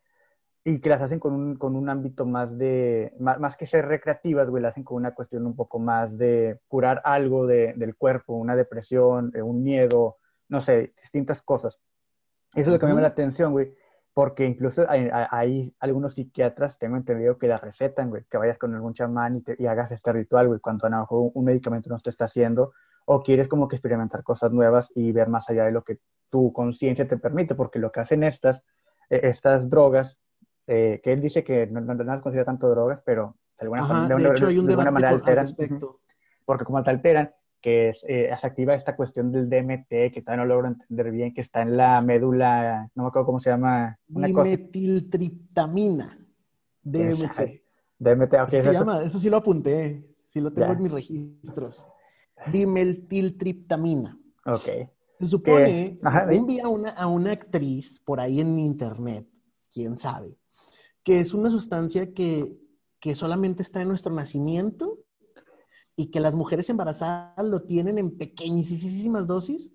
y 0.63 0.79
que 0.79 0.89
las 0.89 1.01
hacen 1.01 1.19
con 1.19 1.33
un, 1.33 1.55
con 1.55 1.75
un 1.75 1.89
ámbito 1.89 2.25
más 2.25 2.57
de, 2.57 3.13
más, 3.19 3.55
que 3.55 3.65
ser 3.65 3.88
recreativas, 3.88 4.50
güey, 4.50 4.62
las 4.62 4.71
hacen 4.71 4.83
con 4.83 4.98
una 4.98 5.13
cuestión 5.13 5.45
un 5.45 5.55
poco 5.55 5.79
más 5.79 6.15
de 6.17 6.59
curar 6.67 7.01
algo 7.05 7.48
de, 7.48 7.74
del 7.75 7.95
cuerpo, 7.95 8.33
una 8.33 8.55
depresión, 8.55 9.31
eh, 9.33 9.41
un 9.41 9.63
miedo, 9.63 10.17
no 10.49 10.62
sé, 10.62 10.93
distintas 11.01 11.41
cosas. 11.41 11.82
Eso 12.53 12.69
es 12.69 12.73
lo 12.73 12.80
que 12.80 12.86
me 12.86 12.91
llama 12.91 13.01
la 13.01 13.10
atención, 13.10 13.53
güey 13.53 13.73
porque 14.19 14.45
incluso 14.45 14.86
hay, 14.89 15.73
algunos 15.79 16.15
psiquiatras, 16.15 16.77
tengo 16.77 16.97
entendido, 16.97 17.38
que 17.38 17.47
la 17.47 17.58
recetan, 17.58 18.10
güey, 18.10 18.25
que 18.29 18.38
vayas 18.38 18.58
con 18.58 18.75
algún 18.75 18.93
chamán 18.93 19.41
y, 19.58 19.65
hagas 19.65 19.93
este 19.93 20.12
ritual, 20.12 20.49
güey, 20.49 20.60
cuando 20.60 20.88
a 20.88 20.89
lo 20.89 20.99
mejor 20.99 21.32
un 21.34 21.45
medicamento 21.45 21.89
no 21.89 21.97
te 21.99 22.10
está 22.10 22.25
haciendo, 22.25 22.73
o 23.05 23.23
quieres 23.23 23.47
como 23.47 23.69
que 23.69 23.77
experimentar 23.77 24.21
cosas 24.23 24.51
nuevas 24.51 24.91
y 24.93 25.13
ver 25.13 25.29
más 25.29 25.49
allá 25.49 25.63
de 25.63 25.71
lo 25.71 25.86
que 25.86 25.99
tu 26.29 26.51
conciencia 26.51 27.08
te 27.08 27.15
permite, 27.15 27.55
porque 27.55 27.79
lo 27.79 27.93
que 27.93 28.01
hacen 28.01 28.23
estas, 28.23 28.62
e, 29.10 29.21
estas 29.23 29.69
drogas, 29.69 30.19
eh, 30.67 30.99
que 31.01 31.13
él 31.13 31.21
dice 31.21 31.45
que 31.45 31.67
no, 31.67 31.79
no, 31.79 32.03
las 32.03 32.21
considera 32.21 32.43
tanto 32.43 32.67
drogas, 32.67 33.01
pero 33.05 33.38
de 33.58 33.67
alguna, 33.67 34.05
de, 34.05 34.91
manera 34.91 35.12
alteran, 35.12 35.47
porque 36.43 36.65
como 36.65 36.84
te 36.84 36.89
alteran, 36.89 37.32
que 37.62 37.89
es, 37.89 38.04
eh, 38.08 38.30
se 38.39 38.48
activa 38.48 38.74
esta 38.74 38.95
cuestión 38.95 39.32
del 39.32 39.50
DMT, 39.50 40.12
que 40.13 40.22
todavía 40.22 40.43
no 40.43 40.50
logro 40.50 40.67
entender 40.67 41.12
bien, 41.12 41.34
que 41.34 41.41
está 41.41 41.62
en 41.62 41.78
la 41.78 42.02
médula, 42.02 42.89
no 42.95 43.04
me 43.04 43.10
acuerdo 43.10 43.26
cómo 43.26 43.41
se 43.41 43.50
llama. 43.50 43.98
Dimetiltriptamina. 44.08 46.17
DMT. 46.82 47.62
DMT, 48.00 48.34
ok. 48.34 48.54
Eso, 48.54 48.72
se 48.72 48.74
llama, 48.74 49.04
eso 49.04 49.19
sí 49.19 49.30
lo 49.30 49.38
apunté, 49.38 50.15
sí 50.26 50.39
lo 50.39 50.54
tengo 50.54 50.74
en 50.74 50.84
mis 50.84 50.91
registros. 50.91 51.86
Dimetiltriptamina. 52.52 54.17
Ok. 54.45 54.69
Se 55.19 55.26
supone, 55.26 55.98
que 55.98 56.36
envía 56.36 56.63
a 56.63 56.69
una, 56.69 56.91
a 56.91 57.08
una 57.08 57.34
actriz 57.34 58.00
por 58.00 58.22
ahí 58.22 58.39
en 58.39 58.58
internet, 58.58 59.28
quién 59.69 59.98
sabe, 59.98 60.38
que 61.04 61.19
es 61.19 61.34
una 61.34 61.50
sustancia 61.50 62.13
que, 62.13 62.58
que 63.02 63.15
solamente 63.15 63.62
está 63.62 63.82
en 63.82 63.89
nuestro 63.89 64.13
nacimiento 64.13 64.98
y 65.99 66.12
que 66.12 66.21
las 66.21 66.33
mujeres 66.33 66.69
embarazadas 66.69 67.45
lo 67.45 67.63
tienen 67.63 67.97
en 67.97 68.17
pequeñísimas 68.17 69.27
dosis 69.27 69.73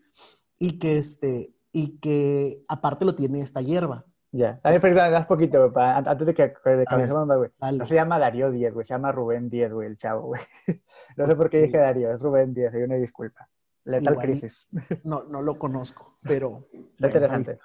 y 0.59 0.79
que, 0.79 0.97
este, 0.97 1.55
y 1.71 1.99
que 1.99 2.65
aparte 2.67 3.05
lo 3.05 3.15
tiene 3.15 3.41
esta 3.41 3.61
hierba. 3.61 4.07
Ya, 4.33 4.59
a 4.63 4.71
ver, 4.71 4.81
perdón, 4.81 5.27
poquito, 5.29 5.71
antes 5.77 6.27
de 6.27 6.33
que, 6.33 6.55
de 6.65 6.85
güey. 6.87 7.51
No 7.77 7.87
se 7.87 7.95
llama 7.95 8.19
Darío 8.19 8.51
Díaz, 8.51 8.73
güey, 8.73 8.87
se 8.87 8.95
llama 8.95 9.13
Rubén 9.13 9.51
Díaz, 9.51 9.71
güey, 9.71 9.87
el 9.87 9.99
chavo, 9.99 10.29
güey. 10.29 10.41
No 11.19 11.27
sé 11.27 11.37
por 11.37 11.51
qué 11.51 11.61
dije 11.61 11.77
Darío, 11.77 12.11
es 12.11 12.19
Rubén 12.19 12.55
Díaz, 12.55 12.73
hay 12.73 12.85
una 12.85 12.95
disculpa. 12.95 13.47
Letal 13.85 14.17
Crisis. 14.17 14.67
No, 15.05 15.25
no 15.25 15.43
lo 15.43 15.59
conozco, 15.59 16.17
pero... 16.23 16.69
interesante. 16.99 17.59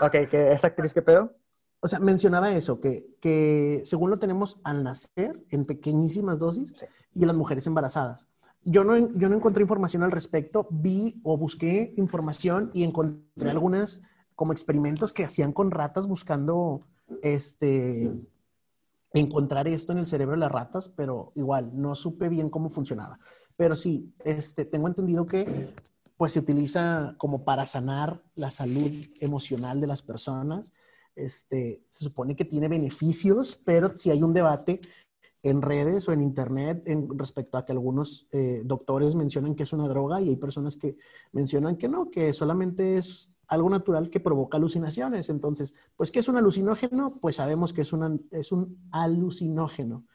ok, 0.00 0.12
¿qué, 0.30 0.52
¿esa 0.52 0.68
actriz 0.68 0.94
qué 0.94 1.02
pedo? 1.02 1.34
O 1.84 1.88
sea, 1.88 1.98
mencionaba 1.98 2.52
eso, 2.52 2.80
que, 2.80 3.16
que 3.20 3.82
según 3.84 4.10
lo 4.10 4.20
tenemos 4.20 4.60
al 4.62 4.84
nacer 4.84 5.44
en 5.50 5.64
pequeñísimas 5.64 6.38
dosis 6.38 6.74
y 7.12 7.22
en 7.22 7.26
las 7.26 7.36
mujeres 7.36 7.66
embarazadas. 7.66 8.28
Yo 8.62 8.84
no, 8.84 8.96
yo 8.96 9.28
no 9.28 9.34
encontré 9.34 9.62
información 9.62 10.04
al 10.04 10.12
respecto, 10.12 10.68
vi 10.70 11.20
o 11.24 11.36
busqué 11.36 11.92
información 11.96 12.70
y 12.72 12.84
encontré 12.84 13.50
algunas 13.50 14.00
como 14.36 14.52
experimentos 14.52 15.12
que 15.12 15.24
hacían 15.24 15.52
con 15.52 15.72
ratas 15.72 16.06
buscando 16.06 16.82
este, 17.20 18.12
encontrar 19.12 19.66
esto 19.66 19.90
en 19.90 19.98
el 19.98 20.06
cerebro 20.06 20.36
de 20.36 20.40
las 20.40 20.52
ratas, 20.52 20.88
pero 20.88 21.32
igual 21.34 21.72
no 21.74 21.96
supe 21.96 22.28
bien 22.28 22.48
cómo 22.48 22.70
funcionaba. 22.70 23.18
Pero 23.56 23.74
sí, 23.74 24.14
este, 24.24 24.64
tengo 24.64 24.86
entendido 24.86 25.26
que 25.26 25.74
pues 26.16 26.32
se 26.32 26.38
utiliza 26.38 27.16
como 27.18 27.44
para 27.44 27.66
sanar 27.66 28.22
la 28.36 28.52
salud 28.52 28.92
emocional 29.18 29.80
de 29.80 29.88
las 29.88 30.02
personas 30.02 30.72
este, 31.16 31.84
se 31.88 32.04
supone 32.04 32.36
que 32.36 32.44
tiene 32.44 32.68
beneficios, 32.68 33.60
pero 33.64 33.98
si 33.98 34.10
hay 34.10 34.22
un 34.22 34.34
debate 34.34 34.80
en 35.42 35.60
redes 35.60 36.08
o 36.08 36.12
en 36.12 36.22
internet 36.22 36.82
en 36.86 37.18
respecto 37.18 37.58
a 37.58 37.64
que 37.64 37.72
algunos 37.72 38.28
eh, 38.30 38.62
doctores 38.64 39.14
mencionan 39.14 39.54
que 39.54 39.64
es 39.64 39.72
una 39.72 39.88
droga 39.88 40.20
y 40.20 40.28
hay 40.28 40.36
personas 40.36 40.76
que 40.76 40.96
mencionan 41.32 41.76
que 41.76 41.88
no, 41.88 42.10
que 42.10 42.32
solamente 42.32 42.96
es 42.96 43.32
algo 43.48 43.68
natural 43.68 44.08
que 44.08 44.20
provoca 44.20 44.56
alucinaciones. 44.56 45.28
Entonces, 45.28 45.74
pues, 45.96 46.10
¿qué 46.10 46.20
es 46.20 46.28
un 46.28 46.36
alucinógeno? 46.36 47.18
Pues 47.20 47.36
sabemos 47.36 47.72
que 47.72 47.82
es, 47.82 47.92
una, 47.92 48.16
es 48.30 48.52
un 48.52 48.78
alucinógeno. 48.90 50.06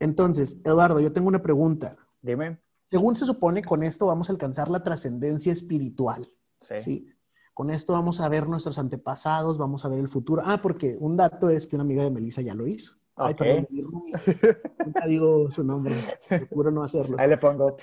Entonces, 0.00 0.56
Eduardo, 0.64 1.00
yo 1.00 1.12
tengo 1.12 1.28
una 1.28 1.42
pregunta. 1.42 1.96
Dime. 2.22 2.58
Según 2.86 3.14
se 3.14 3.26
supone, 3.26 3.62
con 3.62 3.84
esto 3.84 4.06
vamos 4.06 4.28
a 4.28 4.32
alcanzar 4.32 4.68
la 4.68 4.82
trascendencia 4.82 5.52
espiritual. 5.52 6.26
Sí. 6.62 6.80
¿sí? 6.80 7.08
Con 7.60 7.68
esto 7.68 7.92
vamos 7.92 8.22
a 8.22 8.28
ver 8.30 8.48
nuestros 8.48 8.78
antepasados, 8.78 9.58
vamos 9.58 9.84
a 9.84 9.90
ver 9.90 9.98
el 9.98 10.08
futuro. 10.08 10.40
Ah, 10.42 10.62
porque 10.62 10.96
un 10.98 11.18
dato 11.18 11.50
es 11.50 11.66
que 11.66 11.76
una 11.76 11.84
amiga 11.84 12.02
de 12.02 12.10
Melissa 12.10 12.40
ya 12.40 12.54
lo 12.54 12.66
hizo. 12.66 12.94
Ay, 13.16 13.34
perdón, 13.34 13.68
nunca 13.70 15.06
digo 15.06 15.50
su 15.50 15.62
nombre, 15.62 15.94
procuro 16.26 16.70
no 16.70 16.82
hacerlo. 16.82 17.18
Ahí 17.20 17.28
le 17.28 17.36
pongo. 17.36 17.76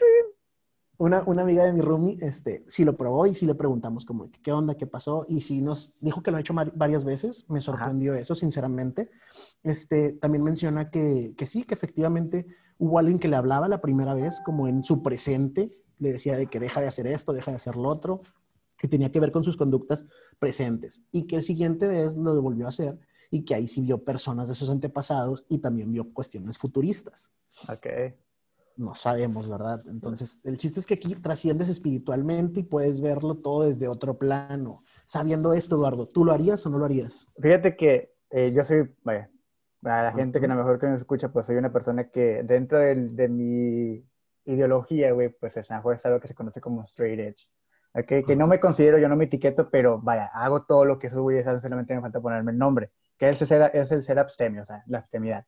una, 0.98 1.22
una, 1.28 1.44
amiga 1.44 1.64
de 1.64 1.74
mi 1.74 1.82
roomie, 1.82 2.18
este, 2.22 2.66
sí 2.68 2.86
lo 2.86 2.98
probó 2.98 3.28
y 3.28 3.36
sí 3.36 3.46
le 3.46 3.54
preguntamos 3.54 4.04
como, 4.04 4.32
¿qué 4.42 4.52
onda? 4.52 4.74
¿Qué 4.74 4.88
pasó? 4.88 5.28
Y 5.30 5.42
sí 5.42 5.62
nos 5.62 5.94
dijo 6.00 6.24
que 6.24 6.32
lo 6.32 6.38
ha 6.38 6.40
hecho 6.40 6.56
varias 6.74 7.06
veces, 7.06 7.46
me 7.48 7.62
sorprendió 7.62 8.16
eso, 8.16 8.34
sinceramente. 8.34 9.12
Este, 9.62 10.14
también 10.14 10.44
menciona 10.44 10.90
que, 10.90 11.36
que 11.38 11.46
sí, 11.46 11.66
que 11.66 11.76
efectivamente 11.76 12.48
hubo 12.80 12.98
alguien 12.98 13.20
que 13.20 13.28
le 13.28 13.36
hablaba 13.36 13.68
la 13.68 13.80
primera 13.80 14.16
vez, 14.16 14.42
como 14.44 14.68
en 14.68 14.84
su 14.84 15.04
presente, 15.04 15.70
le 16.00 16.14
decía 16.14 16.36
de 16.36 16.48
que 16.48 16.60
deja 16.60 16.82
de 16.82 16.88
hacer 16.88 17.06
esto, 17.06 17.32
deja 17.32 17.52
de 17.52 17.58
hacer 17.58 17.76
lo 17.76 17.90
otro, 17.90 18.24
que 18.78 18.88
tenía 18.88 19.12
que 19.12 19.20
ver 19.20 19.32
con 19.32 19.44
sus 19.44 19.58
conductas 19.58 20.06
presentes 20.40 21.04
y 21.12 21.28
que 21.28 21.36
el 21.36 21.44
siguiente 21.44 21.88
vez 21.88 22.16
lo 22.16 22.42
volvió 22.42 22.66
a 22.66 22.70
hacer 22.70 23.00
y 23.30 23.44
que 23.44 23.56
ahí 23.56 23.68
sí 23.68 23.82
vio 23.82 24.04
personas 24.04 24.48
de 24.48 24.56
sus 24.56 24.70
antepasados 24.70 25.46
y 25.50 25.58
también 25.58 25.92
vio 25.92 26.14
cuestiones 26.14 26.58
futuristas. 26.58 27.34
Ok 27.68 27.88
no 28.78 28.96
sabemos, 28.96 29.50
¿verdad? 29.50 29.84
Entonces, 29.88 30.40
el 30.44 30.58
chiste 30.58 30.80
es 30.80 30.88
que 30.88 30.94
aquí 30.94 31.16
trasciendes 31.16 31.68
espiritualmente 31.70 32.62
y 32.62 32.64
puedes 32.64 33.02
verlo 33.02 33.36
todo 33.36 33.64
desde 33.64 33.88
otro 33.88 34.18
plano. 34.18 34.84
Sabiendo 35.06 35.54
esto, 35.54 35.76
Eduardo, 35.76 36.08
¿tú 36.08 36.24
lo 36.24 36.32
harías 36.32 36.66
o 36.66 36.70
no 36.70 36.78
lo 36.78 36.86
harías? 36.86 37.28
Fíjate 37.42 37.76
que 37.76 38.14
eh, 38.30 38.52
yo 38.54 38.64
soy, 38.64 38.90
vaya, 39.04 39.30
a 39.84 40.04
la 40.04 40.14
gente 40.14 40.40
que 40.40 40.46
a 40.46 40.50
lo 40.50 40.56
mejor 40.56 40.80
que 40.80 40.88
nos 40.88 41.00
escucha, 41.00 41.30
pues 41.30 41.48
soy 41.48 41.56
una 41.56 41.74
persona 41.74 42.10
que 42.10 42.44
dentro 42.44 42.80
de, 42.80 43.28
mi 43.28 44.04
ideología, 44.46 45.12
güey, 45.12 45.30
pues 45.30 45.58
es, 45.58 45.66
es 45.66 46.06
algo 46.06 46.20
que 46.20 46.28
se 46.28 46.36
conoce 46.36 46.62
como 46.62 46.84
straight 46.84 47.20
edge. 47.20 47.48
Okay, 48.00 48.24
que 48.24 48.36
no 48.36 48.46
me 48.46 48.60
considero, 48.60 49.00
yo 49.00 49.10
no 49.10 49.16
me 49.16 49.26
etiqueto, 49.26 49.70
pero 49.70 50.00
vaya, 50.00 50.28
hago 50.28 50.64
todo 50.64 50.86
lo 50.86 51.00
que 51.00 51.08
esos 51.08 51.20
güeyes 51.20 51.48
hacen, 51.48 51.62
solamente 51.62 51.96
me 51.96 52.02
falta 52.02 52.22
ponerme 52.22 52.52
el 52.52 52.58
nombre, 52.58 52.92
que 53.18 53.30
es 53.30 53.42
el 53.42 53.48
ser, 53.48 53.72
es 53.74 53.92
el 53.92 54.04
ser 54.04 54.20
abstemio, 54.20 54.64
o 54.64 54.66
sea, 54.66 54.84
la 54.86 55.00
abstemidad. 55.00 55.46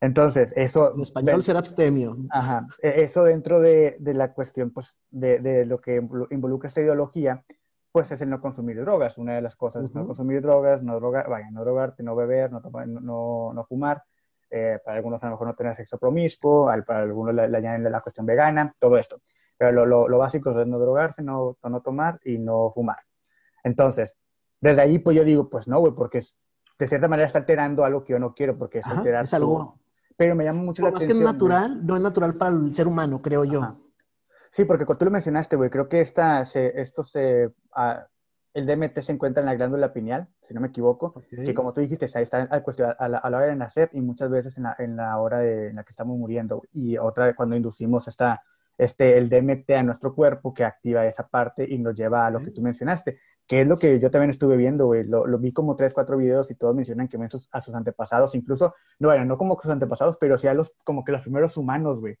Entonces, 0.00 0.52
eso... 0.54 0.94
En 0.94 1.00
español 1.00 1.42
ser 1.42 1.56
abstemio. 1.56 2.16
Ajá. 2.30 2.66
E, 2.82 3.02
eso 3.02 3.24
dentro 3.24 3.60
de, 3.60 3.96
de 3.98 4.14
la 4.14 4.32
cuestión, 4.32 4.70
pues, 4.70 4.98
de, 5.10 5.40
de, 5.40 5.64
lo 5.64 5.80
que 5.80 5.96
involucra 6.30 6.68
esta 6.68 6.80
ideología, 6.80 7.44
pues 7.90 8.10
es 8.12 8.20
el 8.20 8.30
no 8.30 8.40
consumir 8.40 8.80
drogas. 8.80 9.18
Una 9.18 9.34
de 9.34 9.42
las 9.42 9.56
cosas 9.56 9.86
es 9.86 9.94
no 9.94 10.06
consumir 10.06 10.42
drogas, 10.42 10.82
no 10.82 10.94
drogar, 10.96 11.28
vaya, 11.28 11.50
no 11.50 11.62
drogarte, 11.62 12.02
no 12.02 12.14
beber, 12.14 12.52
no, 12.52 12.60
no, 12.60 13.52
no 13.54 13.64
fumar. 13.64 14.02
Eh, 14.50 14.78
para 14.84 14.96
algunos 14.96 15.22
a 15.22 15.26
lo 15.26 15.32
mejor 15.32 15.46
no 15.48 15.54
tener 15.54 15.76
sexo 15.76 15.98
promiscuo, 15.98 16.70
para 16.86 17.00
algunos 17.00 17.34
le, 17.34 17.42
añaden 17.56 17.82
la 17.90 18.00
cuestión 18.00 18.24
vegana, 18.24 18.74
todo 18.78 18.96
esto. 18.96 19.20
Pero 19.58 19.72
lo, 19.72 19.86
lo, 19.86 20.08
lo, 20.08 20.18
básico 20.18 20.58
es 20.58 20.66
no 20.66 20.78
drogarse, 20.78 21.22
no, 21.22 21.58
no 21.62 21.80
tomar 21.80 22.20
y 22.24 22.38
no 22.38 22.70
fumar. 22.72 22.98
Entonces, 23.64 24.14
desde 24.60 24.80
ahí 24.80 24.98
pues 24.98 25.16
yo 25.16 25.24
digo, 25.24 25.50
pues 25.50 25.68
no, 25.68 25.80
güey, 25.80 25.92
porque 25.92 26.22
de 26.78 26.88
cierta 26.88 27.08
manera 27.08 27.26
está 27.26 27.40
alterando 27.40 27.84
algo 27.84 28.04
que 28.04 28.12
yo 28.12 28.18
no 28.18 28.34
quiero, 28.34 28.56
porque 28.56 28.78
es 28.78 28.86
alterar 28.86 29.24
es 29.24 29.34
algo, 29.34 29.78
pero 30.16 30.34
me 30.34 30.44
llama 30.44 30.62
mucho 30.62 30.82
la 30.82 30.88
atención. 30.88 31.10
Es 31.10 31.16
que 31.16 31.24
es 31.24 31.32
natural, 31.32 31.84
no 31.84 31.96
es 31.96 32.02
natural 32.02 32.34
para 32.34 32.54
el 32.54 32.74
ser 32.74 32.86
humano, 32.86 33.20
creo 33.20 33.44
yo. 33.44 33.76
Sí, 34.50 34.64
porque 34.64 34.86
tú 34.86 35.04
lo 35.04 35.10
mencionaste, 35.10 35.56
güey, 35.56 35.70
creo 35.70 35.88
que 35.88 36.00
esta, 36.00 36.42
esto 36.42 37.02
se, 37.02 37.52
ah, 37.72 38.06
el 38.54 38.66
DMT 38.66 39.00
se 39.00 39.12
encuentra 39.12 39.40
en 39.40 39.46
la 39.46 39.54
glándula 39.54 39.92
pineal, 39.92 40.28
si 40.42 40.54
no 40.54 40.60
me 40.60 40.68
equivoco, 40.68 41.22
que 41.30 41.54
como 41.54 41.72
tú 41.72 41.80
dijiste, 41.80 42.06
está, 42.06 42.20
está 42.20 42.42
a, 42.42 43.08
la, 43.08 43.20
hora 43.24 43.46
de 43.46 43.56
nacer 43.56 43.90
y 43.92 44.00
muchas 44.00 44.30
veces 44.30 44.56
en 44.56 44.64
la, 44.64 44.76
en 44.78 44.96
la 44.96 45.18
hora 45.18 45.38
de, 45.38 45.68
en 45.68 45.76
la 45.76 45.84
que 45.84 45.90
estamos 45.90 46.16
muriendo. 46.16 46.62
Y 46.72 46.96
otra 46.96 47.34
cuando 47.34 47.56
inducimos 47.56 48.08
esta, 48.08 48.42
este, 48.78 49.18
el 49.18 49.28
DMT 49.28 49.70
a 49.72 49.82
nuestro 49.82 50.14
cuerpo 50.14 50.54
que 50.54 50.64
activa 50.64 51.04
esa 51.04 51.26
parte 51.26 51.66
y 51.68 51.78
nos 51.78 51.96
lleva 51.96 52.26
a 52.26 52.30
lo 52.30 52.42
que 52.42 52.52
tú 52.52 52.62
mencionaste, 52.62 53.18
que 53.46 53.62
es 53.62 53.66
lo 53.66 53.76
que 53.76 53.98
yo 53.98 54.10
también 54.10 54.30
estuve 54.30 54.56
viendo, 54.56 54.86
güey. 54.86 55.04
Lo, 55.04 55.26
vi 55.38 55.52
como 55.52 55.74
tres, 55.74 55.92
cuatro 55.92 56.16
videos 56.16 56.50
y 56.50 56.54
todos 56.54 56.76
mencionan 56.76 57.08
que 57.08 57.16
ven 57.16 57.28
a 57.50 57.60
sus 57.60 57.74
antepasados, 57.74 58.36
incluso, 58.36 58.74
no, 59.00 59.08
bueno, 59.08 59.24
no 59.24 59.36
como 59.36 59.58
sus 59.60 59.70
antepasados, 59.70 60.16
pero 60.20 60.38
sí 60.38 60.46
a 60.46 60.54
los, 60.54 60.72
como 60.84 61.04
que 61.04 61.12
los 61.12 61.22
primeros 61.22 61.56
humanos, 61.56 61.98
güey. 61.98 62.16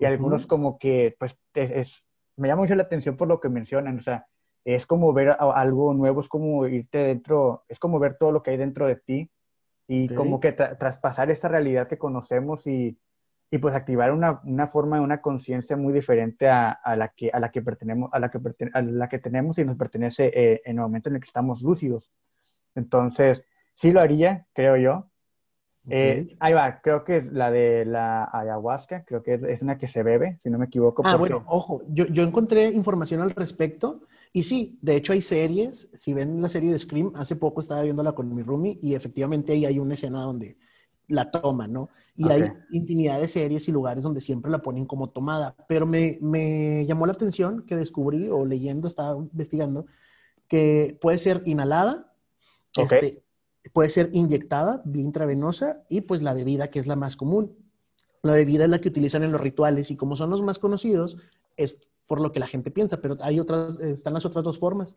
Y 0.00 0.06
algunos 0.06 0.48
como 0.48 0.78
que, 0.78 1.14
pues, 1.18 1.38
es, 1.54 2.04
me 2.36 2.48
llama 2.48 2.62
mucho 2.62 2.74
la 2.74 2.82
atención 2.82 3.16
por 3.16 3.28
lo 3.28 3.38
que 3.38 3.48
mencionan, 3.48 3.98
o 3.98 4.02
sea, 4.02 4.26
es 4.64 4.86
como 4.86 5.12
ver 5.12 5.36
algo 5.38 5.94
nuevo, 5.94 6.20
es 6.20 6.28
como 6.28 6.66
irte 6.66 6.98
dentro, 6.98 7.64
es 7.68 7.78
como 7.78 8.00
ver 8.00 8.16
todo 8.18 8.32
lo 8.32 8.42
que 8.42 8.50
hay 8.50 8.56
dentro 8.56 8.88
de 8.88 8.96
ti 8.96 9.30
y 9.86 10.08
como 10.14 10.40
que 10.40 10.52
traspasar 10.52 11.30
esa 11.30 11.48
realidad 11.48 11.86
que 11.86 11.98
conocemos 11.98 12.66
y, 12.66 12.98
y 13.54 13.58
pues 13.58 13.72
activar 13.76 14.10
una, 14.10 14.40
una 14.42 14.66
forma, 14.66 15.00
una 15.00 15.20
conciencia 15.20 15.76
muy 15.76 15.92
diferente 15.92 16.48
a, 16.48 16.72
a, 16.72 16.96
la 16.96 17.10
que, 17.10 17.30
a, 17.32 17.38
la 17.38 17.52
que 17.52 17.62
pertenemos, 17.62 18.10
a, 18.12 18.18
la 18.18 18.28
que 18.28 18.40
a 18.72 18.82
la 18.82 19.08
que 19.08 19.20
tenemos 19.20 19.56
y 19.58 19.64
nos 19.64 19.76
pertenece 19.76 20.32
eh, 20.34 20.60
en 20.64 20.78
el 20.78 20.82
momento 20.82 21.08
en 21.08 21.14
el 21.14 21.20
que 21.20 21.28
estamos 21.28 21.62
lúcidos. 21.62 22.10
Entonces, 22.74 23.44
sí 23.72 23.92
lo 23.92 24.00
haría, 24.00 24.48
creo 24.54 24.76
yo. 24.76 25.08
Eh, 25.88 26.34
ahí 26.40 26.52
va, 26.52 26.80
creo 26.80 27.04
que 27.04 27.18
es 27.18 27.32
la 27.32 27.52
de 27.52 27.84
la 27.84 28.28
ayahuasca, 28.32 29.04
creo 29.04 29.22
que 29.22 29.40
es 29.48 29.62
una 29.62 29.78
que 29.78 29.86
se 29.86 30.02
bebe, 30.02 30.36
si 30.42 30.50
no 30.50 30.58
me 30.58 30.64
equivoco. 30.64 31.02
Ah, 31.04 31.14
bueno, 31.14 31.44
ojo, 31.46 31.82
yo, 31.86 32.06
yo 32.06 32.24
encontré 32.24 32.64
información 32.72 33.20
al 33.20 33.30
respecto 33.30 34.00
y 34.32 34.42
sí, 34.42 34.80
de 34.82 34.96
hecho 34.96 35.12
hay 35.12 35.22
series, 35.22 35.90
si 35.94 36.12
ven 36.12 36.42
la 36.42 36.48
serie 36.48 36.72
de 36.72 36.78
Scream, 36.80 37.12
hace 37.14 37.36
poco 37.36 37.60
estaba 37.60 37.82
viéndola 37.82 38.16
con 38.16 38.34
mi 38.34 38.42
roomie 38.42 38.80
y 38.82 38.96
efectivamente 38.96 39.52
ahí 39.52 39.64
hay 39.64 39.78
una 39.78 39.94
escena 39.94 40.22
donde 40.22 40.56
la 41.08 41.30
toman, 41.30 41.72
¿no? 41.72 41.88
Y 42.16 42.28
hay 42.30 42.44
infinidad 42.70 43.20
de 43.20 43.28
series 43.28 43.68
y 43.68 43.72
lugares 43.72 44.04
donde 44.04 44.20
siempre 44.20 44.50
la 44.50 44.62
ponen 44.62 44.86
como 44.86 45.10
tomada. 45.10 45.56
Pero 45.68 45.86
me, 45.86 46.18
me, 46.20 46.86
llamó 46.86 47.06
la 47.06 47.12
atención 47.12 47.64
que 47.66 47.76
descubrí 47.76 48.28
o 48.28 48.44
leyendo, 48.44 48.86
estaba 48.86 49.16
investigando, 49.16 49.86
que 50.48 50.96
puede 51.00 51.18
ser 51.18 51.42
inhalada, 51.44 52.12
este, 52.76 53.24
puede 53.72 53.90
ser 53.90 54.10
inyectada, 54.12 54.82
vía 54.84 55.02
intravenosa, 55.02 55.82
y 55.88 56.02
pues 56.02 56.22
la 56.22 56.34
bebida, 56.34 56.68
que 56.68 56.78
es 56.78 56.86
la 56.86 56.96
más 56.96 57.16
común. 57.16 57.56
La 58.22 58.32
bebida 58.32 58.64
es 58.64 58.70
la 58.70 58.80
que 58.80 58.88
utilizan 58.88 59.22
en 59.22 59.32
los 59.32 59.40
rituales 59.40 59.90
y 59.90 59.96
como 59.96 60.16
son 60.16 60.30
los 60.30 60.42
más 60.42 60.58
conocidos, 60.58 61.18
es 61.56 61.78
por 62.06 62.20
lo 62.20 62.32
que 62.32 62.40
la 62.40 62.46
gente 62.46 62.70
piensa, 62.70 63.00
pero 63.00 63.16
hay 63.20 63.40
otras, 63.40 63.78
están 63.80 64.14
las 64.14 64.24
otras 64.24 64.44
dos 64.44 64.58
formas. 64.58 64.94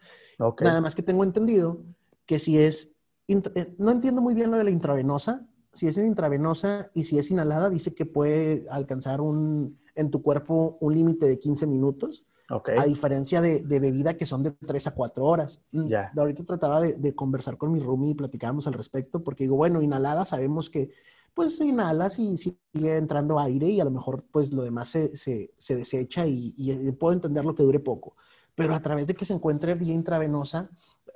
Nada 0.61 0.81
más 0.81 0.95
que 0.95 1.03
tengo 1.03 1.23
entendido 1.23 1.81
que 2.25 2.39
si 2.39 2.57
es, 2.59 2.91
eh, 3.27 3.75
no 3.77 3.91
entiendo 3.91 4.21
muy 4.21 4.33
bien 4.33 4.51
lo 4.51 4.57
de 4.57 4.65
la 4.65 4.71
intravenosa, 4.71 5.47
si 5.77 5.87
es 5.87 5.97
intravenosa 5.97 6.89
y 6.93 7.03
si 7.03 7.19
es 7.19 7.29
inhalada, 7.29 7.69
dice 7.69 7.93
que 7.93 8.05
puede 8.05 8.65
alcanzar 8.69 9.21
un, 9.21 9.79
en 9.93 10.09
tu 10.09 10.23
cuerpo 10.23 10.77
un 10.81 10.95
límite 10.95 11.27
de 11.27 11.37
15 11.39 11.67
minutos. 11.67 12.25
A 12.49 12.85
diferencia 12.85 13.41
de, 13.41 13.59
de, 13.59 13.79
bebida 13.81 14.15
que 14.15 14.25
son 14.25 14.41
de 14.41 14.51
3 14.51 14.87
a 14.87 14.91
4 14.95 15.23
horas. 15.23 15.65
Mm, 15.73 15.87
ya. 15.89 16.11
Ahorita 16.17 16.45
trataba 16.45 16.79
de, 16.79 16.93
de, 16.93 17.13
conversar 17.13 17.57
con 17.57 17.73
mi 17.73 17.79
roomie 17.79 18.11
y 18.11 18.15
platicábamos 18.15 18.65
al 18.67 18.73
respecto, 18.73 19.21
porque 19.21 19.43
digo, 19.43 19.57
bueno, 19.57 19.81
inhalada 19.81 20.23
sabemos 20.23 20.69
que 20.69 20.91
pues 21.33 21.59
inhalas 21.59 22.17
y 22.17 22.37
sigue 22.37 22.97
entrando 22.97 23.37
aire 23.37 23.67
y 23.67 23.79
a 23.79 23.83
lo 23.83 23.91
mejor 23.91 24.23
pues 24.31 24.51
lo 24.53 24.63
demás 24.63 24.87
se, 24.87 25.15
se, 25.15 25.53
se 25.57 25.75
desecha 25.75 26.25
y, 26.25 26.55
y, 26.57 26.91
puedo 26.93 27.13
entender 27.13 27.45
lo 27.45 27.53
que 27.53 27.63
dure 27.63 27.79
poco 27.79 28.15
pero 28.57 28.73
a 28.73 28.81
través 28.81 29.05
de 29.05 29.13
que 29.13 29.23
se 29.23 29.35
encuentre 29.35 29.75
vía 29.75 29.93
intravenosa. 29.93 30.71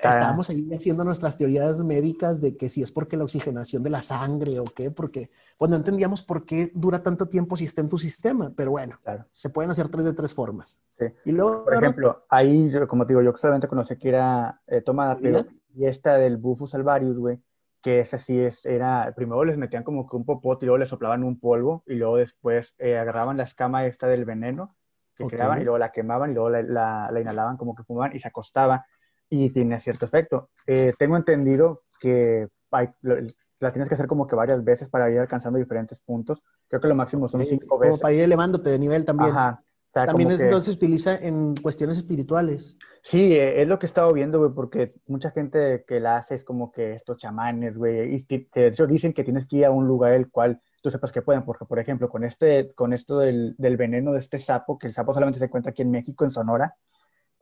Estábamos 0.09 0.49
ahí 0.49 0.69
haciendo 0.73 1.03
nuestras 1.03 1.37
teorías 1.37 1.83
médicas 1.83 2.41
de 2.41 2.57
que 2.57 2.69
si 2.69 2.81
es 2.81 2.91
porque 2.91 3.17
la 3.17 3.23
oxigenación 3.23 3.83
de 3.83 3.89
la 3.89 4.01
sangre 4.01 4.59
o 4.59 4.63
qué, 4.63 4.91
porque 4.91 5.29
pues 5.57 5.69
no 5.69 5.77
entendíamos 5.77 6.23
por 6.23 6.45
qué 6.45 6.71
dura 6.73 7.03
tanto 7.03 7.27
tiempo 7.27 7.55
si 7.55 7.65
está 7.65 7.81
en 7.81 7.89
tu 7.89 7.97
sistema, 7.97 8.51
pero 8.55 8.71
bueno, 8.71 8.99
se 9.31 9.49
pueden 9.49 9.71
hacer 9.71 9.89
tres 9.89 10.05
de 10.05 10.13
tres 10.13 10.33
formas. 10.33 10.81
Sí. 10.97 11.05
Y 11.25 11.31
luego, 11.31 11.63
por 11.63 11.75
ejemplo, 11.75 12.25
ahí, 12.29 12.71
como 12.87 13.05
te 13.05 13.13
digo, 13.13 13.21
yo 13.21 13.35
solamente 13.37 13.67
conocí 13.67 13.95
que 13.97 14.09
era 14.09 14.61
eh, 14.67 14.81
tomada, 14.81 15.17
pero 15.21 15.45
y 15.73 15.85
esta 15.85 16.15
del 16.15 16.37
Bufus 16.37 16.75
alvarius, 16.75 17.17
güey, 17.17 17.39
que 17.81 17.99
esa 17.99 18.17
sí 18.17 18.39
es, 18.39 18.65
era, 18.65 19.11
primero 19.15 19.43
les 19.43 19.57
metían 19.57 19.83
como 19.83 20.07
que 20.07 20.15
un 20.15 20.25
popote 20.25 20.65
y 20.65 20.67
luego 20.67 20.77
les 20.77 20.89
soplaban 20.89 21.23
un 21.23 21.39
polvo 21.39 21.83
y 21.87 21.95
luego 21.95 22.17
después 22.17 22.75
eh, 22.77 22.97
agarraban 22.97 23.37
la 23.37 23.43
escama 23.43 23.85
esta 23.85 24.07
del 24.07 24.25
veneno 24.25 24.75
que 25.15 25.25
creaban 25.25 25.61
y 25.61 25.63
luego 25.63 25.77
la 25.77 25.91
quemaban 25.91 26.31
y 26.31 26.33
luego 26.33 26.49
la, 26.49 27.09
la, 27.11 27.21
inhalaban 27.21 27.57
como 27.57 27.75
que 27.75 27.83
fumaban 27.83 28.15
y 28.15 28.19
se 28.19 28.27
acostaba 28.27 28.85
y 29.31 29.49
tiene 29.49 29.79
cierto 29.79 30.05
efecto. 30.05 30.49
Eh, 30.67 30.93
tengo 30.99 31.15
entendido 31.15 31.83
que 31.99 32.49
la 32.69 33.71
tienes 33.71 33.87
que 33.87 33.95
hacer 33.95 34.07
como 34.07 34.27
que 34.27 34.35
varias 34.35 34.61
veces 34.63 34.89
para 34.89 35.09
ir 35.09 35.19
alcanzando 35.19 35.57
diferentes 35.57 36.01
puntos. 36.01 36.43
Creo 36.67 36.81
que 36.81 36.89
lo 36.89 36.95
máximo 36.95 37.29
son 37.29 37.45
cinco 37.45 37.79
veces. 37.79 37.93
Como 37.93 38.01
para 38.01 38.13
ir 38.13 38.21
elevándote 38.21 38.69
de 38.69 38.77
nivel 38.77 39.05
también. 39.05 39.31
Ajá. 39.31 39.63
también 39.91 40.31
es, 40.31 40.43
no 40.43 40.59
se 40.59 40.71
utiliza 40.71 41.15
en 41.15 41.55
cuestiones 41.55 41.97
espirituales. 41.97 42.75
Sí, 43.03 43.31
eh, 43.31 43.61
es 43.61 43.67
lo 43.69 43.79
que 43.79 43.85
he 43.85 43.87
estado 43.87 44.11
viendo, 44.11 44.37
güey, 44.39 44.51
porque 44.53 44.95
mucha 45.07 45.31
gente 45.31 45.85
que 45.87 46.01
la 46.01 46.17
hace 46.17 46.35
es 46.35 46.43
como 46.43 46.69
que 46.69 46.93
estos 46.95 47.17
chamanes, 47.17 47.77
güey, 47.77 48.13
y 48.13 48.25
de 48.27 48.67
hecho 48.67 48.85
dicen 48.85 49.13
que 49.13 49.23
tienes 49.23 49.47
que 49.47 49.57
ir 49.57 49.65
a 49.65 49.71
un 49.71 49.87
lugar 49.87 50.11
el 50.11 50.29
cual 50.29 50.61
tú 50.81 50.91
sepas 50.91 51.13
que 51.13 51.21
pueden, 51.21 51.45
porque 51.45 51.63
por 51.63 51.79
ejemplo, 51.79 52.09
con, 52.09 52.25
este, 52.25 52.73
con 52.73 52.91
esto 52.91 53.19
del, 53.19 53.55
del 53.57 53.77
veneno 53.77 54.11
de 54.11 54.19
este 54.19 54.39
sapo, 54.39 54.77
que 54.77 54.87
el 54.87 54.93
sapo 54.93 55.13
solamente 55.13 55.39
se 55.39 55.45
encuentra 55.45 55.69
aquí 55.69 55.83
en 55.83 55.91
México, 55.91 56.25
en 56.25 56.31
Sonora, 56.31 56.75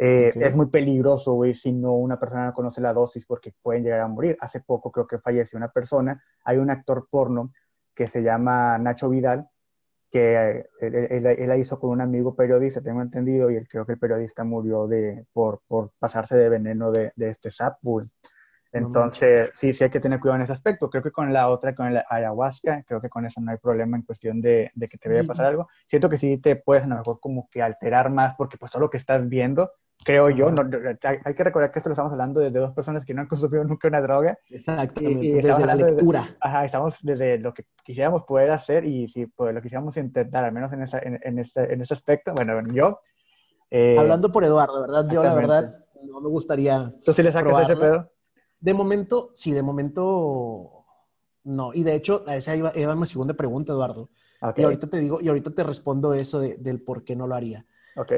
eh, 0.01 0.31
es 0.33 0.55
muy 0.55 0.67
peligroso, 0.67 1.33
güey, 1.33 1.53
si 1.53 1.73
no 1.73 1.93
una 1.93 2.17
persona 2.17 2.45
no 2.45 2.53
conoce 2.53 2.79
la 2.79 2.93
dosis 2.93 3.25
porque 3.25 3.53
pueden 3.61 3.83
llegar 3.83 3.99
a 3.99 4.07
morir. 4.07 4.37
Hace 4.39 4.61
poco 4.61 4.93
creo 4.93 5.05
que 5.05 5.19
falleció 5.19 5.57
una 5.57 5.67
persona, 5.67 6.23
hay 6.45 6.57
un 6.57 6.69
actor 6.69 7.09
porno 7.11 7.51
que 7.93 8.07
se 8.07 8.23
llama 8.23 8.77
Nacho 8.77 9.09
Vidal, 9.09 9.49
que 10.09 10.65
eh, 10.79 11.07
él, 11.09 11.47
la 11.49 11.57
hizo 11.57 11.81
con 11.81 11.89
un 11.89 11.99
amigo 11.99 12.33
periodista, 12.33 12.81
tengo 12.81 13.01
entendido, 13.01 13.51
y 13.51 13.57
él, 13.57 13.67
creo 13.67 13.85
que 13.85 13.91
el 13.91 13.99
periodista 13.99 14.45
murió 14.45 14.87
de, 14.87 15.25
por, 15.33 15.63
por 15.67 15.91
pasarse 15.99 16.37
de 16.37 16.47
veneno 16.47 16.93
de, 16.93 17.11
de 17.17 17.29
este 17.29 17.51
sapo. 17.51 18.01
Entonces, 18.71 19.49
sí, 19.53 19.73
sí 19.73 19.83
hay 19.83 19.89
que 19.89 19.99
tener 19.99 20.21
cuidado 20.21 20.37
en 20.37 20.43
ese 20.43 20.53
aspecto. 20.53 20.89
Creo 20.89 21.03
que 21.03 21.11
con 21.11 21.33
la 21.33 21.49
otra, 21.49 21.75
con 21.75 21.93
la 21.93 22.05
ayahuasca, 22.09 22.83
creo 22.83 23.01
que 23.01 23.09
con 23.09 23.25
eso 23.25 23.41
no 23.41 23.51
hay 23.51 23.57
problema 23.57 23.97
en 23.97 24.03
cuestión 24.03 24.39
de, 24.39 24.71
de 24.73 24.87
que 24.87 24.97
te 24.97 25.09
vaya 25.09 25.21
a 25.21 25.25
pasar 25.25 25.47
algo. 25.47 25.67
Siento 25.87 26.09
que 26.09 26.17
sí 26.17 26.37
te 26.37 26.55
puedes 26.55 26.85
a 26.85 26.87
lo 26.87 26.95
mejor 26.95 27.19
como 27.19 27.49
que 27.51 27.61
alterar 27.61 28.09
más 28.09 28.35
porque 28.37 28.57
pues 28.57 28.71
todo 28.71 28.83
lo 28.83 28.89
que 28.89 28.97
estás 28.97 29.27
viendo, 29.27 29.71
creo 30.03 30.29
yo, 30.29 30.51
no, 30.51 30.63
hay, 31.03 31.33
que 31.33 31.43
recordar 31.43 31.71
que 31.71 31.79
esto 31.79 31.89
lo 31.89 31.93
estamos 31.93 32.11
hablando 32.11 32.39
de, 32.39 32.51
dos 32.51 32.73
personas 32.73 33.05
que 33.05 33.13
no 33.13 33.21
han 33.21 33.27
consumido 33.27 33.63
nunca 33.63 33.87
una 33.87 34.01
droga. 34.01 34.37
Exactamente, 34.49 35.25
y, 35.25 35.31
desde 35.33 35.65
la 35.65 35.75
lectura. 35.75 36.25
ajá, 36.39 36.65
estamos 36.65 36.95
desde 37.01 37.37
lo 37.37 37.53
que 37.53 37.65
quisiéramos 37.83 38.23
poder 38.23 38.51
hacer 38.51 38.85
y 38.85 39.07
si 39.09 39.25
pues, 39.25 39.53
lo 39.53 39.61
quisiéramos 39.61 39.95
intentar, 39.97 40.43
al 40.43 40.51
menos 40.51 40.71
en, 40.73 40.83
esta, 40.83 40.99
en, 40.99 41.19
en, 41.21 41.39
este, 41.39 41.73
en 41.73 41.81
este 41.81 41.93
aspecto, 41.93 42.33
bueno, 42.33 42.53
yo... 42.73 42.99
Eh, 43.71 43.95
Hablando 43.99 44.31
por 44.31 44.43
Eduardo, 44.43 44.81
¿verdad? 44.81 45.07
Yo 45.11 45.23
la 45.23 45.33
verdad 45.33 45.75
no 46.03 46.21
me 46.21 46.29
gustaría... 46.29 46.91
¿Tú 47.03 47.13
sí 47.13 47.21
le 47.21 47.31
sacas 47.31 47.63
ese 47.63 47.75
pedo? 47.75 48.11
De 48.59 48.73
momento, 48.73 49.31
sí, 49.35 49.51
de 49.51 49.61
momento 49.61 50.85
no. 51.43 51.71
Y 51.73 51.83
de 51.83 51.95
hecho, 51.95 52.23
a 52.27 52.35
esa 52.35 52.55
iba, 52.55 52.71
iba 52.75 52.95
mi 52.95 53.07
segunda 53.07 53.33
pregunta, 53.33 53.73
Eduardo. 53.73 54.09
Y 54.55 54.63
ahorita 54.63 54.87
te 54.87 54.97
digo, 54.97 55.19
y 55.21 55.27
ahorita 55.27 55.51
te 55.51 55.63
respondo 55.63 56.13
eso 56.13 56.39
del 56.39 56.81
por 56.81 57.03
qué 57.03 57.15
no 57.15 57.27
lo 57.27 57.35
haría. 57.35 57.65
Ok. 57.95 58.13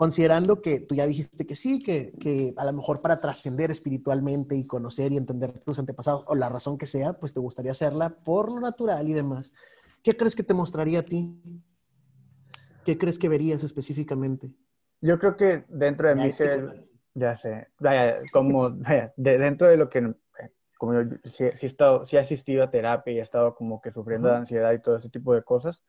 Considerando 0.00 0.62
que 0.62 0.80
tú 0.80 0.94
ya 0.94 1.06
dijiste 1.06 1.46
que 1.46 1.54
sí, 1.54 1.78
que, 1.78 2.14
que 2.18 2.54
a 2.56 2.64
lo 2.64 2.72
mejor 2.72 3.02
para 3.02 3.20
trascender 3.20 3.70
espiritualmente 3.70 4.56
y 4.56 4.66
conocer 4.66 5.12
y 5.12 5.18
entender 5.18 5.58
tus 5.58 5.78
antepasados, 5.78 6.24
o 6.26 6.34
la 6.34 6.48
razón 6.48 6.78
que 6.78 6.86
sea, 6.86 7.12
pues 7.12 7.34
te 7.34 7.40
gustaría 7.40 7.72
hacerla 7.72 8.08
por 8.08 8.50
lo 8.50 8.60
natural 8.60 9.06
y 9.10 9.12
demás. 9.12 9.52
¿Qué 10.02 10.16
crees 10.16 10.34
que 10.34 10.42
te 10.42 10.54
mostraría 10.54 11.00
a 11.00 11.02
ti? 11.02 11.38
¿Qué 12.82 12.96
crees 12.96 13.18
que 13.18 13.28
verías 13.28 13.62
específicamente? 13.62 14.50
Yo 15.02 15.18
creo 15.18 15.36
que 15.36 15.64
dentro 15.68 16.08
de 16.08 16.14
mí 16.14 16.32
ya 17.12 17.36
sé. 17.36 17.68
como 18.32 18.70
de, 18.70 19.12
dentro 19.16 19.68
de 19.68 19.76
lo 19.76 19.90
que, 19.90 20.14
como 20.78 20.94
yo 20.94 21.10
sí, 21.30 21.44
he 21.44 21.66
estado, 21.66 22.06
sí 22.06 22.16
he 22.16 22.20
asistido 22.20 22.64
a 22.64 22.70
terapia 22.70 23.12
y 23.12 23.18
he 23.18 23.22
estado 23.22 23.54
como 23.54 23.82
que 23.82 23.92
sufriendo 23.92 24.28
de 24.28 24.36
ansiedad 24.36 24.72
y 24.72 24.80
todo 24.80 24.96
ese 24.96 25.10
tipo 25.10 25.34
de 25.34 25.42
cosas, 25.42 25.84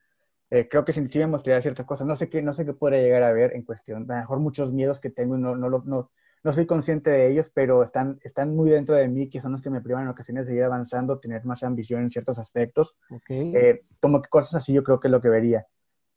eh, 0.52 0.68
creo 0.70 0.84
que 0.84 0.92
sí, 0.92 1.08
sí, 1.08 1.20
me 1.20 1.28
mostraría 1.28 1.62
ciertas 1.62 1.86
cosas. 1.86 2.06
No 2.06 2.18
sé 2.18 2.30
qué, 2.30 2.42
no 2.42 2.54
sé 2.54 2.66
qué 2.66 2.74
podría 2.74 3.02
llegar 3.02 3.24
a 3.24 3.32
ver 3.32 3.56
en 3.56 3.64
cuestión. 3.64 4.04
A 4.12 4.16
lo 4.16 4.20
mejor 4.22 4.40
muchos 4.40 4.72
miedos 4.74 5.00
que 5.00 5.10
tengo 5.10 5.38
y 5.38 5.40
no, 5.40 5.56
no, 5.56 5.70
no, 5.70 6.12
no 6.44 6.54
soy 6.54 6.66
consciente 6.66 7.10
de 7.10 7.32
ellos, 7.32 7.50
pero 7.54 7.84
están, 7.84 8.20
están 8.22 8.54
muy 8.54 8.70
dentro 8.70 8.94
de 8.94 9.08
mí, 9.08 9.30
que 9.30 9.40
son 9.42 9.54
los 9.54 9.62
que 9.62 9.70
me 9.70 9.80
privan 9.80 10.04
en 10.04 10.10
ocasiones 10.10 10.46
de 10.46 10.52
seguir 10.52 10.64
avanzando, 10.66 11.20
tener 11.20 11.46
más 11.46 11.64
ambición 11.64 12.02
en 12.02 12.12
ciertos 12.12 12.38
aspectos. 12.38 12.98
Okay. 13.10 13.56
Eh, 13.56 13.86
como 14.02 14.22
que 14.22 14.28
cosas 14.30 14.56
así 14.56 14.74
yo 14.74 14.84
creo 14.84 15.00
que 15.00 15.08
es 15.08 15.12
lo 15.12 15.22
que 15.22 15.30
vería. 15.30 15.66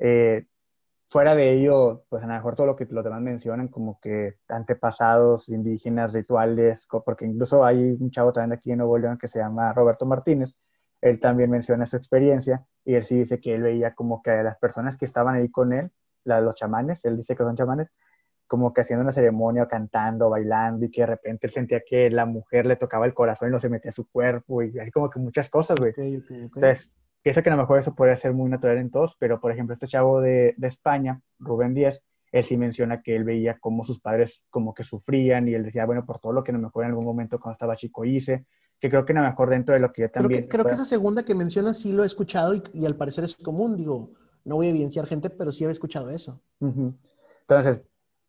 Eh, 0.00 0.46
fuera 1.06 1.36
de 1.36 1.52
ello, 1.52 2.04
pues 2.08 2.24
a 2.24 2.26
lo 2.26 2.32
mejor 2.32 2.56
todo 2.56 2.66
lo 2.66 2.74
que 2.74 2.86
los 2.86 3.04
demás 3.04 3.22
mencionan, 3.22 3.68
como 3.68 4.00
que 4.00 4.34
antepasados, 4.48 5.48
indígenas, 5.48 6.12
rituales, 6.12 6.88
porque 7.04 7.24
incluso 7.24 7.64
hay 7.64 7.96
un 8.00 8.10
chavo 8.10 8.32
también 8.32 8.58
aquí 8.58 8.72
en 8.72 8.78
Nuevo 8.78 8.98
León 8.98 9.16
que 9.16 9.28
se 9.28 9.38
llama 9.38 9.72
Roberto 9.72 10.06
Martínez, 10.06 10.56
él 11.04 11.20
también 11.20 11.50
menciona 11.50 11.84
su 11.84 11.96
experiencia 11.96 12.64
y 12.82 12.94
él 12.94 13.04
sí 13.04 13.18
dice 13.18 13.38
que 13.38 13.54
él 13.54 13.62
veía 13.62 13.94
como 13.94 14.22
que 14.22 14.30
a 14.30 14.42
las 14.42 14.56
personas 14.56 14.96
que 14.96 15.04
estaban 15.04 15.34
ahí 15.34 15.50
con 15.50 15.74
él, 15.74 15.90
los 16.24 16.54
chamanes, 16.54 17.04
él 17.04 17.18
dice 17.18 17.36
que 17.36 17.42
son 17.42 17.54
chamanes, 17.54 17.90
como 18.46 18.72
que 18.72 18.80
haciendo 18.80 19.02
una 19.02 19.12
ceremonia, 19.12 19.68
cantando, 19.68 20.30
bailando 20.30 20.86
y 20.86 20.90
que 20.90 21.02
de 21.02 21.08
repente 21.08 21.46
él 21.46 21.52
sentía 21.52 21.82
que 21.86 22.08
la 22.08 22.24
mujer 22.24 22.64
le 22.64 22.76
tocaba 22.76 23.04
el 23.04 23.12
corazón 23.12 23.50
y 23.50 23.52
no 23.52 23.60
se 23.60 23.68
metía 23.68 23.90
a 23.90 23.94
su 23.94 24.08
cuerpo 24.08 24.62
y 24.62 24.78
así 24.78 24.90
como 24.90 25.10
que 25.10 25.18
muchas 25.18 25.50
cosas, 25.50 25.78
güey. 25.78 25.92
Entonces, 25.98 26.90
pienso 27.20 27.42
que 27.42 27.50
a 27.50 27.54
lo 27.54 27.60
mejor 27.60 27.78
eso 27.80 27.94
podría 27.94 28.16
ser 28.16 28.32
muy 28.32 28.48
natural 28.48 28.78
en 28.78 28.90
todos, 28.90 29.14
pero 29.18 29.42
por 29.42 29.52
ejemplo, 29.52 29.74
este 29.74 29.86
chavo 29.86 30.22
de, 30.22 30.54
de 30.56 30.68
España, 30.68 31.20
Rubén 31.38 31.74
Díaz, 31.74 32.02
él 32.32 32.44
sí 32.44 32.56
menciona 32.56 33.02
que 33.02 33.14
él 33.14 33.24
veía 33.24 33.58
cómo 33.58 33.84
sus 33.84 34.00
padres 34.00 34.42
como 34.48 34.72
que 34.72 34.84
sufrían 34.84 35.48
y 35.48 35.54
él 35.54 35.64
decía, 35.64 35.84
bueno, 35.84 36.06
por 36.06 36.18
todo 36.18 36.32
lo 36.32 36.42
que 36.42 36.50
a 36.52 36.54
lo 36.54 36.60
mejor 36.60 36.84
en 36.84 36.90
algún 36.92 37.04
momento 37.04 37.38
cuando 37.38 37.56
estaba 37.56 37.76
chico 37.76 38.06
hice, 38.06 38.46
que 38.84 38.90
creo 38.90 39.06
que 39.06 39.14
a 39.14 39.16
lo 39.16 39.22
mejor 39.22 39.48
dentro 39.48 39.72
de 39.72 39.80
lo 39.80 39.90
que 39.94 40.02
yo 40.02 40.10
también... 40.10 40.46
Creo 40.46 40.62
que, 40.62 40.74
esa 40.74 40.84
segunda 40.84 41.22
que 41.22 41.34
mencionas 41.34 41.78
sí 41.78 41.90
lo 41.90 42.02
he 42.02 42.06
escuchado 42.06 42.52
y, 42.74 42.84
al 42.84 42.96
parecer 42.96 43.24
es 43.24 43.34
común, 43.34 43.78
digo, 43.78 44.10
no 44.44 44.56
voy 44.56 44.66
a 44.66 44.70
evidenciar 44.70 45.06
gente, 45.06 45.30
pero 45.30 45.52
sí 45.52 45.64
he 45.64 45.70
escuchado 45.70 46.10
eso. 46.10 46.38
Entonces, 46.60 47.80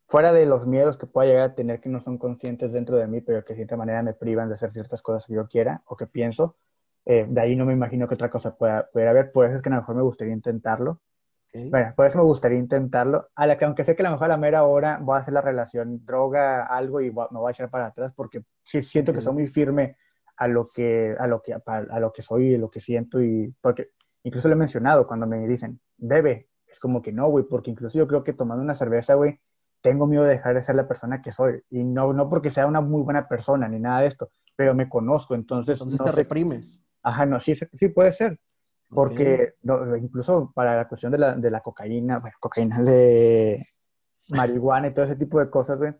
fuera 0.07 0.31
de 0.31 0.45
los 0.45 0.65
miedos 0.65 0.95
que 0.95 1.07
pueda 1.07 1.27
llegar 1.27 1.49
a 1.49 1.55
tener 1.55 1.81
que 1.81 1.89
no 1.89 1.99
son 1.99 2.17
conscientes 2.17 2.71
dentro 2.71 2.95
de 2.95 3.05
mí, 3.05 3.19
pero 3.19 3.43
que 3.43 3.51
de 3.51 3.57
cierta 3.57 3.75
manera 3.75 4.01
me 4.01 4.13
privan 4.13 4.47
de 4.47 4.55
hacer 4.55 4.71
ciertas 4.71 5.01
cosas 5.01 5.25
que 5.25 5.33
yo 5.33 5.45
quiera 5.49 5.81
o 5.87 5.97
que 5.97 6.07
pienso, 6.07 6.55
eh, 7.05 7.25
de 7.27 7.41
ahí 7.41 7.57
no 7.57 7.65
me 7.65 7.73
imagino 7.73 8.07
que 8.07 8.15
otra 8.15 8.29
cosa 8.29 8.55
pueda, 8.55 8.87
pueda 8.93 9.09
haber. 9.09 9.33
Por 9.33 9.47
eso 9.47 9.57
es 9.57 9.61
que 9.61 9.67
a 9.67 9.73
lo 9.73 9.81
mejor 9.81 9.95
me 9.95 10.03
gustaría 10.03 10.33
intentarlo. 10.33 11.01
Bueno, 11.69 11.93
por 11.97 12.05
eso 12.05 12.17
me 12.17 12.23
gustaría 12.23 12.59
intentarlo. 12.59 13.27
A 13.35 13.45
la 13.45 13.57
que, 13.57 13.65
aunque 13.65 13.83
sé 13.83 13.93
que 13.93 14.03
a 14.03 14.05
lo 14.05 14.11
mejor 14.11 14.25
a 14.25 14.29
la 14.29 14.37
mera 14.37 14.63
hora 14.63 14.99
voy 15.01 15.17
a 15.17 15.19
hacer 15.19 15.33
la 15.33 15.41
relación 15.41 16.05
droga, 16.05 16.65
algo 16.65 17.01
y 17.01 17.11
me 17.11 17.25
voy 17.29 17.49
a 17.49 17.51
echar 17.51 17.69
para 17.69 17.87
atrás 17.87 18.13
porque 18.15 18.43
sí 18.63 18.81
siento 18.83 19.11
que 19.11 19.19
soy 19.19 19.33
muy 19.33 19.47
firme 19.47 19.97
a 20.37 20.47
lo 20.47 20.67
que, 20.67 21.15
a 21.17 21.27
lo 21.27 21.41
que, 21.41 21.53
a, 21.53 21.99
lo 21.99 22.11
que 22.11 22.21
soy, 22.21 22.55
a 22.55 22.57
lo 22.57 22.69
que 22.69 22.81
siento 22.81 23.21
y 23.21 23.53
porque 23.61 23.89
incluso 24.23 24.47
lo 24.47 24.55
he 24.55 24.57
mencionado 24.57 25.07
cuando 25.07 25.27
me 25.27 25.47
dicen, 25.47 25.79
bebe, 25.97 26.49
es 26.67 26.79
como 26.79 27.01
que 27.01 27.11
no, 27.11 27.27
güey, 27.27 27.45
porque 27.45 27.71
incluso 27.71 27.97
yo 27.97 28.07
creo 28.07 28.23
que 28.23 28.33
tomando 28.33 28.63
una 28.63 28.75
cerveza, 28.75 29.13
güey, 29.13 29.39
tengo 29.81 30.07
miedo 30.07 30.23
de 30.23 30.31
dejar 30.31 30.55
de 30.55 30.63
ser 30.63 30.75
la 30.75 30.87
persona 30.87 31.21
que 31.21 31.31
soy. 31.31 31.61
Y 31.69 31.83
no, 31.83 32.11
no 32.11 32.29
porque 32.29 32.51
sea 32.51 32.65
una 32.65 32.81
muy 32.81 33.03
buena 33.03 33.27
persona 33.27 33.67
ni 33.67 33.79
nada 33.79 34.01
de 34.01 34.07
esto, 34.07 34.31
pero 34.55 34.73
me 34.73 34.89
conozco, 34.89 35.35
entonces... 35.35 35.79
Entonces 35.79 36.03
te 36.03 36.11
reprimes. 36.11 36.83
Ajá, 37.03 37.25
no, 37.25 37.39
sí, 37.39 37.55
sí 37.55 37.87
puede 37.89 38.13
ser. 38.13 38.39
Porque 38.89 39.53
incluso 40.01 40.51
para 40.53 40.75
la 40.75 40.87
cuestión 40.87 41.11
de 41.11 41.17
la, 41.17 41.35
de 41.35 41.51
la 41.51 41.61
cocaína, 41.61 42.19
bueno, 42.19 42.35
cocaína 42.39 42.81
de 42.81 43.65
marihuana 44.29 44.87
y 44.87 44.93
todo 44.93 45.05
ese 45.05 45.15
tipo 45.15 45.39
de 45.39 45.49
cosas, 45.49 45.77
güey, 45.77 45.93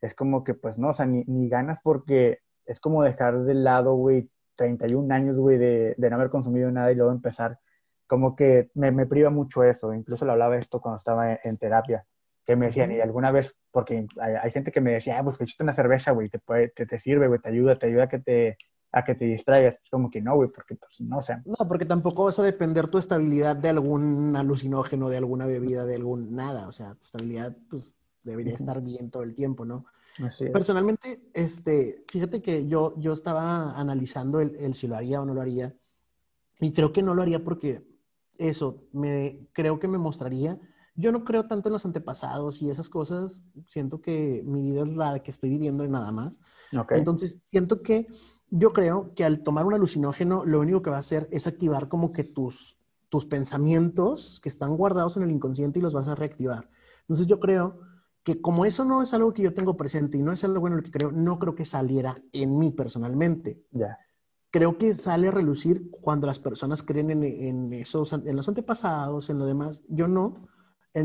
es 0.00 0.14
como 0.14 0.44
que, 0.44 0.54
pues 0.54 0.78
no, 0.78 0.90
o 0.90 0.94
sea, 0.94 1.06
ni, 1.06 1.24
ni 1.24 1.48
ganas 1.48 1.78
porque 1.82 2.40
es 2.66 2.80
como 2.80 3.02
dejar 3.02 3.42
de 3.44 3.54
lado, 3.54 3.94
güey, 3.94 4.28
31 4.56 5.12
años, 5.14 5.36
güey, 5.36 5.58
de, 5.58 5.94
de, 5.96 6.10
no 6.10 6.16
haber 6.16 6.30
consumido 6.30 6.70
nada 6.70 6.92
y 6.92 6.94
luego 6.94 7.12
empezar. 7.12 7.58
Como 8.06 8.36
que 8.36 8.70
me, 8.74 8.90
me 8.90 9.06
priva 9.06 9.30
mucho 9.30 9.64
eso. 9.64 9.94
Incluso 9.94 10.24
lo 10.24 10.32
hablaba 10.32 10.56
esto 10.56 10.80
cuando 10.80 10.98
estaba 10.98 11.38
en, 11.42 11.56
terapia, 11.56 12.04
que 12.44 12.56
me 12.56 12.66
decían, 12.66 12.92
y 12.92 13.00
alguna 13.00 13.30
vez, 13.30 13.56
porque 13.70 14.06
hay, 14.20 14.34
hay 14.34 14.50
gente 14.50 14.72
que 14.72 14.80
me 14.80 14.92
decía, 14.92 15.18
ah, 15.18 15.24
pues 15.24 15.38
que 15.38 15.62
una 15.62 15.74
cerveza, 15.74 16.12
güey, 16.12 16.28
te, 16.28 16.38
puede, 16.38 16.68
te, 16.68 16.86
te 16.86 16.98
sirve, 16.98 17.28
güey, 17.28 17.40
te 17.40 17.48
ayuda, 17.48 17.78
te 17.78 17.86
ayuda 17.86 18.04
a 18.04 18.08
que 18.08 18.18
te 18.18 18.58
a 18.92 19.04
que 19.04 19.14
te 19.14 19.24
distraigas. 19.24 19.76
Como 19.90 20.10
que 20.10 20.20
no, 20.20 20.36
güey, 20.36 20.50
porque 20.50 20.76
pues 20.76 21.00
no, 21.00 21.18
o 21.18 21.22
sea. 21.22 21.42
No, 21.44 21.66
porque 21.66 21.86
tampoco 21.86 22.24
vas 22.24 22.38
a 22.38 22.42
depender 22.42 22.88
tu 22.88 22.98
estabilidad 22.98 23.56
de 23.56 23.70
algún 23.70 24.36
alucinógeno, 24.36 25.08
de 25.08 25.16
alguna 25.16 25.46
bebida, 25.46 25.84
de 25.84 25.96
algún 25.96 26.34
nada. 26.34 26.68
O 26.68 26.72
sea, 26.72 26.94
tu 26.94 27.04
estabilidad, 27.04 27.56
pues, 27.70 27.94
debería 28.22 28.54
estar 28.54 28.80
bien 28.82 29.10
todo 29.10 29.22
el 29.22 29.34
tiempo, 29.34 29.64
¿no? 29.64 29.86
Personalmente, 30.52 31.22
este, 31.32 32.04
fíjate 32.08 32.42
que 32.42 32.66
yo, 32.66 32.94
yo 32.98 33.12
estaba 33.12 33.78
analizando 33.78 34.40
el, 34.40 34.56
el, 34.56 34.74
si 34.74 34.86
lo 34.86 34.96
haría 34.96 35.20
o 35.20 35.24
no 35.24 35.34
lo 35.34 35.40
haría. 35.40 35.74
Y 36.60 36.72
creo 36.72 36.92
que 36.92 37.02
no 37.02 37.14
lo 37.14 37.22
haría 37.22 37.42
porque 37.42 37.84
eso, 38.38 38.84
me, 38.92 39.48
creo 39.52 39.78
que 39.78 39.88
me 39.88 39.98
mostraría. 39.98 40.60
Yo 40.94 41.10
no 41.10 41.24
creo 41.24 41.46
tanto 41.46 41.68
en 41.68 41.72
los 41.72 41.86
antepasados 41.86 42.60
y 42.60 42.70
esas 42.70 42.88
cosas. 42.88 43.44
Siento 43.66 44.00
que 44.02 44.42
mi 44.44 44.60
vida 44.60 44.82
es 44.82 44.88
la 44.88 45.18
que 45.20 45.30
estoy 45.30 45.50
viviendo 45.50 45.84
y 45.84 45.88
nada 45.88 46.12
más. 46.12 46.40
Entonces, 46.90 47.38
siento 47.50 47.82
que 47.82 48.08
yo 48.50 48.72
creo 48.72 49.14
que 49.14 49.24
al 49.24 49.42
tomar 49.42 49.64
un 49.64 49.74
alucinógeno, 49.74 50.44
lo 50.44 50.60
único 50.60 50.82
que 50.82 50.90
va 50.90 50.96
a 50.96 51.00
hacer 51.00 51.28
es 51.32 51.46
activar 51.46 51.88
como 51.88 52.12
que 52.12 52.24
tus, 52.24 52.78
tus 53.08 53.24
pensamientos 53.24 54.40
que 54.42 54.50
están 54.50 54.76
guardados 54.76 55.16
en 55.16 55.22
el 55.22 55.30
inconsciente 55.30 55.78
y 55.78 55.82
los 55.82 55.94
vas 55.94 56.08
a 56.08 56.14
reactivar. 56.14 56.68
Entonces 57.00 57.26
yo 57.26 57.40
creo 57.40 57.80
que 58.22 58.40
como 58.40 58.64
eso 58.64 58.84
no 58.84 59.02
es 59.02 59.12
algo 59.14 59.32
que 59.32 59.42
yo 59.42 59.54
tengo 59.54 59.76
presente 59.76 60.18
y 60.18 60.22
no 60.22 60.32
es 60.32 60.44
algo 60.44 60.60
bueno 60.60 60.76
lo 60.76 60.82
que 60.82 60.90
creo, 60.90 61.10
no 61.10 61.38
creo 61.38 61.54
que 61.54 61.64
saliera 61.64 62.22
en 62.32 62.58
mí 62.58 62.70
personalmente. 62.70 63.64
Ya. 63.70 63.98
Creo 64.50 64.78
que 64.78 64.94
sale 64.94 65.28
a 65.28 65.32
relucir 65.32 65.90
cuando 65.90 66.26
las 66.26 66.38
personas 66.38 66.82
creen 66.82 67.10
en, 67.10 67.24
en, 67.24 67.72
esos, 67.72 68.12
en 68.12 68.36
los 68.36 68.48
antepasados, 68.48 69.30
en 69.30 69.38
lo 69.38 69.46
demás. 69.46 69.82
Yo 69.88 70.08
no. 70.08 70.48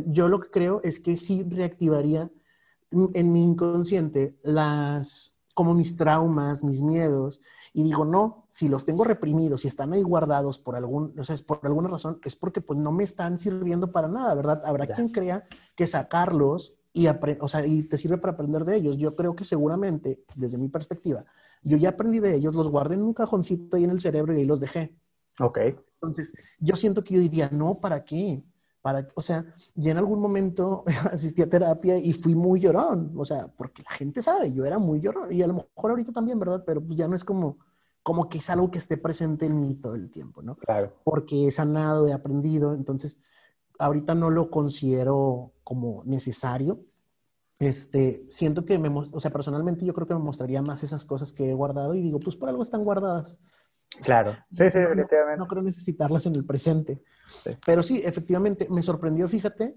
Yo 0.08 0.27
lo 0.27 0.41
que 0.41 0.49
creo 0.49 0.82
es 0.84 0.99
que 0.99 1.15
sí 1.15 1.43
reactivaría 1.49 2.30
en 2.91 3.32
mi 3.32 3.43
inconsciente 3.43 4.38
las 4.43 5.38
como 5.53 5.73
mis 5.73 5.97
traumas, 5.97 6.63
mis 6.63 6.84
miedos, 6.84 7.41
y 7.73 7.82
digo, 7.82 8.06
no, 8.06 8.47
si 8.51 8.69
los 8.69 8.86
tengo 8.86 9.03
reprimidos, 9.03 9.62
si 9.62 9.67
están 9.67 9.91
ahí 9.91 10.03
guardados 10.03 10.60
por, 10.60 10.75
algún, 10.75 11.19
o 11.19 11.23
sea, 11.23 11.36
por 11.47 11.60
alguna 11.63 11.89
razón, 11.89 12.19
es 12.23 12.36
porque 12.36 12.62
pues 12.62 12.77
no 12.77 12.91
me 12.91 13.03
están 13.03 13.39
sirviendo 13.39 13.91
para 13.91 14.08
nada, 14.08 14.36
¿verdad? 14.36 14.62
Habrá 14.65 14.86
quien 14.86 15.10
crea 15.10 15.47
que 15.75 15.88
sacarlos 15.88 16.77
y, 16.97 17.07
o 17.07 17.47
sea, 17.47 17.65
y 17.65 17.83
te 17.83 17.97
sirve 17.97 18.17
para 18.17 18.33
aprender 18.33 18.65
de 18.65 18.75
ellos. 18.75 18.97
Yo 18.97 19.15
creo 19.15 19.36
que 19.36 19.43
seguramente, 19.43 20.23
desde 20.36 20.57
mi 20.57 20.67
perspectiva, 20.67 21.25
yo 21.62 21.77
ya 21.77 21.89
aprendí 21.89 22.19
de 22.19 22.36
ellos, 22.36 22.55
los 22.55 22.69
guardé 22.69 22.95
en 22.95 23.03
un 23.03 23.13
cajoncito 23.13 23.77
ahí 23.77 23.83
en 23.83 23.91
el 23.91 23.99
cerebro 23.99 24.33
y 24.33 24.38
ahí 24.38 24.45
los 24.45 24.60
dejé. 24.60 24.95
Ok. 25.39 25.60
Entonces, 26.01 26.33
yo 26.60 26.75
siento 26.75 27.03
que 27.03 27.15
yo 27.15 27.19
diría, 27.19 27.49
no, 27.51 27.79
¿para 27.79 28.03
qué? 28.03 28.43
o 29.15 29.21
sea, 29.21 29.45
ya 29.75 29.91
en 29.91 29.97
algún 29.97 30.21
momento 30.21 30.83
asistí 31.12 31.41
a 31.41 31.49
terapia 31.49 31.97
y 31.97 32.13
fui 32.13 32.36
muy 32.36 32.60
llorón, 32.60 33.12
o 33.17 33.25
sea, 33.25 33.47
porque 33.47 33.83
la 33.83 33.91
gente 33.91 34.21
sabe, 34.21 34.53
yo 34.53 34.65
era 34.65 34.79
muy 34.79 34.99
llorón 34.99 35.31
y 35.31 35.41
a 35.41 35.47
lo 35.47 35.53
mejor 35.53 35.91
ahorita 35.91 36.12
también, 36.12 36.39
¿verdad? 36.39 36.63
Pero 36.65 36.81
pues 36.81 36.97
ya 36.97 37.07
no 37.07 37.15
es 37.15 37.23
como, 37.23 37.57
como 38.01 38.29
que 38.29 38.38
es 38.38 38.49
algo 38.49 38.71
que 38.71 38.77
esté 38.77 38.97
presente 38.97 39.45
en 39.45 39.60
mí 39.60 39.75
todo 39.75 39.95
el 39.95 40.10
tiempo, 40.10 40.41
¿no? 40.41 40.55
Claro. 40.55 40.93
Porque 41.03 41.47
he 41.47 41.51
sanado, 41.51 42.07
he 42.07 42.13
aprendido, 42.13 42.73
entonces 42.73 43.19
ahorita 43.80 44.16
no 44.16 44.30
lo 44.30 44.50
considero 44.50 45.54
como 45.63 46.04
necesario, 46.06 46.82
este, 47.60 48.26
siento 48.30 48.66
que 48.66 48.78
me, 48.78 48.90
o 48.90 49.20
sea, 49.20 49.32
personalmente 49.32 49.86
yo 49.86 49.94
creo 49.94 50.08
que 50.08 50.13
me 50.13 50.20
mostraría 50.20 50.62
más 50.62 50.84
esas 50.84 51.06
cosas 51.06 51.34
que 51.34 51.50
he 51.50 51.54
guardado 51.54 51.96
y 51.96 52.02
digo, 52.02 52.20
pues 52.20 52.36
por 52.36 52.50
algo 52.50 52.62
están 52.62 52.84
guardadas. 52.84 53.40
Claro, 54.04 54.34
sí, 54.52 54.70
sí, 54.70 54.80
definitivamente. 54.80 55.38
No, 55.38 55.48
creo 55.48 55.63
necesitarlas 55.63 56.26
en 56.28 56.36
el 56.36 56.46
presente. 56.46 57.02
Pero 57.66 57.82
sí, 57.82 58.02
efectivamente, 58.04 58.68
me 58.70 58.84
sorprendió, 58.84 59.28
fíjate, 59.28 59.76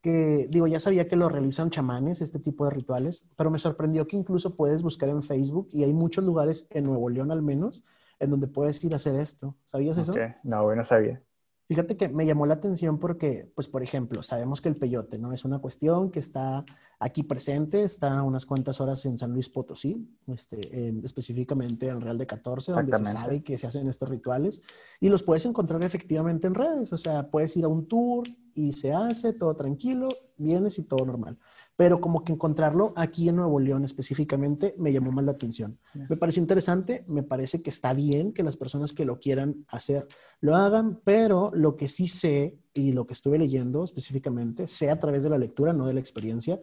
que 0.00 0.46
digo, 0.48 0.66
ya 0.66 0.80
sabía 0.80 1.08
que 1.08 1.16
lo 1.16 1.28
realizan 1.28 1.70
chamanes, 1.70 2.22
este 2.22 2.38
tipo 2.38 2.64
de 2.64 2.70
rituales, 2.70 3.28
pero 3.36 3.50
me 3.50 3.58
sorprendió 3.58 4.06
que 4.06 4.16
incluso 4.16 4.54
puedes 4.54 4.82
buscar 4.82 5.08
en 5.08 5.22
Facebook 5.22 5.68
y 5.72 5.84
hay 5.84 5.92
muchos 5.92 6.24
lugares, 6.24 6.66
en 6.70 6.84
Nuevo 6.84 7.10
León 7.10 7.30
al 7.30 7.42
menos, 7.42 7.84
en 8.20 8.30
donde 8.30 8.46
puedes 8.46 8.82
ir 8.84 8.94
a 8.94 8.96
hacer 8.96 9.16
esto. 9.16 9.56
¿Sabías 9.64 9.98
eso? 9.98 10.14
No, 10.44 10.64
bueno, 10.64 10.84
sabía. 10.86 11.22
Fíjate 11.68 11.98
que 11.98 12.08
me 12.08 12.24
llamó 12.24 12.46
la 12.46 12.54
atención 12.54 12.98
porque, 12.98 13.52
pues, 13.54 13.68
por 13.68 13.82
ejemplo, 13.82 14.22
sabemos 14.22 14.62
que 14.62 14.70
el 14.70 14.76
peyote, 14.76 15.18
¿no? 15.18 15.34
Es 15.34 15.44
una 15.44 15.58
cuestión 15.58 16.10
que 16.10 16.18
está 16.18 16.64
aquí 16.98 17.22
presente, 17.22 17.82
está 17.82 18.22
unas 18.22 18.46
cuantas 18.46 18.80
horas 18.80 19.04
en 19.04 19.18
San 19.18 19.34
Luis 19.34 19.50
Potosí, 19.50 20.08
este, 20.28 20.88
específicamente 21.04 21.88
en 21.88 22.00
Real 22.00 22.16
de 22.16 22.26
14, 22.26 22.72
donde 22.72 22.96
se 22.96 23.04
sabe 23.04 23.42
que 23.42 23.58
se 23.58 23.66
hacen 23.66 23.86
estos 23.86 24.08
rituales, 24.08 24.62
y 24.98 25.10
los 25.10 25.22
puedes 25.22 25.44
encontrar 25.44 25.84
efectivamente 25.84 26.46
en 26.46 26.54
redes, 26.54 26.90
o 26.94 26.98
sea, 26.98 27.30
puedes 27.30 27.54
ir 27.58 27.66
a 27.66 27.68
un 27.68 27.86
tour 27.86 28.26
y 28.54 28.72
se 28.72 28.94
hace 28.94 29.34
todo 29.34 29.54
tranquilo, 29.54 30.08
vienes 30.38 30.78
y 30.78 30.84
todo 30.84 31.04
normal 31.04 31.38
pero 31.78 32.00
como 32.00 32.24
que 32.24 32.32
encontrarlo 32.32 32.92
aquí 32.96 33.28
en 33.28 33.36
Nuevo 33.36 33.60
León 33.60 33.84
específicamente 33.84 34.74
me 34.78 34.92
llamó 34.92 35.12
más 35.12 35.24
la 35.24 35.30
atención. 35.30 35.78
Me 36.08 36.16
pareció 36.16 36.42
interesante, 36.42 37.04
me 37.06 37.22
parece 37.22 37.62
que 37.62 37.70
está 37.70 37.94
bien 37.94 38.32
que 38.32 38.42
las 38.42 38.56
personas 38.56 38.92
que 38.92 39.04
lo 39.04 39.20
quieran 39.20 39.64
hacer 39.68 40.08
lo 40.40 40.56
hagan, 40.56 41.00
pero 41.04 41.52
lo 41.54 41.76
que 41.76 41.86
sí 41.86 42.08
sé 42.08 42.58
y 42.74 42.90
lo 42.90 43.06
que 43.06 43.12
estuve 43.12 43.38
leyendo 43.38 43.84
específicamente, 43.84 44.66
sé 44.66 44.90
a 44.90 44.98
través 44.98 45.22
de 45.22 45.30
la 45.30 45.38
lectura, 45.38 45.72
no 45.72 45.86
de 45.86 45.94
la 45.94 46.00
experiencia, 46.00 46.60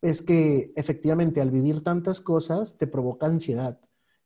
es 0.00 0.22
que 0.22 0.72
efectivamente 0.76 1.42
al 1.42 1.50
vivir 1.50 1.84
tantas 1.84 2.22
cosas 2.22 2.78
te 2.78 2.86
provoca 2.86 3.26
ansiedad. 3.26 3.78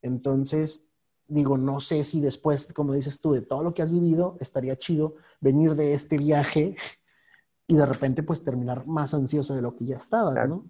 Entonces, 0.03 0.85
digo, 1.27 1.59
no 1.59 1.81
sé 1.81 2.05
si 2.05 2.21
después, 2.21 2.73
como 2.73 2.93
dices 2.93 3.19
tú, 3.19 3.33
de 3.33 3.43
todo 3.43 3.65
lo 3.65 3.75
que 3.75 3.83
has 3.83 3.91
vivido, 3.91 4.37
estaría 4.39 4.77
chido 4.77 5.17
venir 5.41 5.75
de 5.75 5.95
este 5.95 6.17
viaje 6.17 6.77
y 7.73 7.75
de 7.75 7.87
repente 7.87 8.23
pues 8.23 8.45
terminar 8.45 8.87
más 8.87 9.15
ansioso 9.15 9.55
de 9.55 9.63
lo 9.63 9.75
que 9.75 9.87
ya 9.87 9.97
estabas, 9.97 10.47
¿no? 10.47 10.67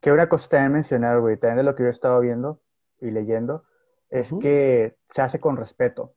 Que 0.00 0.10
una 0.10 0.30
cosa 0.30 0.48
también 0.48 0.72
mencionar, 0.72 1.20
güey, 1.20 1.36
también 1.36 1.58
de 1.58 1.62
lo 1.62 1.76
que 1.76 1.82
yo 1.82 1.90
he 1.90 1.92
estado 1.92 2.18
viendo 2.20 2.62
y 3.02 3.10
leyendo, 3.10 3.64
es 4.08 4.32
que 4.40 4.96
se 5.10 5.20
hace 5.20 5.40
con 5.40 5.58
respeto. 5.58 6.14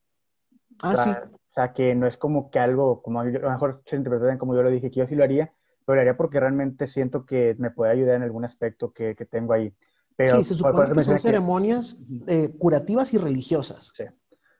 Ah, 0.81 0.95
sí. 0.95 1.09
O 1.09 1.53
sea, 1.53 1.73
que 1.73 1.95
no 1.95 2.07
es 2.07 2.15
como 2.15 2.49
que 2.49 2.59
algo, 2.59 3.01
como 3.01 3.19
a, 3.19 3.25
lo 3.25 3.51
mejor 3.51 3.81
se 3.85 3.97
interpreta 3.97 4.37
como 4.37 4.55
yo 4.55 4.63
lo 4.63 4.69
dije, 4.69 4.89
que 4.89 5.01
yo 5.01 5.07
sí 5.07 5.15
lo 5.15 5.23
haría, 5.25 5.53
pero 5.85 5.95
lo 5.95 6.01
haría 6.01 6.15
porque 6.15 6.39
realmente 6.39 6.87
siento 6.87 7.25
que 7.25 7.53
me 7.59 7.71
puede 7.71 7.91
ayudar 7.91 8.15
en 8.15 8.23
algún 8.23 8.45
aspecto 8.45 8.93
que, 8.93 9.15
que 9.15 9.25
tengo 9.25 9.51
ahí. 9.51 9.75
Pero, 10.15 10.37
sí, 10.37 10.45
se 10.45 10.53
supone 10.53 10.93
que 10.93 11.01
son 11.01 11.19
ceremonias 11.19 11.99
eh, 12.27 12.55
curativas 12.57 13.13
y 13.13 13.17
religiosas. 13.17 13.91
Sí. 13.97 14.05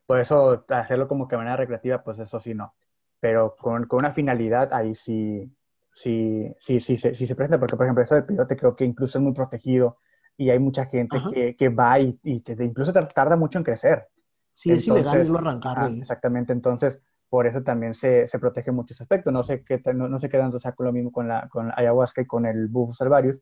Por 0.06 0.20
eso 0.20 0.66
hacerlo 0.68 1.08
como 1.08 1.30
que 1.30 1.36
de 1.36 1.38
manera 1.38 1.56
recreativa, 1.56 2.04
pues 2.04 2.20
eso 2.20 2.42
sí 2.42 2.54
no 2.54 2.76
pero 3.20 3.56
con, 3.56 3.86
con 3.86 4.00
una 4.00 4.14
finalidad 4.14 4.74
ahí 4.74 4.96
sí, 4.96 5.52
sí, 5.94 6.54
sí, 6.60 6.80
sí, 6.80 6.98
sí, 6.98 7.28
se 7.28 7.36
presenta, 7.36 7.60
porque 7.60 7.76
por 7.76 7.86
ejemplo 7.86 8.04
eso 8.04 8.16
del 8.16 8.26
pilote 8.26 8.58
creo 8.58 8.76
que 8.76 8.86
incluso 8.86 9.18
es 9.18 9.24
muy 9.24 9.34
protegido 9.34 9.98
y 10.38 10.50
hay 10.50 10.60
mucha 10.60 10.86
gente 10.86 11.18
que, 11.34 11.56
que, 11.56 11.70
va 11.70 12.00
y, 12.00 12.20
y 12.24 12.44
incluso 12.60 12.92
tarda 12.92 13.38
mucho 13.38 13.58
en 13.58 13.64
crecer. 13.64 14.08
Sí, 14.54 14.72
es 14.72 14.88
ilegal 14.88 15.22
irlo 15.22 15.40
arrancar. 15.40 15.92
exactamente, 15.92 16.54
entonces 16.54 17.02
por 17.30 17.48
eso 17.48 17.64
también 17.64 17.94
se, 17.96 18.28
se, 18.28 18.40
protege 18.40 18.72
mucho 18.72 18.94
ese 18.94 19.04
aspecto. 19.04 19.32
No 19.32 19.44
sé 19.44 19.64
qué 19.64 19.82
no, 19.94 20.08
no 20.08 20.20
sé 20.20 20.30
qué 20.30 20.38
tanto 20.38 20.60
con 20.76 20.86
lo 20.86 20.94
mismo 20.94 21.12
con 21.12 21.28
la, 21.28 21.48
con 21.50 21.72
ayahuasca 21.76 22.22
y 22.22 22.26
con 22.26 22.46
el 22.46 22.68
bufo 22.68 22.94
salvarius, 22.94 23.40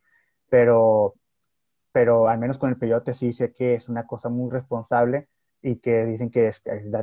pero, 0.50 1.14
pero 1.92 2.28
al 2.28 2.40
menos 2.40 2.58
con 2.58 2.70
el 2.70 2.78
peyote 2.78 3.14
sí 3.14 3.34
sé 3.34 3.54
que 3.54 3.76
es 3.76 3.90
una 3.90 4.08
cosa 4.08 4.30
muy 4.30 4.50
responsable 4.52 5.30
y 5.64 5.78
que 5.78 6.06
dicen 6.06 6.30
que 6.30 6.52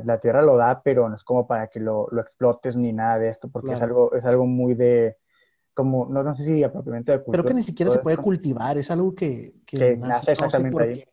la, 0.05 0.21
tierra 0.21 0.43
lo 0.43 0.55
da, 0.55 0.83
pero 0.83 1.09
no 1.09 1.15
es 1.15 1.23
como 1.23 1.47
para 1.47 1.67
que 1.67 1.79
lo, 1.79 2.07
lo 2.11 2.21
explotes 2.21 2.77
ni 2.77 2.93
nada 2.93 3.17
de 3.17 3.29
esto, 3.29 3.49
porque 3.49 3.73
es, 3.73 3.81
algo, 3.81 4.13
es 4.13 4.23
algo 4.23 4.45
muy 4.45 4.75
de, 4.75 5.17
como, 5.73 6.05
no, 6.05 6.21
no 6.21 6.35
sé 6.35 6.45
si 6.45 6.61
propiamente 6.69 7.11
de 7.11 7.17
cultura. 7.23 7.41
Creo 7.41 7.49
que 7.49 7.55
ni 7.55 7.63
siquiera 7.63 7.91
se 7.91 7.99
puede 7.99 8.17
cultivar, 8.17 8.77
es 8.77 8.91
algo 8.91 9.15
que, 9.15 9.55
que, 9.65 9.97
nace, 9.97 10.33
exactamente 10.33 10.83
ahí. 10.83 11.05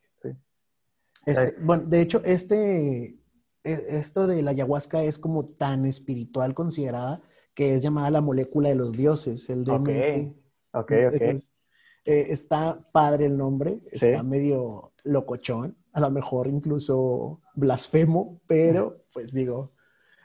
Este, 1.25 1.61
bueno, 1.61 1.83
de 1.87 2.01
hecho, 2.01 2.21
este, 2.23 3.17
e, 3.63 3.85
esto 3.97 4.27
de 4.27 4.43
la 4.43 4.51
ayahuasca 4.51 5.01
es 5.01 5.17
como 5.17 5.47
tan 5.47 5.85
espiritual 5.85 6.53
considerada 6.53 7.21
que 7.55 7.73
es 7.73 7.81
llamada 7.81 8.11
la 8.11 8.21
molécula 8.21 8.69
de 8.69 8.75
los 8.75 8.93
dioses, 8.93 9.49
el 9.49 9.63
DMT. 9.63 10.35
Ok, 10.71 10.91
ok, 11.07 11.21
eh, 11.21 12.27
está 12.29 12.79
padre 12.91 13.25
el 13.25 13.37
nombre, 13.37 13.81
está 13.91 14.21
medio 14.21 14.93
locochón, 15.03 15.78
a 15.99 16.07
lo 16.07 16.11
mejor 16.11 16.47
incluso 16.47 17.41
blasfemo, 17.53 18.41
pero 18.47 19.03
pues 19.13 19.33
digo, 19.33 19.73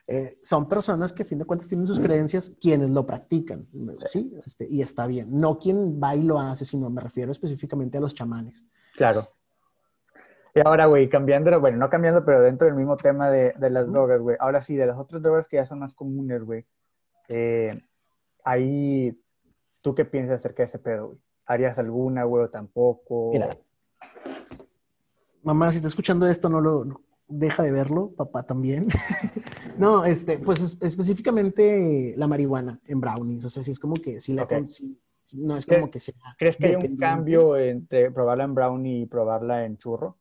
eh, 0.06 0.38
son 0.42 0.68
personas 0.68 1.12
que 1.12 1.22
a 1.22 1.26
fin 1.26 1.38
de 1.38 1.44
cuentas 1.44 1.68
tienen 1.68 1.86
sus 1.86 1.98
creencias 1.98 2.56
quienes 2.60 2.90
lo 2.90 3.06
practican, 3.06 3.66
¿sí? 4.06 4.34
Este, 4.44 4.66
y 4.68 4.82
está 4.82 5.06
bien. 5.06 5.28
No 5.30 5.58
quien 5.58 6.00
va 6.00 6.14
y 6.14 6.22
lo 6.22 6.38
hace, 6.38 6.64
sino 6.64 6.90
me 6.90 7.00
refiero 7.00 7.32
específicamente 7.32 7.98
a 7.98 8.00
los 8.00 8.14
chamanes. 8.14 8.66
Claro. 8.94 9.22
Y 10.54 10.60
ahora, 10.64 10.86
güey, 10.86 11.08
cambiando, 11.08 11.58
bueno, 11.58 11.78
no 11.78 11.90
cambiando, 11.90 12.24
pero 12.24 12.42
dentro 12.42 12.66
del 12.66 12.76
mismo 12.76 12.96
tema 12.96 13.30
de, 13.30 13.54
de 13.56 13.70
las 13.70 13.90
drogas, 13.90 14.20
güey. 14.20 14.36
Ahora 14.38 14.62
sí, 14.62 14.76
de 14.76 14.86
las 14.86 14.98
otras 14.98 15.20
drogas 15.20 15.48
que 15.48 15.56
ya 15.56 15.66
son 15.66 15.80
más 15.80 15.94
comunes, 15.94 16.44
güey. 16.44 16.64
Eh, 17.28 17.82
ahí, 18.44 19.20
¿tú 19.80 19.94
qué 19.94 20.04
piensas 20.04 20.38
acerca 20.38 20.62
de 20.62 20.68
ese 20.68 20.78
pedo, 20.78 21.08
güey? 21.08 21.18
¿Harías 21.46 21.78
alguna, 21.78 22.24
güey, 22.24 22.44
o 22.44 22.50
tampoco? 22.50 23.30
Mira, 23.32 23.48
mamá, 25.44 25.70
si 25.70 25.76
está 25.76 25.88
escuchando 25.88 26.26
esto, 26.26 26.48
no 26.48 26.60
lo 26.60 27.02
deja 27.28 27.62
de 27.62 27.72
verlo, 27.72 28.12
papá 28.16 28.44
también. 28.44 28.88
no, 29.78 30.04
este, 30.04 30.38
pues 30.38 30.78
específicamente 30.80 32.14
la 32.16 32.26
marihuana 32.26 32.80
en 32.86 33.00
brownies, 33.00 33.44
o 33.44 33.50
sea, 33.50 33.62
si 33.62 33.70
es 33.70 33.78
como 33.78 33.94
que 33.94 34.20
si 34.20 34.32
la 34.32 34.46
no 35.32 35.56
es 35.56 35.66
como 35.66 35.90
que 35.90 36.00
sea. 36.00 36.14
¿Crees 36.38 36.56
que 36.56 36.66
hay 36.66 36.74
un 36.74 36.96
cambio 36.96 37.56
entre 37.56 38.10
probarla 38.10 38.44
en 38.44 38.54
brownie 38.54 39.02
y 39.02 39.06
probarla 39.06 39.64
en 39.64 39.78
churro? 39.78 40.18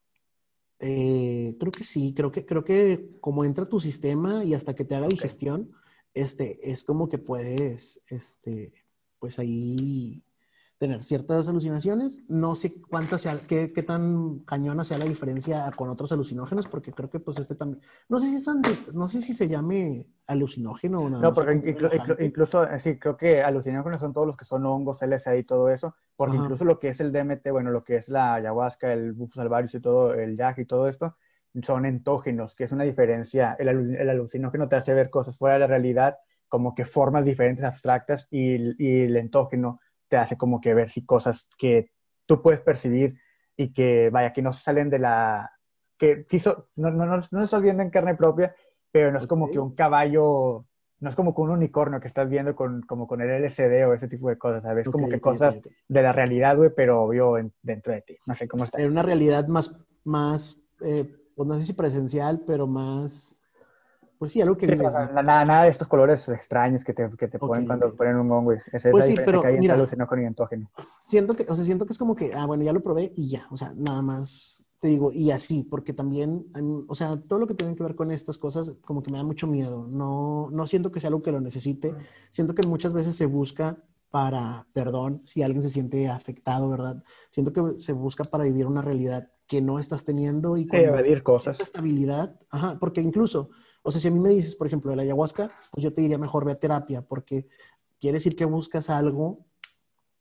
Eh, 0.78 1.56
creo 1.58 1.72
que 1.72 1.84
sí, 1.84 2.14
creo 2.14 2.32
que, 2.32 2.44
creo 2.44 2.64
que 2.64 3.10
como 3.20 3.44
entra 3.44 3.68
tu 3.68 3.80
sistema 3.80 4.44
y 4.44 4.54
hasta 4.54 4.74
que 4.74 4.84
te 4.84 4.94
haga 4.94 5.08
digestión, 5.08 5.70
este, 6.14 6.70
es 6.70 6.84
como 6.84 7.08
que 7.08 7.18
puedes, 7.18 8.00
este, 8.08 8.72
pues 9.18 9.38
ahí 9.38 10.22
tener 10.78 11.04
ciertas 11.04 11.48
alucinaciones. 11.48 12.24
No 12.28 12.54
sé 12.54 12.74
cuánta 12.90 13.18
sea, 13.18 13.38
qué, 13.38 13.72
qué, 13.72 13.82
tan 13.82 14.40
cañona 14.40 14.84
sea 14.84 14.98
la 14.98 15.04
diferencia 15.04 15.70
con 15.76 15.88
otros 15.88 16.12
alucinógenos, 16.12 16.66
porque 16.66 16.92
creo 16.92 17.10
que 17.10 17.20
pues 17.20 17.38
este 17.38 17.54
también, 17.54 17.82
no 18.08 18.20
sé 18.20 18.28
si, 18.30 18.40
son 18.40 18.62
no 18.92 19.08
sé 19.08 19.22
si 19.22 19.34
se 19.34 19.48
llame 19.48 20.08
alucinógeno 20.26 21.00
o 21.00 21.10
nada. 21.10 21.22
No, 21.22 21.34
porque 21.34 21.54
incluso, 22.20 22.64
eh, 22.64 22.80
sí, 22.80 22.98
creo 22.98 23.16
que 23.16 23.42
alucinógenos 23.42 24.00
son 24.00 24.12
todos 24.12 24.26
los 24.26 24.36
que 24.36 24.44
son 24.44 24.66
hongos, 24.66 25.02
LSD 25.02 25.38
y 25.38 25.44
todo 25.44 25.68
eso, 25.68 25.94
porque 26.16 26.36
incluso 26.36 26.64
lo 26.64 26.78
que 26.78 26.88
es 26.88 27.00
el 27.00 27.12
DMT, 27.12 27.50
bueno, 27.50 27.70
lo 27.70 27.84
que 27.84 27.96
es 27.96 28.08
la 28.08 28.34
ayahuasca, 28.34 28.92
el 28.92 29.12
bufo 29.12 29.34
salvarius 29.34 29.74
y 29.74 29.80
todo, 29.80 30.14
el 30.14 30.36
yag 30.36 30.58
y 30.58 30.66
todo 30.66 30.88
esto, 30.88 31.16
son 31.62 31.86
entógenos, 31.86 32.56
que 32.56 32.64
es 32.64 32.72
una 32.72 32.84
diferencia. 32.84 33.56
El, 33.58 33.68
el 33.94 34.10
alucinógeno 34.10 34.68
te 34.68 34.76
hace 34.76 34.92
ver 34.92 35.10
cosas 35.10 35.36
fuera 35.38 35.54
de 35.54 35.60
la 35.60 35.66
realidad, 35.68 36.18
como 36.48 36.74
que 36.74 36.84
formas 36.84 37.24
diferentes 37.24 37.64
abstractas, 37.64 38.26
y, 38.30 38.82
y 38.84 39.02
el 39.02 39.16
entógeno 39.16 39.80
te 40.14 40.18
hace 40.18 40.36
como 40.36 40.60
que 40.60 40.74
ver 40.74 40.90
si 40.90 41.04
cosas 41.04 41.48
que 41.58 41.90
tú 42.24 42.40
puedes 42.40 42.60
percibir 42.60 43.18
y 43.56 43.72
que, 43.72 44.10
vaya, 44.10 44.32
que 44.32 44.42
no 44.42 44.52
salen 44.52 44.88
de 44.88 45.00
la... 45.00 45.50
que 45.98 46.24
quiso, 46.26 46.68
no, 46.76 46.92
no, 46.92 47.04
no, 47.04 47.20
no 47.28 47.42
estás 47.42 47.60
viendo 47.60 47.82
en 47.82 47.90
carne 47.90 48.14
propia, 48.14 48.54
pero 48.92 49.10
no 49.10 49.18
es 49.18 49.26
como 49.26 49.50
que 49.50 49.58
un 49.58 49.74
caballo, 49.74 50.66
no 51.00 51.10
es 51.10 51.16
como 51.16 51.34
que 51.34 51.40
un 51.40 51.50
unicornio 51.50 51.98
que 51.98 52.06
estás 52.06 52.28
viendo 52.28 52.54
con, 52.54 52.82
como 52.82 53.08
con 53.08 53.22
el 53.22 53.28
LCD 53.28 53.88
o 53.88 53.94
ese 53.94 54.06
tipo 54.06 54.28
de 54.28 54.38
cosas, 54.38 54.62
¿sabes? 54.62 54.88
como 54.88 55.08
que 55.08 55.20
cosas 55.20 55.56
de 55.88 56.02
la 56.02 56.12
realidad, 56.12 56.56
güey, 56.56 56.70
pero 56.76 57.02
obvio 57.02 57.34
dentro 57.60 57.92
de 57.92 58.02
ti. 58.02 58.16
No 58.28 58.36
sé 58.36 58.46
cómo 58.46 58.62
está. 58.62 58.80
En 58.80 58.92
una 58.92 59.02
realidad 59.02 59.48
más, 59.48 59.76
más 60.04 60.62
eh, 60.80 61.12
pues 61.34 61.48
no 61.48 61.58
sé 61.58 61.64
si 61.64 61.72
presencial, 61.72 62.42
pero 62.46 62.68
más 62.68 63.42
pues 64.24 64.32
sí, 64.32 64.40
algo 64.40 64.56
que 64.56 64.66
nada, 64.66 65.44
nada, 65.44 65.64
de 65.64 65.70
estos 65.70 65.86
colores 65.86 66.26
extraños 66.30 66.82
que 66.82 66.94
te, 66.94 67.10
que 67.10 67.28
te 67.28 67.38
ponen 67.38 67.66
cuando 67.66 67.94
ponen 67.94 68.16
un 68.16 68.32
hongo. 68.32 68.52
Esa 68.52 68.90
pues 68.90 69.04
es 69.04 69.10
sí, 69.10 69.22
pero, 69.22 69.42
que 69.42 69.48
hay 69.48 69.58
mira, 69.58 69.76
y 69.76 70.24
entógeno. 70.24 70.70
Siento 70.98 71.36
que, 71.36 71.44
o 71.46 71.54
sea, 71.54 71.62
siento 71.62 71.84
que 71.84 71.92
es 71.92 71.98
como 71.98 72.16
que, 72.16 72.32
ah, 72.32 72.46
bueno, 72.46 72.64
ya 72.64 72.72
lo 72.72 72.82
probé 72.82 73.12
y 73.14 73.28
ya, 73.28 73.46
o 73.50 73.56
sea, 73.58 73.74
nada 73.76 74.00
más 74.00 74.64
te 74.80 74.88
digo, 74.88 75.12
y 75.12 75.30
así, 75.30 75.62
porque 75.62 75.92
también, 75.92 76.46
o 76.88 76.94
sea, 76.94 77.18
todo 77.18 77.38
lo 77.38 77.46
que 77.46 77.54
tiene 77.54 77.76
que 77.76 77.82
ver 77.82 77.96
con 77.96 78.10
estas 78.10 78.38
cosas, 78.38 78.72
como 78.86 79.02
que 79.02 79.10
me 79.10 79.18
da 79.18 79.24
mucho 79.24 79.46
miedo. 79.46 79.86
No, 79.86 80.48
no 80.50 80.66
siento 80.66 80.90
que 80.90 81.00
sea 81.00 81.08
algo 81.08 81.22
que 81.22 81.32
lo 81.32 81.40
necesite. 81.42 81.94
Siento 82.30 82.54
que 82.54 82.66
muchas 82.66 82.94
veces 82.94 83.14
se 83.14 83.26
busca 83.26 83.76
para 84.10 84.66
perdón 84.72 85.20
si 85.26 85.42
alguien 85.42 85.62
se 85.62 85.70
siente 85.70 86.08
afectado, 86.08 86.70
¿verdad? 86.70 87.02
Siento 87.28 87.52
que 87.52 87.78
se 87.80 87.92
busca 87.92 88.24
para 88.24 88.44
vivir 88.44 88.64
una 88.66 88.80
realidad 88.80 89.28
que 89.46 89.60
no 89.60 89.78
estás 89.78 90.04
teniendo 90.04 90.56
y 90.56 90.66
con 90.66 90.80
evadir 90.80 91.22
cosas. 91.22 91.60
estabilidad, 91.60 92.38
ajá, 92.50 92.78
porque 92.78 93.00
incluso 93.00 93.50
o 93.84 93.90
sea, 93.90 94.00
si 94.00 94.08
a 94.08 94.10
mí 94.10 94.18
me 94.18 94.30
dices, 94.30 94.56
por 94.56 94.66
ejemplo, 94.66 94.90
de 94.90 94.96
la 94.96 95.02
ayahuasca, 95.02 95.50
pues 95.70 95.84
yo 95.84 95.92
te 95.92 96.00
diría 96.00 96.16
mejor 96.16 96.44
ve 96.44 96.52
a 96.52 96.58
terapia, 96.58 97.02
porque 97.02 97.46
quiere 98.00 98.16
decir 98.16 98.34
que 98.34 98.46
buscas 98.46 98.90
algo 98.90 99.46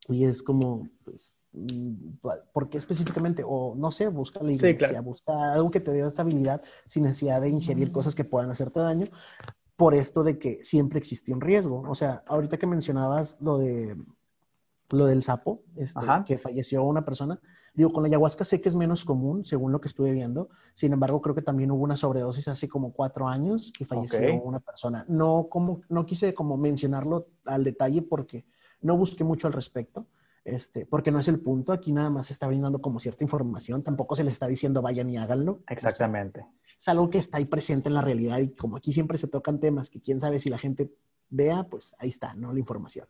Y 0.09 0.25
es 0.25 0.43
como, 0.43 0.89
pues, 1.05 1.37
mm, 1.53 2.17
¿por 2.51 2.69
qué 2.69 2.77
específicamente? 2.77 3.41
O 3.45 3.73
no 3.75 3.89
sé, 3.89 4.09
busca 4.09 4.43
la 4.43 4.51
iglesia, 4.51 4.99
busca 4.99 5.53
algo 5.53 5.71
que 5.71 5.79
te 5.79 5.91
dé 5.91 6.05
estabilidad 6.05 6.61
sin 6.85 7.03
necesidad 7.03 7.39
de 7.39 7.49
ingerir 7.49 7.93
cosas 7.93 8.15
que 8.15 8.25
puedan 8.25 8.51
hacerte 8.51 8.81
daño, 8.81 9.07
por 9.77 9.95
esto 9.95 10.23
de 10.23 10.37
que 10.37 10.61
siempre 10.61 10.99
existe 10.99 11.31
un 11.31 11.39
riesgo. 11.39 11.83
O 11.89 11.95
sea, 11.95 12.21
ahorita 12.27 12.57
que 12.57 12.67
mencionabas 12.67 13.37
lo 13.39 13.57
de 13.57 13.95
lo 14.89 15.05
del 15.05 15.23
sapo, 15.23 15.63
este, 15.77 16.01
que 16.25 16.37
falleció 16.37 16.83
una 16.83 17.05
persona, 17.05 17.39
digo, 17.73 17.91
con 17.91 18.03
la 18.03 18.07
ayahuasca 18.07 18.43
sé 18.43 18.61
que 18.61 18.69
es 18.69 18.75
menos 18.75 19.03
común, 19.03 19.45
según 19.45 19.71
lo 19.71 19.81
que 19.81 19.87
estuve 19.87 20.11
viendo. 20.11 20.49
Sin 20.73 20.93
embargo, 20.93 21.21
creo 21.21 21.35
que 21.35 21.41
también 21.41 21.71
hubo 21.71 21.83
una 21.83 21.97
sobredosis 21.97 22.47
hace 22.47 22.67
como 22.67 22.93
cuatro 22.93 23.27
años 23.27 23.71
y 23.79 23.85
falleció 23.85 24.41
una 24.43 24.59
persona. 24.59 25.05
No, 25.07 25.47
como, 25.49 25.81
no 25.89 26.05
quise 26.05 26.33
como 26.33 26.57
mencionarlo 26.57 27.27
al 27.45 27.63
detalle 27.63 28.01
porque 28.01 28.45
no 28.81 28.97
busqué 28.97 29.23
mucho 29.23 29.47
al 29.47 29.53
respecto, 29.53 30.07
este, 30.45 30.85
porque 30.85 31.11
no 31.11 31.19
es 31.19 31.27
el 31.27 31.39
punto. 31.39 31.71
Aquí 31.71 31.91
nada 31.91 32.09
más 32.09 32.27
se 32.27 32.33
está 32.33 32.47
brindando 32.47 32.81
como 32.81 32.99
cierta 32.99 33.23
información. 33.23 33.81
Tampoco 33.81 34.15
se 34.15 34.23
le 34.23 34.31
está 34.31 34.47
diciendo 34.47 34.81
vayan 34.81 35.09
y 35.09 35.17
háganlo. 35.17 35.63
Exactamente. 35.67 36.45
es 36.79 36.87
algo 36.87 37.09
que 37.09 37.17
está 37.17 37.37
ahí 37.37 37.45
presente 37.45 37.89
en 37.89 37.95
la 37.95 38.01
realidad 38.01 38.39
y 38.39 38.49
como 38.49 38.77
aquí 38.77 38.93
siempre 38.93 39.17
se 39.17 39.27
tocan 39.27 39.59
temas 39.59 39.89
que 39.89 40.01
quién 40.01 40.19
sabe 40.19 40.39
si 40.39 40.49
la 40.49 40.59
gente 40.59 40.93
vea, 41.29 41.63
pues 41.63 41.95
ahí 41.97 42.09
está, 42.09 42.35
¿no? 42.35 42.53
La 42.53 42.59
información. 42.59 43.07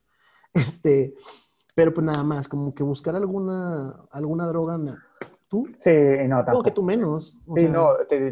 Este, 0.54 1.16
pero 1.76 1.94
pues 1.94 2.06
nada 2.06 2.24
más, 2.24 2.48
como 2.48 2.74
que 2.74 2.84
buscar 2.84 3.16
alguna, 3.16 4.06
alguna 4.12 4.48
droga. 4.48 4.80
¿Tú? 5.48 5.68
Sí, 5.80 5.92
no, 6.28 6.38
tampoco. 6.38 6.52
Como 6.52 6.64
que 6.64 6.72
tú 6.72 6.84
menos. 6.84 7.38
sí, 7.56 7.68
no, 7.68 7.90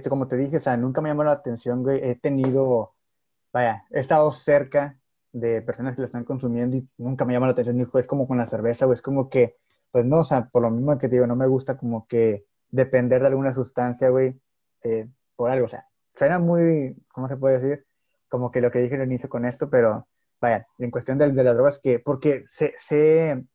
como 0.09 0.27
te 0.27 0.37
dije, 0.37 0.57
o 0.57 0.61
sea, 0.61 0.77
nunca 0.77 1.01
me 1.01 1.09
llamó 1.09 1.23
la 1.23 1.31
atención, 1.31 1.83
güey. 1.83 1.99
He 2.03 2.15
tenido, 2.15 2.93
vaya, 3.53 3.85
he 3.91 3.99
estado 3.99 4.31
cerca 4.31 4.97
de 5.31 5.61
personas 5.61 5.95
que 5.95 6.01
lo 6.01 6.05
están 6.05 6.23
consumiendo 6.23 6.77
y 6.77 6.87
nunca 6.97 7.25
me 7.25 7.33
llama 7.33 7.47
la 7.47 7.53
atención, 7.53 7.77
ni 7.77 7.83
es 7.83 8.07
como 8.07 8.27
con 8.27 8.37
la 8.37 8.45
cerveza, 8.45 8.85
o 8.85 8.93
es 8.93 9.01
como 9.01 9.29
que, 9.29 9.57
pues 9.91 10.05
no, 10.05 10.19
o 10.19 10.25
sea, 10.25 10.49
por 10.49 10.61
lo 10.61 10.69
mismo 10.69 10.97
que 10.97 11.07
te 11.07 11.15
digo, 11.15 11.27
no 11.27 11.35
me 11.35 11.47
gusta 11.47 11.77
como 11.77 12.05
que 12.07 12.45
depender 12.69 13.21
de 13.21 13.27
alguna 13.27 13.53
sustancia, 13.53 14.09
güey, 14.09 14.39
eh, 14.83 15.07
por 15.35 15.49
algo, 15.51 15.67
o 15.67 15.69
sea, 15.69 15.87
suena 16.15 16.39
muy, 16.39 16.95
¿cómo 17.13 17.27
se 17.27 17.37
puede 17.37 17.59
decir? 17.59 17.85
Como 18.29 18.51
que 18.51 18.61
lo 18.61 18.71
que 18.71 18.79
dije 18.79 18.95
al 18.95 19.03
inicio 19.03 19.29
con 19.29 19.45
esto, 19.45 19.69
pero 19.69 20.07
vaya, 20.41 20.65
en 20.79 20.91
cuestión 20.91 21.17
de, 21.17 21.31
de 21.31 21.43
las 21.43 21.55
drogas, 21.55 21.79
que, 21.79 21.99
porque 21.99 22.45
sé, 22.49 22.73
sé, 22.77 23.45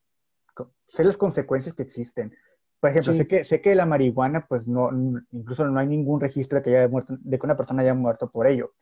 sé, 0.86 1.04
las 1.04 1.16
consecuencias 1.16 1.74
que 1.74 1.82
existen. 1.82 2.34
Por 2.80 2.90
ejemplo, 2.90 3.14
sé, 3.14 3.26
que, 3.26 3.44
sé 3.44 3.60
que 3.60 3.74
la 3.74 3.86
marihuana, 3.86 4.46
pues 4.46 4.68
no, 4.68 4.90
incluso 5.32 5.66
no 5.66 5.80
hay 5.80 5.86
ningún 5.86 6.20
registro 6.20 6.58
de 6.58 6.64
que, 6.64 6.76
haya 6.76 6.88
muerto, 6.88 7.16
de 7.18 7.38
que 7.38 7.46
una 7.46 7.56
persona 7.56 7.82
haya 7.82 7.94
muerto 7.94 8.30
por 8.30 8.46
ello 8.46 8.72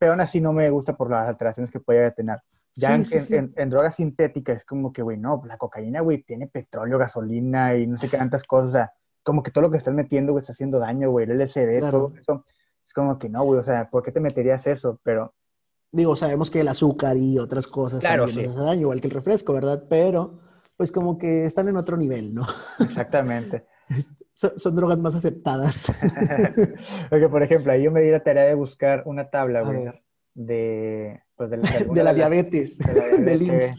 pero 0.00 0.12
aún 0.12 0.22
así 0.22 0.40
no 0.40 0.54
me 0.54 0.70
gusta 0.70 0.96
por 0.96 1.10
las 1.10 1.28
alteraciones 1.28 1.70
que 1.70 1.78
puede 1.78 2.10
tener. 2.12 2.38
Ya 2.74 2.94
en, 2.94 3.68
drogas 3.68 3.96
sintéticas 3.96 4.56
es 4.58 4.64
como 4.64 4.94
que, 4.94 5.02
güey, 5.02 5.18
no, 5.18 5.42
la 5.44 5.58
cocaína, 5.58 6.00
güey, 6.00 6.22
tiene 6.22 6.46
petróleo, 6.46 6.96
gasolina 6.96 7.76
y 7.76 7.86
no 7.86 7.98
sé 7.98 8.08
qué 8.08 8.16
tantas 8.16 8.44
cosas. 8.44 8.68
O 8.68 8.72
sea, 8.72 8.92
como 9.22 9.42
que 9.42 9.50
todo 9.50 9.60
lo 9.60 9.70
que 9.70 9.76
estás 9.76 9.92
metiendo, 9.92 10.32
güey, 10.32 10.40
está 10.40 10.52
haciendo 10.52 10.78
daño, 10.78 11.10
güey, 11.10 11.28
el 11.28 11.38
LSD, 11.38 11.80
todo 11.90 12.14
eso. 12.18 12.46
Es 12.86 12.94
como 12.94 13.18
que 13.18 13.28
no, 13.28 13.44
güey, 13.44 13.60
o 13.60 13.64
sea, 13.64 13.90
¿por 13.90 14.02
qué 14.02 14.10
te 14.10 14.20
meterías 14.20 14.66
eso? 14.66 14.98
Pero... 15.02 15.34
Digo, 15.92 16.14
sabemos 16.14 16.50
que 16.50 16.60
el 16.60 16.68
azúcar 16.68 17.16
y 17.16 17.38
otras 17.38 17.66
cosas 17.66 18.00
también 18.00 18.50
hacen 18.50 18.64
daño, 18.64 18.80
igual 18.82 19.00
que 19.00 19.08
el 19.08 19.14
refresco, 19.14 19.52
¿verdad? 19.52 19.84
Pero, 19.88 20.38
pues 20.76 20.92
como 20.92 21.18
que 21.18 21.46
están 21.46 21.68
en 21.68 21.76
otro 21.76 21.96
nivel, 21.96 22.32
¿no? 22.32 22.46
Exactamente. 22.78 23.66
son, 24.34 24.74
drogas 24.74 24.98
más 24.98 25.14
aceptadas. 25.14 25.92
Porque, 27.10 27.28
por 27.28 27.42
ejemplo, 27.42 27.72
ahí 27.72 27.82
yo 27.82 27.90
me 27.90 28.02
di 28.02 28.10
la 28.10 28.22
tarea 28.22 28.44
de 28.44 28.54
buscar 28.54 29.02
una 29.06 29.28
tabla, 29.28 29.62
güey, 29.62 29.90
de, 30.34 31.20
pues, 31.36 31.50
de, 31.50 31.58
la 32.02 32.14
diabetes, 32.14 32.78
de, 32.78 33.74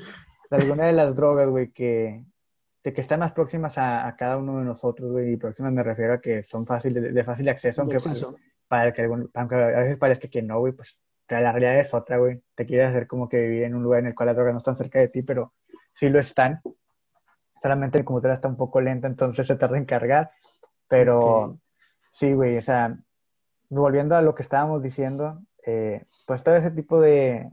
alguna 0.50 0.88
de 0.88 0.94
las 0.94 1.16
drogas, 1.16 1.50
güey, 1.50 1.72
que, 1.72 2.26
de 2.84 2.94
que 2.94 3.02
están 3.02 3.22
más 3.22 3.32
próximas 3.32 3.78
a, 3.78 4.14
cada 4.18 4.38
uno 4.38 4.60
de 4.60 4.66
nosotros, 4.66 5.12
güey, 5.12 5.34
y 5.34 5.38
próximas 5.38 5.72
me 5.72 5.84
refiero 5.84 6.16
a 6.16 6.22
que 6.22 6.44
son 6.44 6.66
fáciles, 6.66 7.14
de, 7.14 7.24
fácil 7.24 7.50
acceso, 7.50 7.82
aunque, 7.82 7.98
Para, 8.68 8.94
que 8.94 9.04
aunque 9.04 9.56
a 9.56 9.80
veces 9.80 9.98
parezca 9.98 10.28
que 10.28 10.42
no, 10.42 10.60
güey, 10.60 10.74
pues 10.74 11.00
la 11.40 11.52
realidad 11.52 11.80
es 11.80 11.94
otra, 11.94 12.18
güey. 12.18 12.42
Te 12.56 12.66
quieres 12.66 12.90
hacer 12.90 13.08
como 13.08 13.30
que 13.30 13.40
vivir 13.40 13.64
en 13.64 13.76
un 13.76 13.84
lugar 13.84 14.02
en 14.02 14.08
el 14.08 14.16
cual 14.16 14.28
las 14.28 14.36
drogas 14.36 14.54
no 14.54 14.60
están 14.60 14.76
cerca 14.76 15.00
de 15.00 15.08
ti, 15.08 15.22
pero 15.22 15.54
sí 15.88 16.10
lo 16.10 16.20
están 16.20 16.62
solamente 17.62 17.98
el 17.98 18.06
computador 18.06 18.36
está 18.36 18.48
un 18.48 18.58
poco 18.58 18.82
lento, 18.82 19.08
entonces 19.08 19.46
se 19.46 19.56
tarda 19.56 19.78
en 19.78 19.86
cargar. 19.86 20.32
Pero 20.88 21.60
sí, 22.12 22.34
güey, 22.34 22.58
o 22.58 22.62
sea, 22.62 22.98
volviendo 23.70 24.16
a 24.16 24.22
lo 24.22 24.36
que 24.36 24.44
estábamos 24.44 24.82
diciendo, 24.82 25.42
eh, 25.66 26.06
pues 26.26 26.44
todo 26.44 26.56
ese 26.56 26.72
tipo 26.72 27.00
de... 27.00 27.50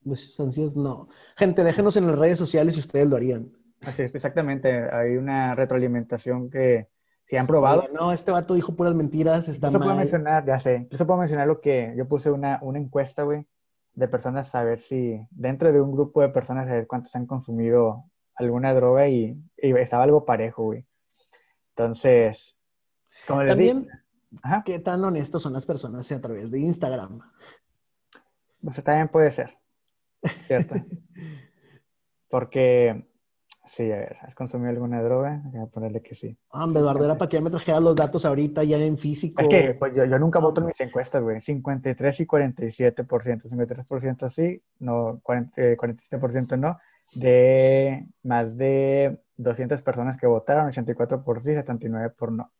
De 0.00 0.16
sustancias, 0.16 0.74
no. 0.74 1.08
Gente, 1.36 1.62
déjenos 1.62 1.96
en 1.96 2.08
las 2.08 2.18
redes 2.18 2.36
sociales 2.36 2.74
si 2.74 2.80
ustedes 2.80 3.06
lo 3.06 3.14
harían. 3.14 3.52
Así 3.82 4.02
es, 4.02 4.12
exactamente. 4.12 4.90
Hay 4.92 5.16
una 5.16 5.54
retroalimentación 5.54 6.50
que 6.50 6.88
si 7.32 7.38
han 7.38 7.46
probado. 7.46 7.86
no, 7.94 8.12
este 8.12 8.30
vato 8.30 8.52
dijo 8.52 8.76
puras 8.76 8.94
mentiras, 8.94 9.48
está 9.48 9.70
mal. 9.70 9.80
puedo 9.80 9.96
mencionar, 9.96 10.44
ya 10.44 10.58
sé. 10.58 10.86
Yo 10.90 11.06
puedo 11.06 11.18
mencionar 11.18 11.46
lo 11.46 11.62
que 11.62 11.94
yo 11.96 12.06
puse 12.06 12.30
una, 12.30 12.58
una 12.60 12.78
encuesta, 12.78 13.22
güey, 13.22 13.46
de 13.94 14.06
personas 14.06 14.54
a 14.54 14.62
ver 14.62 14.82
si, 14.82 15.18
dentro 15.30 15.72
de 15.72 15.80
un 15.80 15.92
grupo 15.92 16.20
de 16.20 16.28
personas, 16.28 16.68
a 16.68 16.74
ver 16.74 16.86
cuántos 16.86 17.16
han 17.16 17.24
consumido 17.24 18.04
alguna 18.34 18.74
droga 18.74 19.08
y, 19.08 19.42
estaba 19.56 20.04
algo 20.04 20.26
parejo, 20.26 20.64
güey. 20.64 20.84
Entonces, 21.70 22.54
como 23.26 23.44
les 23.44 23.48
También, 23.48 23.88
¿qué 24.66 24.78
tan 24.80 25.02
honestos 25.02 25.40
son 25.40 25.54
las 25.54 25.64
personas 25.64 26.12
a 26.12 26.20
través 26.20 26.50
de 26.50 26.60
Instagram? 26.60 27.18
Pues 28.62 28.84
también 28.84 29.08
puede 29.08 29.30
ser, 29.30 29.56
¿cierto? 30.44 30.74
Porque, 32.28 33.08
sí, 33.64 33.90
a 33.92 33.96
ver, 33.96 34.16
¿has 34.22 34.34
consumido 34.34 34.70
alguna 34.70 35.02
droga? 35.02 35.42
Voy 35.44 35.62
a 35.62 35.66
ponerle 35.66 36.02
que 36.02 36.14
sí. 36.14 36.36
Ah, 36.52 36.66
Eduardo, 36.68 37.04
era 37.04 37.16
para 37.16 37.28
que 37.28 37.36
ya 37.36 37.42
me 37.42 37.50
trajeras 37.50 37.82
los 37.82 37.96
datos 37.96 38.24
ahorita 38.24 38.64
ya 38.64 38.78
en 38.78 38.98
físico. 38.98 39.40
Es 39.40 39.48
que 39.48 39.74
pues, 39.74 39.94
yo, 39.94 40.18
nunca 40.18 40.38
voto 40.38 40.60
en 40.60 40.68
mis 40.68 40.80
encuestas, 40.80 41.22
güey. 41.22 41.40
53 41.40 42.20
y 42.20 42.26
47%. 42.26 43.42
53% 43.48 44.30
sí, 44.30 44.62
no, 44.78 45.20
40, 45.22 45.76
47% 45.76 46.58
no 46.58 46.78
de 47.14 48.06
más 48.22 48.56
de 48.56 49.18
200 49.36 49.82
personas 49.82 50.16
que 50.16 50.26
votaron, 50.26 50.68
84 50.68 51.24
por 51.24 51.42
sí, 51.42 51.54
79 51.54 52.10
por 52.10 52.32
no. 52.32 52.50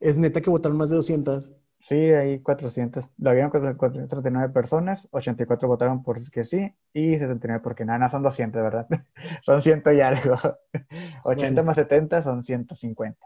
¿Es 0.00 0.16
neta 0.16 0.40
que 0.40 0.50
votaron 0.50 0.78
más 0.78 0.90
de 0.90 0.96
200? 0.96 1.52
Sí, 1.82 1.96
hay 1.96 2.38
400, 2.38 3.08
lo 3.18 3.32
vieron 3.32 3.50
439 3.50 4.52
personas, 4.52 5.08
84 5.10 5.66
votaron 5.66 6.04
por 6.04 6.30
que 6.30 6.44
sí 6.44 6.72
y 6.92 7.18
79 7.18 7.60
porque 7.60 7.84
nada, 7.84 7.98
no 7.98 8.08
son 8.08 8.22
200, 8.22 8.62
¿verdad? 8.62 8.86
son 9.42 9.60
100 9.60 9.82
y 9.96 10.00
algo. 10.00 10.36
80 11.24 11.62
más 11.64 11.74
70 11.74 12.22
son 12.22 12.44
150. 12.44 13.18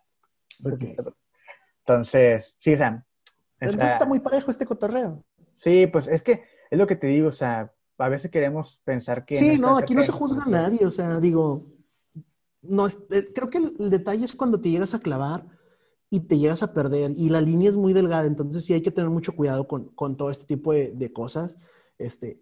Entonces, 1.80 2.56
sí, 2.58 2.76
Sam. 2.78 3.04
Entonces 3.60 3.92
está 3.92 4.06
muy 4.06 4.20
parejo 4.20 4.50
este 4.50 4.64
cotorreo. 4.64 5.22
Sí, 5.52 5.86
pues 5.86 6.06
es 6.06 6.22
que 6.22 6.44
es 6.70 6.78
lo 6.78 6.86
que 6.86 6.96
te 6.96 7.08
digo, 7.08 7.28
o 7.28 7.32
sea, 7.32 7.70
a 7.98 8.08
veces 8.08 8.30
queremos 8.30 8.80
pensar 8.84 9.26
que... 9.26 9.34
Sí, 9.34 9.58
no, 9.58 9.76
aquí 9.76 9.94
no 9.94 10.02
se 10.02 10.12
juzga 10.12 10.44
a 10.44 10.48
nadie, 10.48 10.86
o 10.86 10.90
sea, 10.90 11.20
digo, 11.20 11.66
no 12.62 12.86
eh, 12.86 13.32
creo 13.34 13.50
que 13.50 13.58
el, 13.58 13.90
detalle 13.90 14.24
es 14.24 14.34
cuando 14.34 14.60
te 14.60 14.70
llegas 14.70 14.94
a 14.94 15.00
clavar 15.00 15.44
y 16.10 16.20
te 16.20 16.38
llegas 16.38 16.62
a 16.62 16.72
perder 16.72 17.12
y 17.16 17.30
la 17.30 17.40
línea 17.40 17.68
es 17.68 17.76
muy 17.76 17.92
delgada, 17.92 18.26
entonces 18.26 18.64
sí 18.64 18.72
hay 18.72 18.82
que 18.82 18.90
tener 18.90 19.10
mucho 19.10 19.34
cuidado 19.34 19.66
con, 19.66 19.88
con 19.94 20.16
todo 20.16 20.30
este 20.30 20.46
tipo 20.46 20.72
de, 20.72 20.92
de, 20.92 21.12
cosas. 21.12 21.56
Este, 21.98 22.40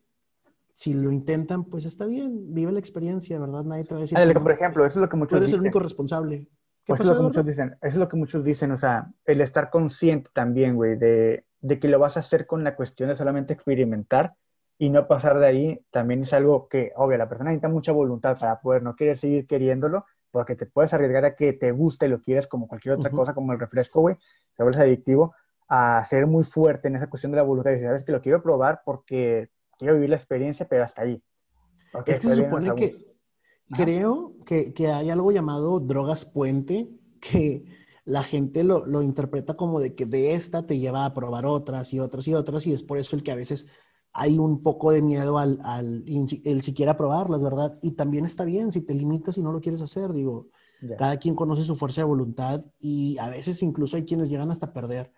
si 0.73 0.93
lo 0.93 1.11
intentan, 1.11 1.65
pues 1.65 1.85
está 1.85 2.05
bien, 2.05 2.53
vive 2.53 2.73
la 2.73 2.79
experiencia, 2.79 3.39
¿verdad? 3.39 3.65
Nadie 3.65 3.85
te 3.85 3.95
va 3.95 3.99
a 3.99 4.03
decir... 4.03 4.19
por 4.43 4.53
ejemplo, 4.53 4.85
eso 4.85 4.99
es 4.99 5.03
lo 5.03 5.09
que 5.09 5.17
muchos 5.17 5.31
Tú 5.31 5.37
eres 5.37 5.53
el 5.53 5.61
único 5.61 5.81
responsable. 5.81 6.49
Pues 6.87 7.01
es 7.01 7.07
lo 7.07 7.17
que 7.17 7.23
muchos 7.23 7.47
dicen, 7.47 7.69
eso 7.69 7.79
es 7.81 7.97
lo 7.97 8.09
que 8.09 8.17
muchos 8.17 8.45
dicen, 8.45 8.71
o 8.73 8.77
sea, 8.77 9.11
el 9.25 9.41
estar 9.41 9.71
consciente 9.71 10.29
también, 10.35 10.77
güey, 10.77 10.99
de, 10.99 11.47
de 11.61 11.79
que 11.81 11.89
lo 11.89 11.99
vas 11.99 12.19
a 12.19 12.21
hacer 12.21 12.47
con 12.47 12.63
la 12.63 12.77
cuestión 12.77 13.09
de 13.09 13.17
solamente 13.17 13.55
experimentar 13.55 14.35
y 14.77 14.91
no 14.91 15.07
pasar 15.07 15.39
de 15.39 15.47
ahí 15.47 15.81
también 15.91 16.23
es 16.23 16.33
algo 16.35 16.69
que, 16.69 16.93
obvio, 16.97 17.17
la 17.17 17.29
persona 17.29 17.51
necesita 17.51 17.71
mucha 17.71 17.93
voluntad 17.93 18.39
para 18.39 18.61
poder 18.61 18.83
no 18.83 18.97
querer 18.97 19.19
seguir 19.19 19.47
queriéndolo, 19.47 20.05
porque 20.35 20.57
te 20.57 20.67
puedes 20.67 20.93
arriesgar 20.93 21.25
a 21.25 21.37
que 21.37 21.53
te 21.53 21.71
guste, 21.71 22.09
lo 22.09 22.21
quieres 22.21 22.49
como 22.49 22.67
cualquier 22.67 22.97
otra 22.97 23.09
cosa, 23.09 23.35
como 23.35 23.53
el 23.53 23.61
refresco, 23.61 24.01
güey, 24.01 24.17
te 24.57 24.65
vuelves 24.65 24.83
adictivo, 24.83 25.33
a 25.69 26.05
ser 26.07 26.27
muy 26.27 26.43
fuerte 26.43 26.89
en 26.89 26.97
esa 26.97 27.07
cuestión 27.07 27.31
de 27.31 27.37
la 27.37 27.45
voluntad 27.45 27.71
y 27.71 27.75
decir, 27.75 27.87
sabes 27.87 28.03
que 28.03 28.11
lo 28.11 28.21
quiero 28.21 28.43
probar 28.43 28.83
porque 28.85 29.49
quiero 29.79 29.95
vivir 29.95 30.11
la 30.11 30.17
experiencia, 30.17 30.67
pero 30.69 30.83
hasta 30.83 31.03
ahí. 31.03 31.23
es 32.05 32.19
que 32.19 32.27
se 32.27 32.35
supone 32.35 32.75
que, 32.75 33.15
creo 33.77 34.35
que, 34.45 34.75
que, 34.75 34.89
hay 34.89 35.09
algo 35.09 35.31
llamado 35.31 35.79
drogas 35.79 36.25
puente, 36.25 36.91
que 37.21 37.65
la 38.05 38.25
gente 38.25 38.65
lo, 38.65 38.85
lo 38.87 39.03
interpreta 39.03 39.55
como 39.55 39.79
de 39.79 39.95
que 39.95 40.05
de 40.05 40.35
esta 40.35 40.67
te 40.67 40.81
lleva 40.81 41.05
a 41.05 41.15
probar 41.15 41.47
otras 41.47 41.93
y 41.93 42.01
otras 42.01 42.27
y 42.27 42.35
otras, 42.35 42.67
y 42.67 42.73
es 42.73 42.83
por 42.83 42.99
eso 42.99 43.15
el 43.15 43.23
que 43.23 43.31
a 43.31 43.37
veces 43.37 43.69
hay 44.15 44.39
un 44.39 44.63
poco 44.63 44.93
de 44.93 45.03
miedo 45.03 45.39
al, 45.39 45.59
al 45.65 46.05
el 46.07 46.63
siquiera 46.63 46.97
probarlas, 46.97 47.43
¿verdad? 47.43 47.79
Y 47.83 47.93
también 47.93 48.25
está 48.25 48.45
bien 48.45 48.71
si 48.71 48.81
te 48.81 48.95
limitas 48.95 49.37
y 49.37 49.43
no 49.43 49.53
lo 49.53 49.61
quieres 49.61 49.83
hacer, 49.83 50.13
digo, 50.13 50.49
cada 50.99 51.17
quien 51.17 51.35
conoce 51.35 51.65
su 51.65 51.77
fuerza 51.77 52.03
de 52.03 52.07
voluntad 52.07 52.65
y 52.79 53.19
a 53.19 53.29
veces 53.29 53.63
incluso 53.63 53.97
hay 53.97 54.05
quienes 54.05 54.29
llegan 54.29 54.51
hasta 54.51 54.73
perder 54.73 55.11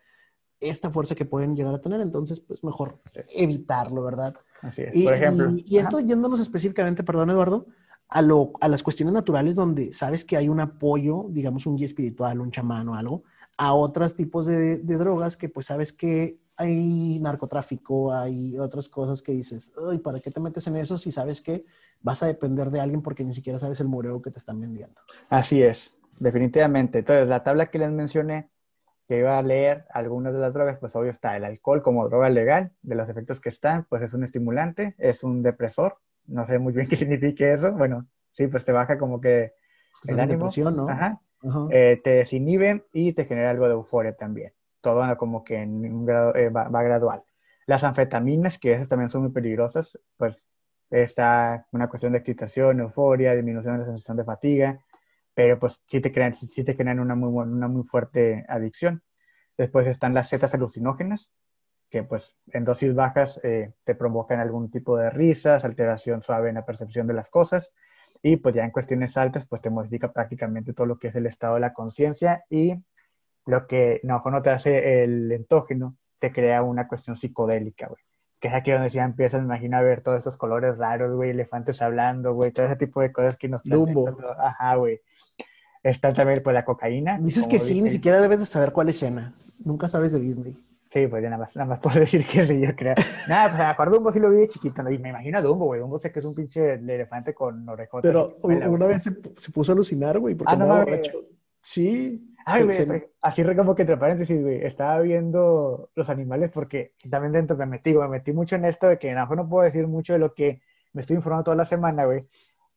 esta 0.60 0.90
fuerza 0.90 1.14
que 1.14 1.26
pueden 1.26 1.54
llegar 1.54 1.74
a 1.74 1.80
tener, 1.80 2.00
entonces 2.00 2.40
pues 2.40 2.64
mejor 2.64 3.00
evitarlo, 3.34 4.02
¿verdad? 4.02 4.34
Así 4.62 4.82
es. 4.82 4.96
Y, 4.96 5.04
Por 5.04 5.14
ejemplo. 5.14 5.52
Y, 5.54 5.76
esto 5.76 6.00
yéndonos 6.00 6.40
específicamente, 6.40 7.04
perdón 7.04 7.30
Eduardo, 7.30 7.66
a, 8.08 8.22
lo, 8.22 8.52
a 8.60 8.68
las 8.68 8.82
cuestiones 8.82 9.12
naturales 9.12 9.56
donde 9.56 9.92
sabes 9.92 10.24
que 10.24 10.38
hay 10.38 10.48
un 10.48 10.60
apoyo, 10.60 11.26
digamos 11.28 11.66
un 11.66 11.76
guía 11.76 11.86
espiritual, 11.86 12.40
un 12.40 12.50
chamán 12.50 12.88
o 12.88 12.94
algo, 12.94 13.24
a 13.58 13.74
otros 13.74 14.14
tipos 14.14 14.46
de, 14.46 14.78
de 14.78 14.96
drogas 14.96 15.36
que 15.36 15.50
pues 15.50 15.66
sabes 15.66 15.92
que 15.92 16.38
hay 16.56 17.18
narcotráfico, 17.18 18.12
hay 18.12 18.58
otras 18.58 18.88
cosas 18.88 19.22
que 19.22 19.32
dices, 19.32 19.72
Ay, 19.88 19.98
¿para 19.98 20.20
qué 20.20 20.30
te 20.30 20.40
metes 20.40 20.66
en 20.66 20.76
eso 20.76 20.96
si 20.96 21.12
sabes 21.12 21.40
que 21.42 21.64
vas 22.00 22.22
a 22.22 22.26
depender 22.26 22.70
de 22.70 22.80
alguien 22.80 23.02
porque 23.02 23.24
ni 23.24 23.34
siquiera 23.34 23.58
sabes 23.58 23.80
el 23.80 23.88
mureo 23.88 24.22
que 24.22 24.30
te 24.30 24.38
están 24.38 24.60
vendiendo? 24.60 25.00
Así 25.28 25.62
es, 25.62 25.96
definitivamente. 26.18 27.00
Entonces, 27.00 27.28
la 27.28 27.42
tabla 27.42 27.66
que 27.66 27.78
les 27.78 27.90
mencioné, 27.90 28.48
que 29.06 29.18
iba 29.18 29.38
a 29.38 29.42
leer 29.42 29.84
algunas 29.90 30.32
de 30.32 30.40
las 30.40 30.54
drogas, 30.54 30.78
pues 30.78 30.96
obvio 30.96 31.10
está 31.10 31.36
el 31.36 31.44
alcohol 31.44 31.82
como 31.82 32.08
droga 32.08 32.30
legal, 32.30 32.72
de 32.82 32.94
los 32.94 33.08
efectos 33.08 33.40
que 33.40 33.50
están, 33.50 33.84
pues 33.88 34.02
es 34.02 34.14
un 34.14 34.24
estimulante, 34.24 34.94
es 34.98 35.22
un 35.22 35.42
depresor, 35.42 35.98
no 36.26 36.46
sé 36.46 36.58
muy 36.58 36.72
bien 36.72 36.86
qué 36.88 36.96
significa 36.96 37.52
eso, 37.52 37.72
bueno, 37.72 38.06
sí, 38.32 38.46
pues 38.46 38.64
te 38.64 38.72
baja 38.72 38.98
como 38.98 39.20
que 39.20 39.52
el 40.08 40.20
ánimo, 40.20 40.48
¿no? 40.72 40.88
Ajá. 40.88 41.20
Eh, 41.70 42.00
te 42.02 42.10
desinhibe 42.10 42.86
y 42.92 43.12
te 43.12 43.24
genera 43.24 43.50
algo 43.50 43.66
de 43.66 43.74
euforia 43.74 44.16
también 44.16 44.52
todo 44.86 45.16
como 45.16 45.42
que 45.42 45.62
en 45.62 45.84
un 45.92 46.06
grado, 46.06 46.32
eh, 46.36 46.48
va, 46.48 46.82
gradual. 46.82 47.24
Las 47.66 47.82
anfetaminas, 47.82 48.56
que 48.56 48.72
esas 48.72 48.88
también 48.88 49.10
son 49.10 49.22
muy 49.22 49.32
peligrosas, 49.32 49.98
pues 50.16 50.38
está 50.90 51.66
una 51.72 51.88
cuestión 51.88 52.12
de 52.12 52.18
excitación, 52.18 52.78
euforia, 52.78 53.34
disminución 53.34 53.74
de 53.74 53.78
la 53.80 53.86
sensación 53.86 54.16
de 54.16 54.24
fatiga, 54.24 54.78
pero 55.34 55.58
pues 55.58 55.82
sí 55.88 56.00
te 56.00 56.12
crean, 56.12 56.34
sí 56.34 56.62
te 56.62 56.76
crean 56.76 57.00
una 57.00 57.16
muy, 57.16 57.30
una 57.30 57.66
muy 57.66 57.82
fuerte 57.82 58.44
adicción. 58.48 59.02
Después 59.58 59.88
están 59.88 60.14
las 60.14 60.28
setas 60.28 60.54
alucinógenas, 60.54 61.32
que 61.90 62.04
pues 62.04 62.36
en 62.52 62.64
dosis 62.64 62.94
bajas 62.94 63.40
eh, 63.42 63.72
te 63.82 63.96
provocan 63.96 64.38
algún 64.38 64.70
tipo 64.70 64.96
de 64.96 65.10
risas, 65.10 65.64
alteración 65.64 66.22
suave 66.22 66.50
en 66.50 66.54
la 66.54 66.64
percepción 66.64 67.08
de 67.08 67.14
las 67.14 67.28
cosas, 67.28 67.72
y 68.22 68.36
pues 68.36 68.54
ya 68.54 68.62
en 68.62 68.70
cuestiones 68.70 69.16
altas 69.16 69.46
pues 69.48 69.60
te 69.60 69.70
modifica 69.70 70.12
prácticamente 70.12 70.72
todo 70.74 70.86
lo 70.86 70.98
que 71.00 71.08
es 71.08 71.16
el 71.16 71.26
estado 71.26 71.54
de 71.54 71.60
la 71.60 71.72
conciencia 71.72 72.44
y 72.48 72.76
lo 73.46 73.66
que 73.66 74.00
no, 74.02 74.22
cuando 74.22 74.42
te 74.42 74.50
hace 74.50 75.04
el 75.04 75.32
entógeno, 75.32 75.96
te 76.18 76.32
crea 76.32 76.62
una 76.62 76.88
cuestión 76.88 77.16
psicodélica, 77.16 77.86
güey. 77.86 78.02
Que 78.40 78.48
es 78.48 78.54
aquí 78.54 78.70
donde 78.70 78.90
ya 78.90 79.04
empiezas, 79.04 79.42
imagina, 79.42 79.78
a 79.78 79.82
ver 79.82 80.02
todos 80.02 80.18
esos 80.18 80.36
colores 80.36 80.76
raros, 80.76 81.14
güey, 81.14 81.30
elefantes 81.30 81.80
hablando, 81.80 82.34
güey, 82.34 82.50
todo 82.50 82.66
ese 82.66 82.76
tipo 82.76 83.00
de 83.00 83.12
cosas 83.12 83.36
que 83.38 83.48
nos 83.48 83.62
Dumbo. 83.64 84.14
Ajá, 84.38 84.74
güey. 84.74 85.00
Está 85.82 86.12
también 86.12 86.42
pues 86.42 86.52
la 86.52 86.64
cocaína. 86.64 87.18
Dices 87.18 87.46
que 87.46 87.60
sí, 87.60 87.80
ni 87.80 87.90
siquiera 87.90 88.20
debes 88.20 88.40
de 88.40 88.46
saber 88.46 88.72
cuál 88.72 88.88
escena. 88.88 89.32
Nunca 89.64 89.88
sabes 89.88 90.12
de 90.12 90.18
Disney. 90.18 90.56
Sí, 90.92 91.06
pues 91.06 91.22
ya 91.22 91.30
nada 91.30 91.44
más, 91.44 91.54
nada 91.54 91.68
más 91.68 91.78
puedo 91.78 92.00
decir 92.00 92.26
que 92.26 92.44
sí, 92.46 92.60
yo 92.60 92.74
creo. 92.74 92.94
nada, 93.28 93.76
pues 93.76 93.88
a 93.88 93.90
Dumbo 93.90 94.12
sí 94.12 94.18
lo 94.18 94.30
vi 94.30 94.38
de 94.38 94.48
chiquito, 94.48 94.82
¿no? 94.82 94.90
y 94.90 94.98
me 94.98 95.10
imagino 95.10 95.38
a 95.38 95.42
Dumbo, 95.42 95.66
güey. 95.66 95.80
Dumbo 95.80 95.98
sé 96.00 96.10
que 96.10 96.18
es 96.18 96.24
un 96.24 96.34
pinche 96.34 96.74
elefante 96.74 97.32
con 97.32 97.68
orejotas. 97.68 98.10
Pero 98.10 98.36
una 98.42 98.86
vez 98.86 99.04
se, 99.04 99.16
se, 99.36 99.52
puso 99.52 99.72
a 99.72 99.74
alucinar, 99.74 100.18
güey, 100.18 100.34
porque 100.34 100.52
ah, 100.52 100.56
no, 100.56 100.84
Sí. 101.62 102.35
Ay, 102.48 102.62
güey, 102.62 103.04
así 103.22 103.42
como 103.56 103.74
que 103.74 103.82
entre 103.82 103.96
paréntesis, 103.96 104.40
güey, 104.40 104.64
estaba 104.64 105.00
viendo 105.00 105.90
los 105.96 106.08
animales 106.08 106.52
porque 106.52 106.94
también 107.10 107.32
dentro 107.32 107.56
me 107.56 107.66
metí, 107.66 107.92
me 107.92 108.06
metí 108.06 108.32
mucho 108.32 108.54
en 108.54 108.64
esto 108.66 108.86
de 108.86 109.00
que 109.00 109.12
no, 109.12 109.26
no 109.26 109.48
puedo 109.48 109.64
decir 109.64 109.88
mucho 109.88 110.12
de 110.12 110.20
lo 110.20 110.32
que 110.32 110.62
me 110.92 111.00
estoy 111.00 111.16
informando 111.16 111.42
toda 111.42 111.56
la 111.56 111.64
semana, 111.64 112.04
güey, 112.04 112.24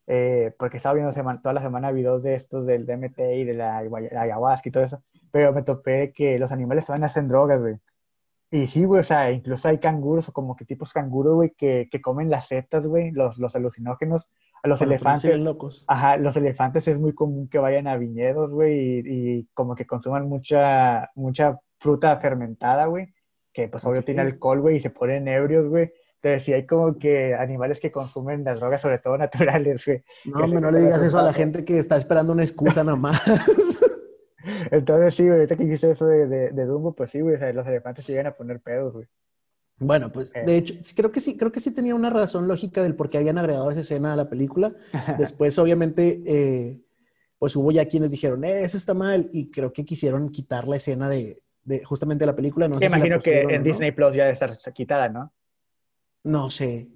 eh, 0.08 0.56
porque 0.58 0.78
estaba 0.78 0.96
viendo 0.96 1.14
toda 1.40 1.54
la 1.54 1.62
semana 1.62 1.92
videos 1.92 2.24
de 2.24 2.34
estos 2.34 2.66
del 2.66 2.88
DMT 2.88 3.20
y 3.20 3.44
de 3.44 3.54
la, 3.54 3.78
ayahuasca 3.78 4.70
y 4.70 4.72
todo 4.72 4.84
eso, 4.84 5.04
pero 5.30 5.54
me 5.54 5.62
topé 5.62 6.14
que 6.14 6.40
los 6.40 6.52
animales 6.52 6.90
a 6.90 6.96
hacer 6.96 7.28
drogas, 7.28 7.62
güey. 7.62 7.78
Y 8.52 8.66
sí, 8.66 8.86
güey, 8.86 9.02
o 9.02 9.04
sea, 9.04 9.32
incluso 9.32 9.68
hay 9.68 9.78
canguros 9.78 10.30
o 10.30 10.34
como 10.34 10.56
que 10.56 10.66
tipos 10.66 10.94
canguros, 10.94 11.36
güey, 11.36 11.52
que, 11.52 11.88
que 11.92 12.02
comen 12.02 12.32
las 12.32 12.48
setas, 12.48 12.88
güey, 12.88 13.12
los, 13.12 13.38
los 13.38 13.56
alucinógenos, 13.56 14.28
a 14.62 14.68
los 14.68 14.82
elefantes. 14.82 15.40
Locos. 15.40 15.86
Ajá, 15.88 16.18
los 16.18 16.36
elefantes 16.36 16.88
es 16.88 16.98
muy 16.98 17.14
común 17.14 17.48
que 17.48 17.60
vayan 17.60 17.88
a 17.88 17.98
viñedos, 17.98 18.52
güey, 18.52 19.02
y, 19.06 19.48
como 19.54 19.76
que 19.76 19.86
consuman 19.86 20.28
mucha, 20.28 21.10
mucha 21.16 21.60
fruta 21.78 22.18
fermentada, 22.18 22.86
güey, 22.86 23.14
que 23.54 23.68
pues 23.68 23.86
obvio 23.86 24.04
tiene 24.04 24.22
alcohol, 24.22 24.62
güey, 24.62 24.78
y 24.78 24.80
se 24.80 24.90
ponen 24.90 25.28
ebrios, 25.28 25.68
güey. 25.68 25.92
Entonces, 26.22 26.44
sí 26.44 26.54
hay 26.54 26.66
como 26.66 26.98
que 26.98 27.34
animales 27.34 27.80
que 27.80 27.92
consumen 27.92 28.44
las 28.44 28.60
drogas, 28.60 28.82
sobre 28.82 29.00
todo 29.00 29.18
naturales, 29.18 29.86
güey. 29.86 30.04
No, 30.26 30.44
hombre, 30.44 30.60
no 30.60 30.72
le 30.72 30.82
digas 30.82 31.02
eso 31.02 31.18
a 31.18 31.24
la 31.24 31.34
gente 31.34 31.64
que 31.64 31.80
está 31.80 31.96
esperando 31.96 32.34
una 32.34 32.44
excusa 32.44 32.84
nomás. 32.84 33.22
Entonces, 34.72 35.16
sí, 35.16 35.24
güey, 35.24 35.36
ahorita 35.36 35.56
que 35.56 35.64
dijiste 35.64 35.92
eso 35.92 36.06
de, 36.06 36.28
de, 36.28 36.66
Dumbo, 36.66 36.94
pues 36.94 37.12
sí, 37.12 37.22
güey, 37.22 37.36
o 37.36 37.40
sea, 37.40 37.54
los 37.54 37.68
elefantes 37.68 38.06
llegan 38.08 38.28
a 38.28 38.32
poner 38.32 38.60
pedos, 38.60 38.94
güey. 38.94 39.08
Bueno, 39.80 40.12
pues 40.12 40.34
de 40.34 40.58
hecho, 40.58 40.74
creo 40.96 41.12
que 41.12 41.20
sí, 41.22 41.38
creo 41.38 41.52
que 41.52 41.60
sí 41.60 41.74
tenía 41.74 41.96
una 41.96 42.10
razón 42.10 42.48
lógica 42.48 42.84
del 42.84 42.96
por 42.96 43.10
qué 43.10 43.18
habían 43.18 43.38
agregado 43.38 43.72
esa 43.72 43.80
escena 43.80 44.14
a 44.14 44.16
la 44.16 44.30
película. 44.30 44.74
Después, 45.18 45.58
obviamente, 45.58 46.22
eh, 46.26 46.82
pues 47.38 47.56
hubo 47.56 47.72
ya 47.72 47.86
quienes 47.86 48.12
dijeron, 48.12 48.44
eh, 48.44 48.64
eso 48.64 48.78
está 48.78 48.94
mal, 48.94 49.30
y 49.32 49.50
creo 49.50 49.72
que 49.72 49.86
quisieron 49.86 50.30
quitar 50.30 50.68
la 50.68 50.76
escena 50.76 51.10
de, 51.10 51.42
de 51.64 51.84
justamente 51.86 52.26
la 52.26 52.36
película. 52.36 52.68
No 52.68 52.80
imagino 52.82 53.20
que 53.20 53.42
en 53.42 53.64
Disney 53.64 53.92
Plus 53.92 54.14
ya 54.16 54.24
debe 54.24 54.34
estar 54.34 54.58
quitada, 54.74 55.08
¿no? 55.08 55.32
No 56.24 56.50
sé. 56.50 56.90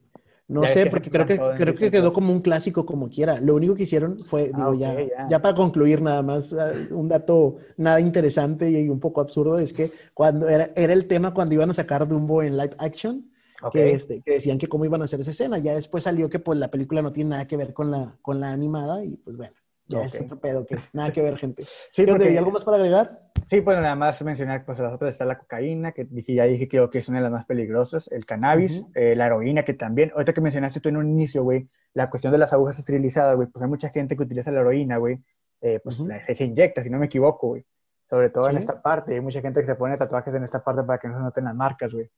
No 0.48 0.68
sé, 0.68 0.88
porque 0.88 1.10
creo 1.10 1.26
que, 1.26 1.40
creo 1.58 1.76
que 1.76 1.90
quedó 1.90 2.12
como 2.12 2.32
un 2.32 2.42
clásico 2.42 2.86
como 2.86 3.10
quiera. 3.10 3.40
Lo 3.40 3.56
único 3.56 3.76
que 3.76 3.84
hicieron 3.84 4.20
fue, 4.20 4.52
ah, 4.54 4.58
digo, 4.58 4.74
ya, 4.74 4.96
ya, 5.30 5.42
para 5.42 5.56
concluir 5.56 6.02
nada 6.02 6.22
más, 6.22 6.54
ah, 6.54 6.74
un 6.92 7.08
dato 7.08 7.58
nada 7.78 8.00
interesante 8.02 8.70
y 8.70 8.90
un 8.90 9.00
poco 9.00 9.22
absurdo 9.22 9.58
es 9.58 9.72
que 9.74 9.92
cuando 10.14 10.50
era, 10.50 10.72
era 10.76 10.94
el 10.94 11.08
tema 11.08 11.34
cuando 11.34 11.56
iban 11.56 11.70
a 11.70 11.74
sacar 11.74 12.08
Dumbo 12.08 12.44
en 12.44 12.58
live 12.58 12.76
action, 12.78 13.32
que, 13.72 13.94
este, 13.94 14.22
que 14.22 14.34
decían 14.34 14.58
que 14.58 14.68
cómo 14.68 14.84
iban 14.84 15.02
a 15.02 15.06
hacer 15.06 15.22
esa 15.22 15.32
escena. 15.32 15.58
Ya 15.58 15.76
después 15.76 16.04
salió 16.04 16.30
que 16.30 16.40
pues 16.40 16.60
la 16.60 16.70
película 16.70 17.02
no 17.02 17.14
tiene 17.14 17.32
nada 17.32 17.48
que 17.48 17.58
ver 17.58 17.74
con 17.74 17.90
la, 17.90 18.18
con 18.22 18.40
la 18.40 18.52
animada 18.52 19.04
y 19.06 19.16
pues 19.18 19.38
bueno. 19.38 19.56
Ya 19.88 20.04
es 20.04 20.20
otro 20.22 20.40
pedo 20.40 20.66
que 20.66 20.78
nada 20.94 21.12
que 21.12 21.22
ver, 21.22 21.38
gente. 21.38 21.66
Sí, 21.92 22.06
¿Hay 22.10 22.38
algo 22.38 22.52
más 22.52 22.64
para 22.64 22.78
agregar? 22.78 23.30
Sí, 23.50 23.62
pues 23.62 23.78
nada 23.78 23.96
más 23.96 24.22
mencionar, 24.24 24.66
pues 24.66 24.80
las 24.80 24.94
otras 24.94 25.12
está 25.12 25.26
la 25.26 25.38
cocaína, 25.38 25.92
que 25.92 26.06
dije, 26.06 26.34
ya 26.34 26.46
dije 26.46 26.68
que 26.68 26.88
es 26.94 27.10
una 27.10 27.20
de 27.20 27.24
las 27.24 27.32
más 27.32 27.46
peligrosas, 27.46 28.08
el 28.12 28.26
cannabis, 28.26 28.86
eh, 28.96 29.16
la 29.16 29.28
heroína, 29.28 29.64
que 29.66 29.74
también, 29.74 30.12
ahorita 30.14 30.34
que 30.34 30.42
mencionaste 30.42 30.80
tú 30.80 30.90
en 30.90 30.98
un 30.98 31.10
inicio, 31.10 31.44
güey, 31.44 31.68
la 31.94 32.10
cuestión 32.10 32.32
de 32.32 32.40
las 32.40 32.54
agujas 32.54 32.80
esterilizadas, 32.80 33.36
güey, 33.36 33.48
pues 33.50 33.62
hay 33.62 33.70
mucha 33.70 33.90
gente 33.90 34.16
que 34.16 34.24
utiliza 34.24 34.50
la 34.50 34.62
heroína, 34.62 34.98
güey, 34.98 35.20
eh, 35.62 35.80
pues 35.84 35.98
se, 35.98 36.44
inyecta, 36.44 36.84
si 36.84 36.90
no 36.90 36.98
me 36.98 37.06
equivoco, 37.08 37.48
güey. 37.48 37.66
Sobre 38.10 38.30
todo 38.30 38.50
en 38.50 38.58
esta 38.58 38.82
parte, 38.82 39.14
hay 39.14 39.22
mucha 39.22 39.42
gente 39.42 39.62
que 39.62 39.68
se 39.68 39.76
pone 39.76 39.98
tatuajes 39.98 40.34
en 40.34 40.44
esta 40.44 40.64
parte 40.64 40.84
para 40.84 41.00
que 41.00 41.08
no 41.08 41.16
se 41.16 41.24
noten 41.24 41.46
las 41.46 41.56
marcas, 41.56 41.92
güey. 41.92 42.10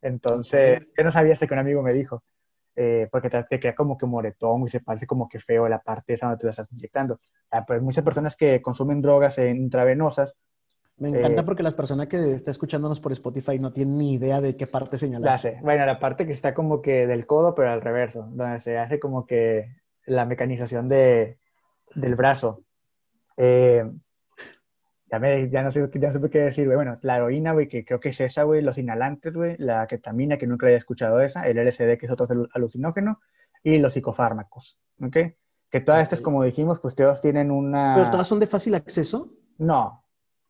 Entonces, 0.00 0.82
yo 0.96 1.04
no 1.04 1.12
sabía 1.12 1.34
hasta 1.34 1.46
que 1.46 1.54
un 1.54 1.60
amigo 1.60 1.82
me 1.82 1.92
dijo. 1.92 2.22
Eh, 2.78 3.08
porque 3.10 3.30
te, 3.30 3.42
te, 3.44 3.58
queda 3.58 3.74
como 3.74 3.96
que 3.96 4.04
moretón 4.04 4.64
y 4.66 4.68
se 4.68 4.80
parece 4.80 5.06
como 5.06 5.28
que 5.30 5.40
feo 5.40 5.66
la 5.66 5.78
parte 5.80 6.12
esa 6.12 6.26
donde 6.26 6.40
te 6.40 6.46
la 6.46 6.50
estás 6.50 6.70
inyectando. 6.72 7.20
Ah, 7.50 7.64
pues 7.64 7.80
muchas 7.80 8.04
personas 8.04 8.36
que 8.36 8.60
consumen 8.60 9.00
drogas 9.00 9.38
intravenosas. 9.38 10.36
Me 10.98 11.08
encanta 11.08 11.40
eh, 11.40 11.44
porque 11.44 11.62
las 11.62 11.74
personas 11.74 12.06
que 12.06 12.16
están 12.34 12.52
escuchándonos 12.52 13.00
por 13.00 13.12
Spotify 13.12 13.58
no 13.58 13.72
tienen 13.72 13.96
ni 13.96 14.14
idea 14.14 14.42
de 14.42 14.56
qué 14.56 14.66
parte 14.66 14.98
señalar. 14.98 15.40
Bueno, 15.62 15.86
la 15.86 15.98
parte 15.98 16.26
que 16.26 16.32
está 16.32 16.52
como 16.54 16.82
que 16.82 17.06
del 17.06 17.26
codo, 17.26 17.54
pero 17.54 17.70
al 17.70 17.80
reverso, 17.80 18.28
donde 18.30 18.60
se 18.60 18.78
hace 18.78 19.00
como 19.00 19.26
que 19.26 19.76
la 20.04 20.26
mecanización 20.26 20.88
de, 20.88 21.38
del 21.94 22.14
brazo. 22.14 22.62
Ya, 25.08 25.18
me, 25.20 25.48
ya, 25.48 25.62
no 25.62 25.70
sé, 25.70 25.88
ya 25.94 26.10
no 26.10 26.20
sé 26.20 26.30
qué 26.30 26.40
decir, 26.40 26.64
güey. 26.64 26.76
Bueno, 26.76 26.98
la 27.02 27.16
heroína, 27.16 27.52
güey, 27.52 27.68
que 27.68 27.84
creo 27.84 28.00
que 28.00 28.08
es 28.08 28.20
esa, 28.20 28.42
güey, 28.42 28.60
los 28.62 28.76
inhalantes, 28.78 29.32
güey, 29.32 29.56
la 29.58 29.86
ketamina, 29.86 30.36
que 30.36 30.46
nunca 30.46 30.66
había 30.66 30.78
escuchado 30.78 31.20
esa, 31.20 31.46
el 31.46 31.58
LSD, 31.58 31.96
que 31.96 32.06
es 32.06 32.12
otro 32.12 32.26
alucinógeno, 32.52 33.20
y 33.62 33.78
los 33.78 33.92
psicofármacos, 33.92 34.80
¿ok? 35.00 35.16
Que 35.70 35.80
todas 35.80 36.02
estas, 36.02 36.20
como 36.20 36.42
dijimos, 36.42 36.80
pues 36.80 36.94
todos 36.94 37.20
tienen 37.20 37.50
una... 37.50 37.94
¿Pero 37.96 38.10
todas 38.10 38.26
son 38.26 38.40
de 38.40 38.46
fácil 38.46 38.74
acceso? 38.74 39.32
No. 39.58 40.04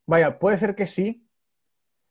Vaya, 0.07 0.39
puede 0.39 0.59
ser 0.59 0.75
que 0.75 0.87
sí, 0.87 1.26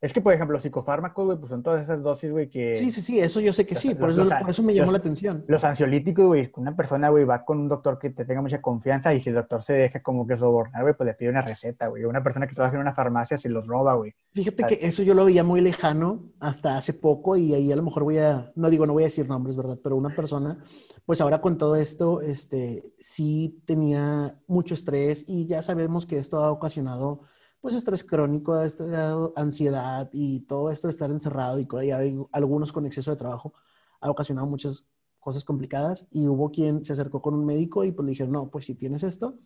es 0.05 0.13
que, 0.13 0.21
por 0.21 0.33
ejemplo, 0.33 0.53
los 0.53 0.61
psicofármacos, 0.61 1.25
güey, 1.25 1.37
pues 1.39 1.49
son 1.49 1.63
todas 1.63 1.81
esas 1.81 2.03
dosis, 2.03 2.31
güey, 2.31 2.47
que... 2.47 2.75
Sí, 2.75 2.91
sí, 2.91 3.01
sí, 3.01 3.19
eso 3.19 3.39
yo 3.39 3.51
sé 3.51 3.65
que 3.65 3.73
sí, 3.73 3.95
por, 3.95 4.11
eso, 4.11 4.23
por 4.23 4.49
eso 4.51 4.61
me 4.61 4.75
llamó 4.75 4.91
la 4.91 4.99
atención. 4.99 5.43
Los 5.47 5.63
ansiolíticos, 5.63 6.27
güey, 6.27 6.51
una 6.57 6.75
persona, 6.75 7.09
güey, 7.09 7.25
va 7.25 7.43
con 7.43 7.59
un 7.59 7.67
doctor 7.67 7.97
que 7.97 8.11
te 8.11 8.23
tenga 8.23 8.41
mucha 8.43 8.61
confianza 8.61 9.15
y 9.15 9.19
si 9.19 9.29
el 9.29 9.35
doctor 9.35 9.63
se 9.63 9.73
deja 9.73 10.03
como 10.03 10.27
que 10.27 10.37
sobornar, 10.37 10.83
güey, 10.83 10.93
pues 10.93 11.07
le 11.07 11.15
pide 11.15 11.29
una 11.29 11.41
receta, 11.41 11.87
güey. 11.87 12.03
Una 12.03 12.21
persona 12.23 12.45
que 12.45 12.53
trabaja 12.53 12.75
en 12.75 12.81
una 12.81 12.93
farmacia 12.93 13.39
se 13.39 13.49
los 13.49 13.65
roba, 13.65 13.95
güey. 13.95 14.13
Fíjate 14.33 14.65
que 14.65 14.85
eso 14.85 15.01
yo 15.01 15.15
lo 15.15 15.25
veía 15.25 15.43
muy 15.43 15.61
lejano 15.61 16.31
hasta 16.39 16.77
hace 16.77 16.93
poco 16.93 17.35
y 17.35 17.55
ahí 17.55 17.71
a 17.71 17.75
lo 17.75 17.81
mejor 17.81 18.03
voy 18.03 18.19
a, 18.19 18.51
no 18.55 18.69
digo, 18.69 18.85
no 18.85 18.93
voy 18.93 19.03
a 19.03 19.07
decir 19.07 19.27
nombres, 19.27 19.57
¿verdad? 19.57 19.79
Pero 19.83 19.95
una 19.95 20.15
persona, 20.15 20.63
pues 21.05 21.19
ahora 21.19 21.41
con 21.41 21.57
todo 21.57 21.77
esto, 21.77 22.21
este, 22.21 22.83
sí 22.99 23.63
tenía 23.65 24.39
mucho 24.45 24.75
estrés 24.75 25.25
y 25.27 25.47
ya 25.47 25.63
sabemos 25.63 26.05
que 26.05 26.19
esto 26.19 26.43
ha 26.43 26.51
ocasionado 26.51 27.21
pues 27.65 27.73
estrés 27.73 28.03
crónico, 28.03 28.53
ansiedad 29.35 30.07
y 30.13 30.41
todo 30.41 30.69
esto 30.69 30.87
de 30.87 30.91
estar 30.91 31.09
encerrado 31.09 31.57
y 31.57 31.67
hay 31.89 32.15
algunos 32.31 32.71
con 32.71 32.85
exceso 32.85 33.09
de 33.09 33.17
trabajo 33.17 33.55
ha 34.01 34.11
ocasionado 34.11 34.45
muchas 34.45 34.85
cosas 35.19 35.43
complicadas. 35.43 36.07
Y 36.11 36.27
hubo 36.27 36.51
quien 36.51 36.85
se 36.85 36.93
acercó 36.93 37.23
con 37.23 37.33
un 37.33 37.43
médico 37.43 37.83
y 37.83 37.91
pues 37.91 38.05
le 38.05 38.11
dijeron, 38.11 38.33
no, 38.33 38.51
pues 38.51 38.65
si 38.65 38.75
tienes 38.75 39.01
esto, 39.01 39.39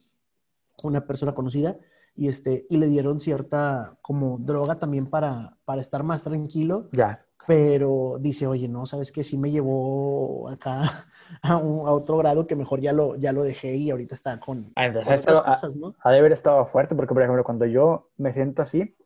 una 0.83 1.07
persona 1.07 1.33
conocida, 1.33 1.77
y, 2.19 2.27
este, 2.27 2.65
y 2.69 2.75
le 2.75 2.87
dieron 2.87 3.21
cierta 3.21 3.97
como 4.01 4.37
droga 4.39 4.77
también 4.77 5.09
para, 5.09 5.55
para 5.63 5.79
estar 5.79 6.03
más 6.03 6.21
tranquilo. 6.21 6.89
Ya. 6.91 7.25
Pero 7.47 8.17
dice, 8.19 8.45
oye, 8.45 8.67
no, 8.67 8.85
¿sabes 8.85 9.13
qué? 9.13 9.23
Sí 9.23 9.37
me 9.37 9.51
llevó 9.51 10.49
acá 10.49 10.81
a, 11.41 11.57
otro 11.57 12.17
grado 12.17 12.45
que 12.45 12.57
mejor 12.57 12.81
ya 12.81 12.91
lo, 12.91 13.15
ya 13.15 13.31
lo 13.31 13.43
dejé 13.43 13.77
y 13.77 13.89
ahorita 13.89 14.15
está 14.15 14.37
con, 14.37 14.73
ah, 14.75 14.89
otras 14.89 15.41
cosas, 15.41 15.77
¿no? 15.77 15.95
Ha, 16.01 16.11
de 16.11 16.19
haber 16.19 16.33
estado 16.33 16.65
fuerte 16.65 16.93
porque, 16.93 17.13
por 17.13 17.23
ejemplo, 17.23 17.45
cuando 17.45 17.65
yo 17.65 18.09
me 18.17 18.33
siento 18.33 18.63
así, 18.63 18.97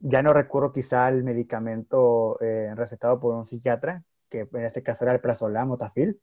ya 0.00 0.22
no 0.22 0.32
recurro 0.32 0.72
quizá 0.72 1.04
al 1.04 1.22
medicamento 1.24 2.40
eh, 2.40 2.72
recetado 2.74 3.20
por 3.20 3.34
un 3.34 3.44
psiquiatra, 3.44 4.02
que 4.30 4.48
en 4.50 4.64
este 4.64 4.82
caso 4.82 5.04
era 5.04 5.12
el 5.12 5.20
prazolam 5.20 5.72
o 5.72 5.76
tafil, 5.76 6.18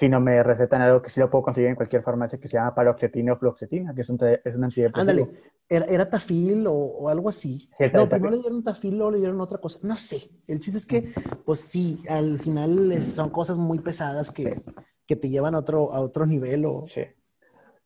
sino 0.00 0.18
me 0.18 0.42
recetan 0.42 0.80
algo 0.80 1.02
que 1.02 1.10
sí 1.10 1.20
lo 1.20 1.28
puedo 1.28 1.44
conseguir 1.44 1.68
en 1.68 1.76
cualquier 1.76 2.02
farmacia 2.02 2.40
que 2.40 2.48
se 2.48 2.56
llama 2.56 2.74
paroxetina 2.74 3.34
o 3.34 3.36
fluoxetina, 3.36 3.94
que 3.94 4.00
es 4.00 4.08
un, 4.08 4.18
es 4.22 4.56
un 4.56 4.64
antidepresivo. 4.64 4.98
Ándale, 4.98 5.28
¿era, 5.68 6.08
tafil 6.08 6.64
o, 6.66 7.06
algo 7.10 7.28
así? 7.28 7.68
no, 7.92 8.08
primero 8.08 8.30
le 8.30 8.40
dieron 8.40 8.64
tafil, 8.64 8.96
luego 8.96 9.10
le 9.10 9.18
dieron 9.18 9.38
otra 9.42 9.58
cosa. 9.58 9.78
No 9.82 9.96
sé, 9.96 10.30
el 10.46 10.58
chiste 10.58 10.78
es 10.78 10.86
que, 10.86 11.12
pues 11.44 11.60
sí, 11.60 12.02
al 12.08 12.38
final 12.38 13.02
son 13.02 13.28
cosas 13.28 13.58
muy 13.58 13.80
pesadas 13.80 14.30
que, 14.30 14.62
que, 15.06 15.16
te 15.16 15.28
llevan 15.28 15.54
a 15.54 15.58
otro, 15.58 15.92
a 15.92 16.00
otro 16.00 16.24
nivel. 16.24 16.64
O, 16.64 16.86
sí. 16.86 17.02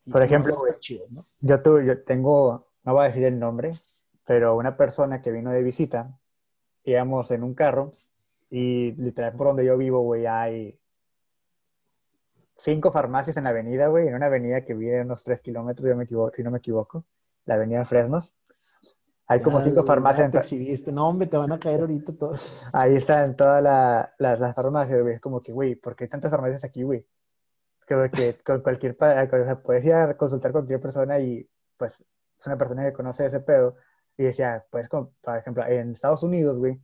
Por 0.09 0.23
ejemplo, 0.23 0.57
yo, 1.41 1.63
tuve, 1.63 1.85
yo 1.85 2.05
tengo, 2.05 2.69
no 2.85 2.93
voy 2.93 3.07
a 3.07 3.09
decir 3.09 3.25
el 3.25 3.41
nombre, 3.41 3.73
pero 4.25 4.57
una 4.57 4.77
persona 4.77 5.21
que 5.21 5.33
vino 5.33 5.51
de 5.51 5.65
visita, 5.65 6.17
íbamos 6.85 7.33
en 7.33 7.43
un 7.43 7.55
carro 7.55 7.91
y 8.51 8.93
literal 8.93 9.33
por 9.33 9.49
donde 9.49 9.65
yo 9.65 9.77
vivo, 9.77 10.03
güey, 10.03 10.27
hay 10.27 10.79
cinco 12.65 12.91
farmacias 12.91 13.37
en 13.37 13.45
la 13.45 13.51
avenida, 13.51 13.89
güey, 13.89 14.09
en 14.09 14.15
una 14.15 14.27
avenida 14.27 14.65
que 14.65 14.73
vive 14.73 15.03
unos 15.03 15.23
tres 15.23 15.43
kilómetros, 15.43 15.87
yo 15.87 15.97
me 15.97 16.05
equivoco, 16.05 16.33
si 16.35 16.43
no 16.43 16.51
me 16.51 16.59
equivoco, 16.59 17.05
la 17.45 17.55
avenida 17.55 17.85
Fresnos. 17.85 18.35
Hay 19.27 19.41
como 19.41 19.61
cinco 19.61 19.85
farmacias. 19.85 20.31
Te 20.31 20.39
exhibiste. 20.39 20.93
No, 20.93 21.09
hombre, 21.09 21.27
te 21.27 21.37
van 21.37 21.53
a 21.53 21.59
caer 21.59 21.81
ahorita 21.81 22.13
todos. 22.13 22.69
Ahí 22.73 22.97
están 22.97 23.37
todas 23.37 23.63
las 24.19 24.55
farmacias, 24.55 25.01
güey. 25.01 25.15
Es 25.15 25.21
como 25.21 25.43
que, 25.43 25.53
güey, 25.53 25.77
¿por 25.77 25.97
qué 25.97 26.05
hay 26.05 26.11
tantas 26.11 26.31
farmacias 26.31 26.65
aquí, 26.65 26.83
güey? 26.83 27.07
Que, 27.87 28.11
que 28.11 28.39
con 28.45 28.61
cualquier, 28.61 28.97
puedes 28.97 29.85
ir 29.85 29.95
a 29.95 30.15
consultar 30.17 30.53
con 30.53 30.63
cualquier 30.63 30.81
persona 30.81 31.19
y, 31.21 31.49
pues, 31.77 32.05
es 32.39 32.47
una 32.47 32.59
persona 32.59 32.85
que 32.85 32.93
conoce 32.93 33.27
ese 33.27 33.41
pedo. 33.41 33.77
Y 34.17 34.25
decía, 34.25 34.65
pues, 34.71 34.89
por 34.91 35.11
ejemplo, 35.39 35.67
en 35.67 35.93
Estados 35.93 36.23
Unidos, 36.23 36.59
güey, 36.59 36.79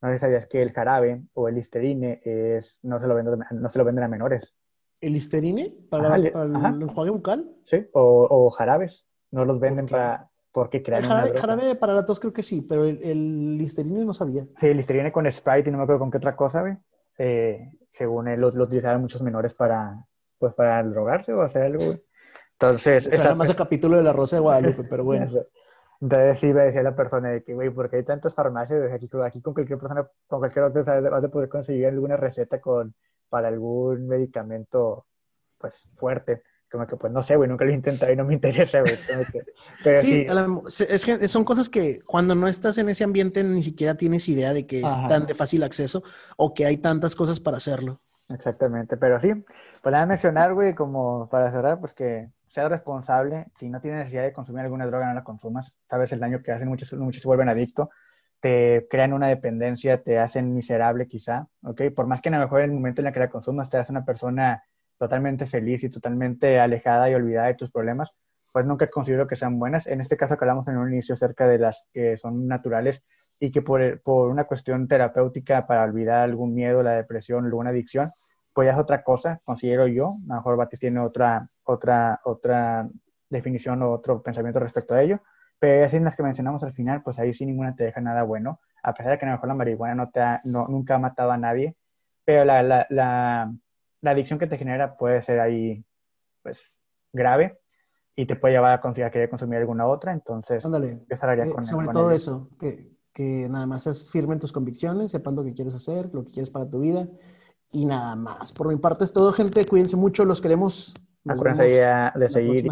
no 0.00 0.08
sé 0.08 0.14
si 0.14 0.20
sabías 0.20 0.46
que 0.46 0.62
el 0.62 0.72
jarabe 0.72 1.22
o 1.34 1.48
el 1.48 1.56
listerine 1.56 2.20
es, 2.24 2.78
no 2.82 3.00
se 3.00 3.06
lo 3.08 3.16
venden, 3.16 3.40
no 3.50 3.68
se 3.68 3.78
lo 3.78 3.84
venden 3.84 4.04
a 4.04 4.08
menores. 4.08 4.54
¿El 5.00 5.14
Listerine 5.14 5.74
para, 5.88 6.16
el 6.16 6.82
enjuague 6.82 7.10
bucal? 7.10 7.50
Sí, 7.64 7.86
o, 7.92 8.50
jarabes. 8.50 9.06
No 9.30 9.44
los 9.44 9.60
venden 9.60 9.86
para 9.86 10.30
porque 10.52 10.82
crean 10.82 11.04
el 11.04 11.38
jarabe, 11.38 11.76
para 11.76 11.94
la 11.94 12.04
tos 12.04 12.18
creo 12.18 12.32
que 12.32 12.42
sí, 12.42 12.62
pero 12.62 12.84
el, 12.84 13.56
Listerine 13.56 14.04
no 14.04 14.12
sabía. 14.12 14.46
Sí, 14.56 14.66
el 14.66 14.76
Listerine 14.76 15.12
con 15.12 15.30
Sprite 15.30 15.68
y 15.68 15.72
no 15.72 15.78
me 15.78 15.84
acuerdo 15.84 16.00
con 16.00 16.10
qué 16.10 16.18
otra 16.18 16.34
cosa, 16.34 16.62
güey. 16.62 16.76
Eh, 17.18 17.70
según 17.90 18.28
él, 18.28 18.40
lo, 18.40 18.48
utilizaban 18.48 19.00
muchos 19.00 19.22
menores 19.22 19.54
para, 19.54 20.04
pues, 20.38 20.52
para 20.54 20.82
drogarse 20.82 21.32
o 21.32 21.42
hacer 21.42 21.62
algo, 21.62 21.84
güey. 21.84 22.02
Entonces... 22.52 23.06
O 23.06 23.10
sea, 23.10 23.34
más 23.34 23.48
el 23.48 23.56
capítulo 23.56 23.96
de 23.96 24.02
la 24.02 24.12
Rosa 24.12 24.36
de 24.36 24.40
Guadalupe, 24.40 24.84
pero 24.84 25.04
bueno. 25.04 25.26
Entonces 26.00 26.38
sí 26.38 26.52
me 26.52 26.62
decía 26.62 26.82
la 26.82 26.96
persona 26.96 27.28
de 27.28 27.44
que, 27.44 27.54
güey, 27.54 27.70
porque 27.70 27.96
hay 27.96 28.04
tantas 28.04 28.34
farmacias, 28.34 28.90
aquí, 28.90 29.08
aquí 29.22 29.42
con 29.42 29.52
cualquier 29.52 29.78
persona, 29.78 30.08
con 30.26 30.38
cualquier 30.38 30.64
otra, 30.64 31.00
vas 31.00 31.24
a 31.24 31.28
poder 31.28 31.48
conseguir 31.50 31.86
alguna 31.86 32.16
receta 32.16 32.58
con 32.60 32.94
para 33.30 33.48
algún 33.48 34.06
medicamento, 34.06 35.06
pues, 35.56 35.88
fuerte. 35.96 36.42
Como 36.70 36.86
que, 36.86 36.96
pues, 36.96 37.12
no 37.12 37.22
sé, 37.22 37.36
güey, 37.36 37.48
nunca 37.48 37.64
lo 37.64 37.70
he 37.70 37.74
intentado 37.74 38.12
y 38.12 38.16
no 38.16 38.24
me 38.24 38.34
interesa, 38.34 38.80
güey. 38.80 38.96
sí, 40.00 40.26
es 40.88 41.04
que 41.04 41.26
son 41.28 41.44
cosas 41.44 41.70
que 41.70 42.00
cuando 42.02 42.34
no 42.34 42.46
estás 42.46 42.76
en 42.78 42.88
ese 42.90 43.04
ambiente 43.04 43.42
ni 43.42 43.62
siquiera 43.62 43.94
tienes 43.94 44.28
idea 44.28 44.52
de 44.52 44.66
que 44.66 44.80
es 44.80 45.08
tan 45.08 45.26
de 45.26 45.34
fácil 45.34 45.62
acceso 45.62 46.02
o 46.36 46.52
que 46.52 46.66
hay 46.66 46.76
tantas 46.76 47.16
cosas 47.16 47.40
para 47.40 47.56
hacerlo. 47.56 48.00
Exactamente, 48.28 48.96
pero 48.96 49.18
sí, 49.20 49.32
pues 49.82 49.92
nada 49.92 50.06
mencionar, 50.06 50.54
güey, 50.54 50.74
como 50.74 51.28
para 51.28 51.50
cerrar, 51.50 51.80
pues 51.80 51.94
que 51.94 52.30
sea 52.46 52.68
responsable, 52.68 53.46
si 53.58 53.68
no 53.68 53.80
tienes 53.80 54.00
necesidad 54.00 54.22
de 54.22 54.32
consumir 54.32 54.62
alguna 54.62 54.86
droga, 54.86 55.08
no 55.08 55.14
la 55.14 55.24
consumas, 55.24 55.78
sabes 55.88 56.12
el 56.12 56.20
daño 56.20 56.40
que 56.40 56.52
hacen, 56.52 56.68
muchos, 56.68 56.92
muchos 56.92 57.22
se 57.22 57.28
vuelven 57.28 57.48
adictos, 57.48 57.88
te 58.40 58.86
crean 58.90 59.12
una 59.12 59.28
dependencia, 59.28 60.02
te 60.02 60.18
hacen 60.18 60.54
miserable 60.54 61.06
quizá, 61.06 61.46
¿ok? 61.62 61.82
Por 61.94 62.06
más 62.06 62.20
que 62.22 62.30
a 62.30 62.32
lo 62.32 62.38
mejor 62.38 62.60
en 62.60 62.70
el 62.70 62.76
momento 62.76 63.00
en 63.00 63.06
el 63.06 63.12
que 63.12 63.20
la 63.20 63.30
consumas 63.30 63.70
te 63.70 63.76
hace 63.76 63.92
una 63.92 64.04
persona 64.04 64.64
totalmente 64.98 65.46
feliz 65.46 65.84
y 65.84 65.90
totalmente 65.90 66.58
alejada 66.58 67.10
y 67.10 67.14
olvidada 67.14 67.48
de 67.48 67.54
tus 67.54 67.70
problemas, 67.70 68.12
pues 68.52 68.66
nunca 68.66 68.88
considero 68.88 69.26
que 69.26 69.36
sean 69.36 69.58
buenas. 69.58 69.86
En 69.86 70.00
este 70.00 70.16
caso 70.16 70.36
que 70.36 70.44
hablamos 70.44 70.68
en 70.68 70.78
un 70.78 70.92
inicio 70.92 71.14
acerca 71.14 71.46
de 71.46 71.58
las 71.58 71.88
que 71.92 72.16
son 72.16 72.48
naturales 72.48 73.02
y 73.38 73.50
que 73.50 73.62
por, 73.62 74.00
por 74.02 74.30
una 74.30 74.44
cuestión 74.44 74.88
terapéutica 74.88 75.66
para 75.66 75.84
olvidar 75.84 76.22
algún 76.22 76.54
miedo, 76.54 76.82
la 76.82 76.92
depresión, 76.92 77.44
alguna 77.44 77.70
adicción, 77.70 78.12
pues 78.52 78.66
ya 78.66 78.72
es 78.72 78.78
otra 78.78 79.02
cosa, 79.02 79.40
considero 79.44 79.86
yo. 79.86 80.16
A 80.28 80.34
lo 80.34 80.34
mejor 80.36 80.56
Batis 80.56 80.80
tiene 80.80 81.00
otra, 81.00 81.48
otra, 81.64 82.20
otra 82.24 82.88
definición 83.28 83.82
o 83.82 83.92
otro 83.92 84.22
pensamiento 84.22 84.58
respecto 84.58 84.94
a 84.94 85.02
ello 85.02 85.20
pero 85.60 85.86
en 85.86 86.04
las 86.04 86.16
que 86.16 86.22
mencionamos 86.22 86.62
al 86.62 86.72
final, 86.72 87.02
pues 87.02 87.18
ahí 87.18 87.34
sí 87.34 87.44
ninguna 87.44 87.76
te 87.76 87.84
deja 87.84 88.00
nada 88.00 88.22
bueno, 88.22 88.60
a 88.82 88.94
pesar 88.94 89.12
de 89.12 89.18
que 89.18 89.26
a 89.26 89.28
lo 89.28 89.34
mejor 89.34 89.48
la 89.48 89.54
marihuana 89.54 89.94
no 89.94 90.10
te 90.10 90.20
no, 90.44 90.66
nunca 90.66 90.94
ha 90.94 90.98
matado 90.98 91.30
a 91.30 91.36
nadie, 91.36 91.76
pero 92.24 92.46
la, 92.46 92.62
la, 92.62 92.86
la, 92.88 93.52
la, 94.00 94.10
adicción 94.10 94.38
que 94.38 94.46
te 94.46 94.56
genera 94.56 94.96
puede 94.96 95.20
ser 95.20 95.38
ahí, 95.38 95.84
pues, 96.42 96.78
grave 97.12 97.60
y 98.16 98.26
te 98.26 98.36
puede 98.36 98.54
llevar 98.54 98.72
a 98.72 98.80
considerar 98.80 99.12
querer 99.12 99.28
consumir 99.28 99.58
alguna 99.58 99.86
otra, 99.86 100.12
entonces 100.12 100.64
Ándale. 100.64 101.02
Eh, 101.08 101.50
con 101.52 101.66
Sobre 101.66 101.88
todo 101.88 102.10
eso, 102.10 102.48
que, 102.58 102.96
que 103.12 103.46
nada 103.50 103.66
más 103.66 103.86
es 103.86 104.10
firme 104.10 104.32
en 104.32 104.40
tus 104.40 104.52
convicciones, 104.52 105.10
sepan 105.10 105.36
lo 105.36 105.44
que 105.44 105.52
quieres 105.52 105.74
hacer, 105.74 106.08
lo 106.14 106.24
que 106.24 106.30
quieres 106.30 106.50
para 106.50 106.70
tu 106.70 106.80
vida 106.80 107.06
y 107.70 107.84
nada 107.84 108.16
más. 108.16 108.52
Por 108.54 108.68
mi 108.68 108.76
parte 108.76 109.04
es 109.04 109.12
todo, 109.12 109.30
gente, 109.32 109.66
cuídense 109.66 109.96
mucho, 109.96 110.24
los 110.24 110.40
queremos 110.40 110.94
Acuérdense 111.28 111.84
de 112.14 112.28
seguir 112.30 112.64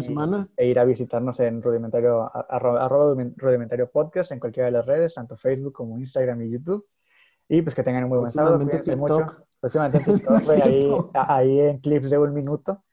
e 0.57 0.67
ir 0.67 0.79
a 0.79 0.85
visitarnos 0.85 1.39
en 1.39 1.61
rudimentario, 1.61 2.31
arroba, 2.49 2.87
rudimentario 3.35 3.89
podcast 3.91 4.31
en 4.31 4.39
cualquiera 4.39 4.65
de 4.65 4.71
las 4.71 4.85
redes, 4.85 5.13
tanto 5.13 5.37
Facebook 5.37 5.73
como 5.73 5.99
Instagram 5.99 6.41
y 6.41 6.51
YouTube. 6.51 6.87
Y 7.47 7.61
pues 7.61 7.75
que 7.75 7.83
tengan 7.83 8.03
un 8.03 8.09
muy 8.09 8.19
buen 8.19 8.31
sábado. 8.31 8.59
TikTok. 8.59 9.43
Próximamente 9.59 9.99
TikTok, 10.05 10.49
ahí, 10.63 10.91
ahí 11.13 11.59
en 11.59 11.77
clips 11.79 12.09
de 12.09 12.17
un 12.17 12.33
minuto. 12.33 12.83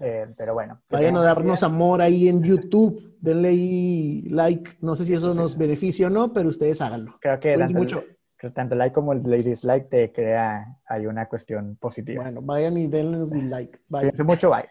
Eh, 0.00 0.32
pero 0.36 0.54
bueno. 0.54 0.80
Vayan 0.90 1.16
a 1.16 1.22
darnos 1.22 1.62
amor 1.64 2.00
ahí 2.00 2.28
en 2.28 2.42
YouTube. 2.42 3.16
Denle 3.20 3.48
ahí 3.48 4.22
like. 4.30 4.78
No 4.80 4.94
sé 4.94 5.04
si 5.04 5.14
eso 5.14 5.34
nos 5.34 5.58
beneficia 5.58 6.06
o 6.06 6.10
no, 6.10 6.32
pero 6.32 6.48
ustedes 6.48 6.80
háganlo. 6.80 7.16
Creo 7.20 7.40
que 7.40 7.56
mucho 7.74 8.04
que 8.38 8.50
tanto 8.50 8.76
like 8.76 8.94
como 8.94 9.12
el 9.12 9.22
dislike 9.22 9.88
te 9.88 10.12
crea, 10.12 10.78
hay 10.86 11.06
una 11.06 11.26
cuestión 11.28 11.76
positiva. 11.76 12.22
Bueno, 12.22 12.40
vayan 12.40 12.76
y 12.76 12.86
denle 12.86 13.18
dislike. 13.18 13.80
Bye. 13.88 14.12
mucho, 14.24 14.50
bye. 14.50 14.64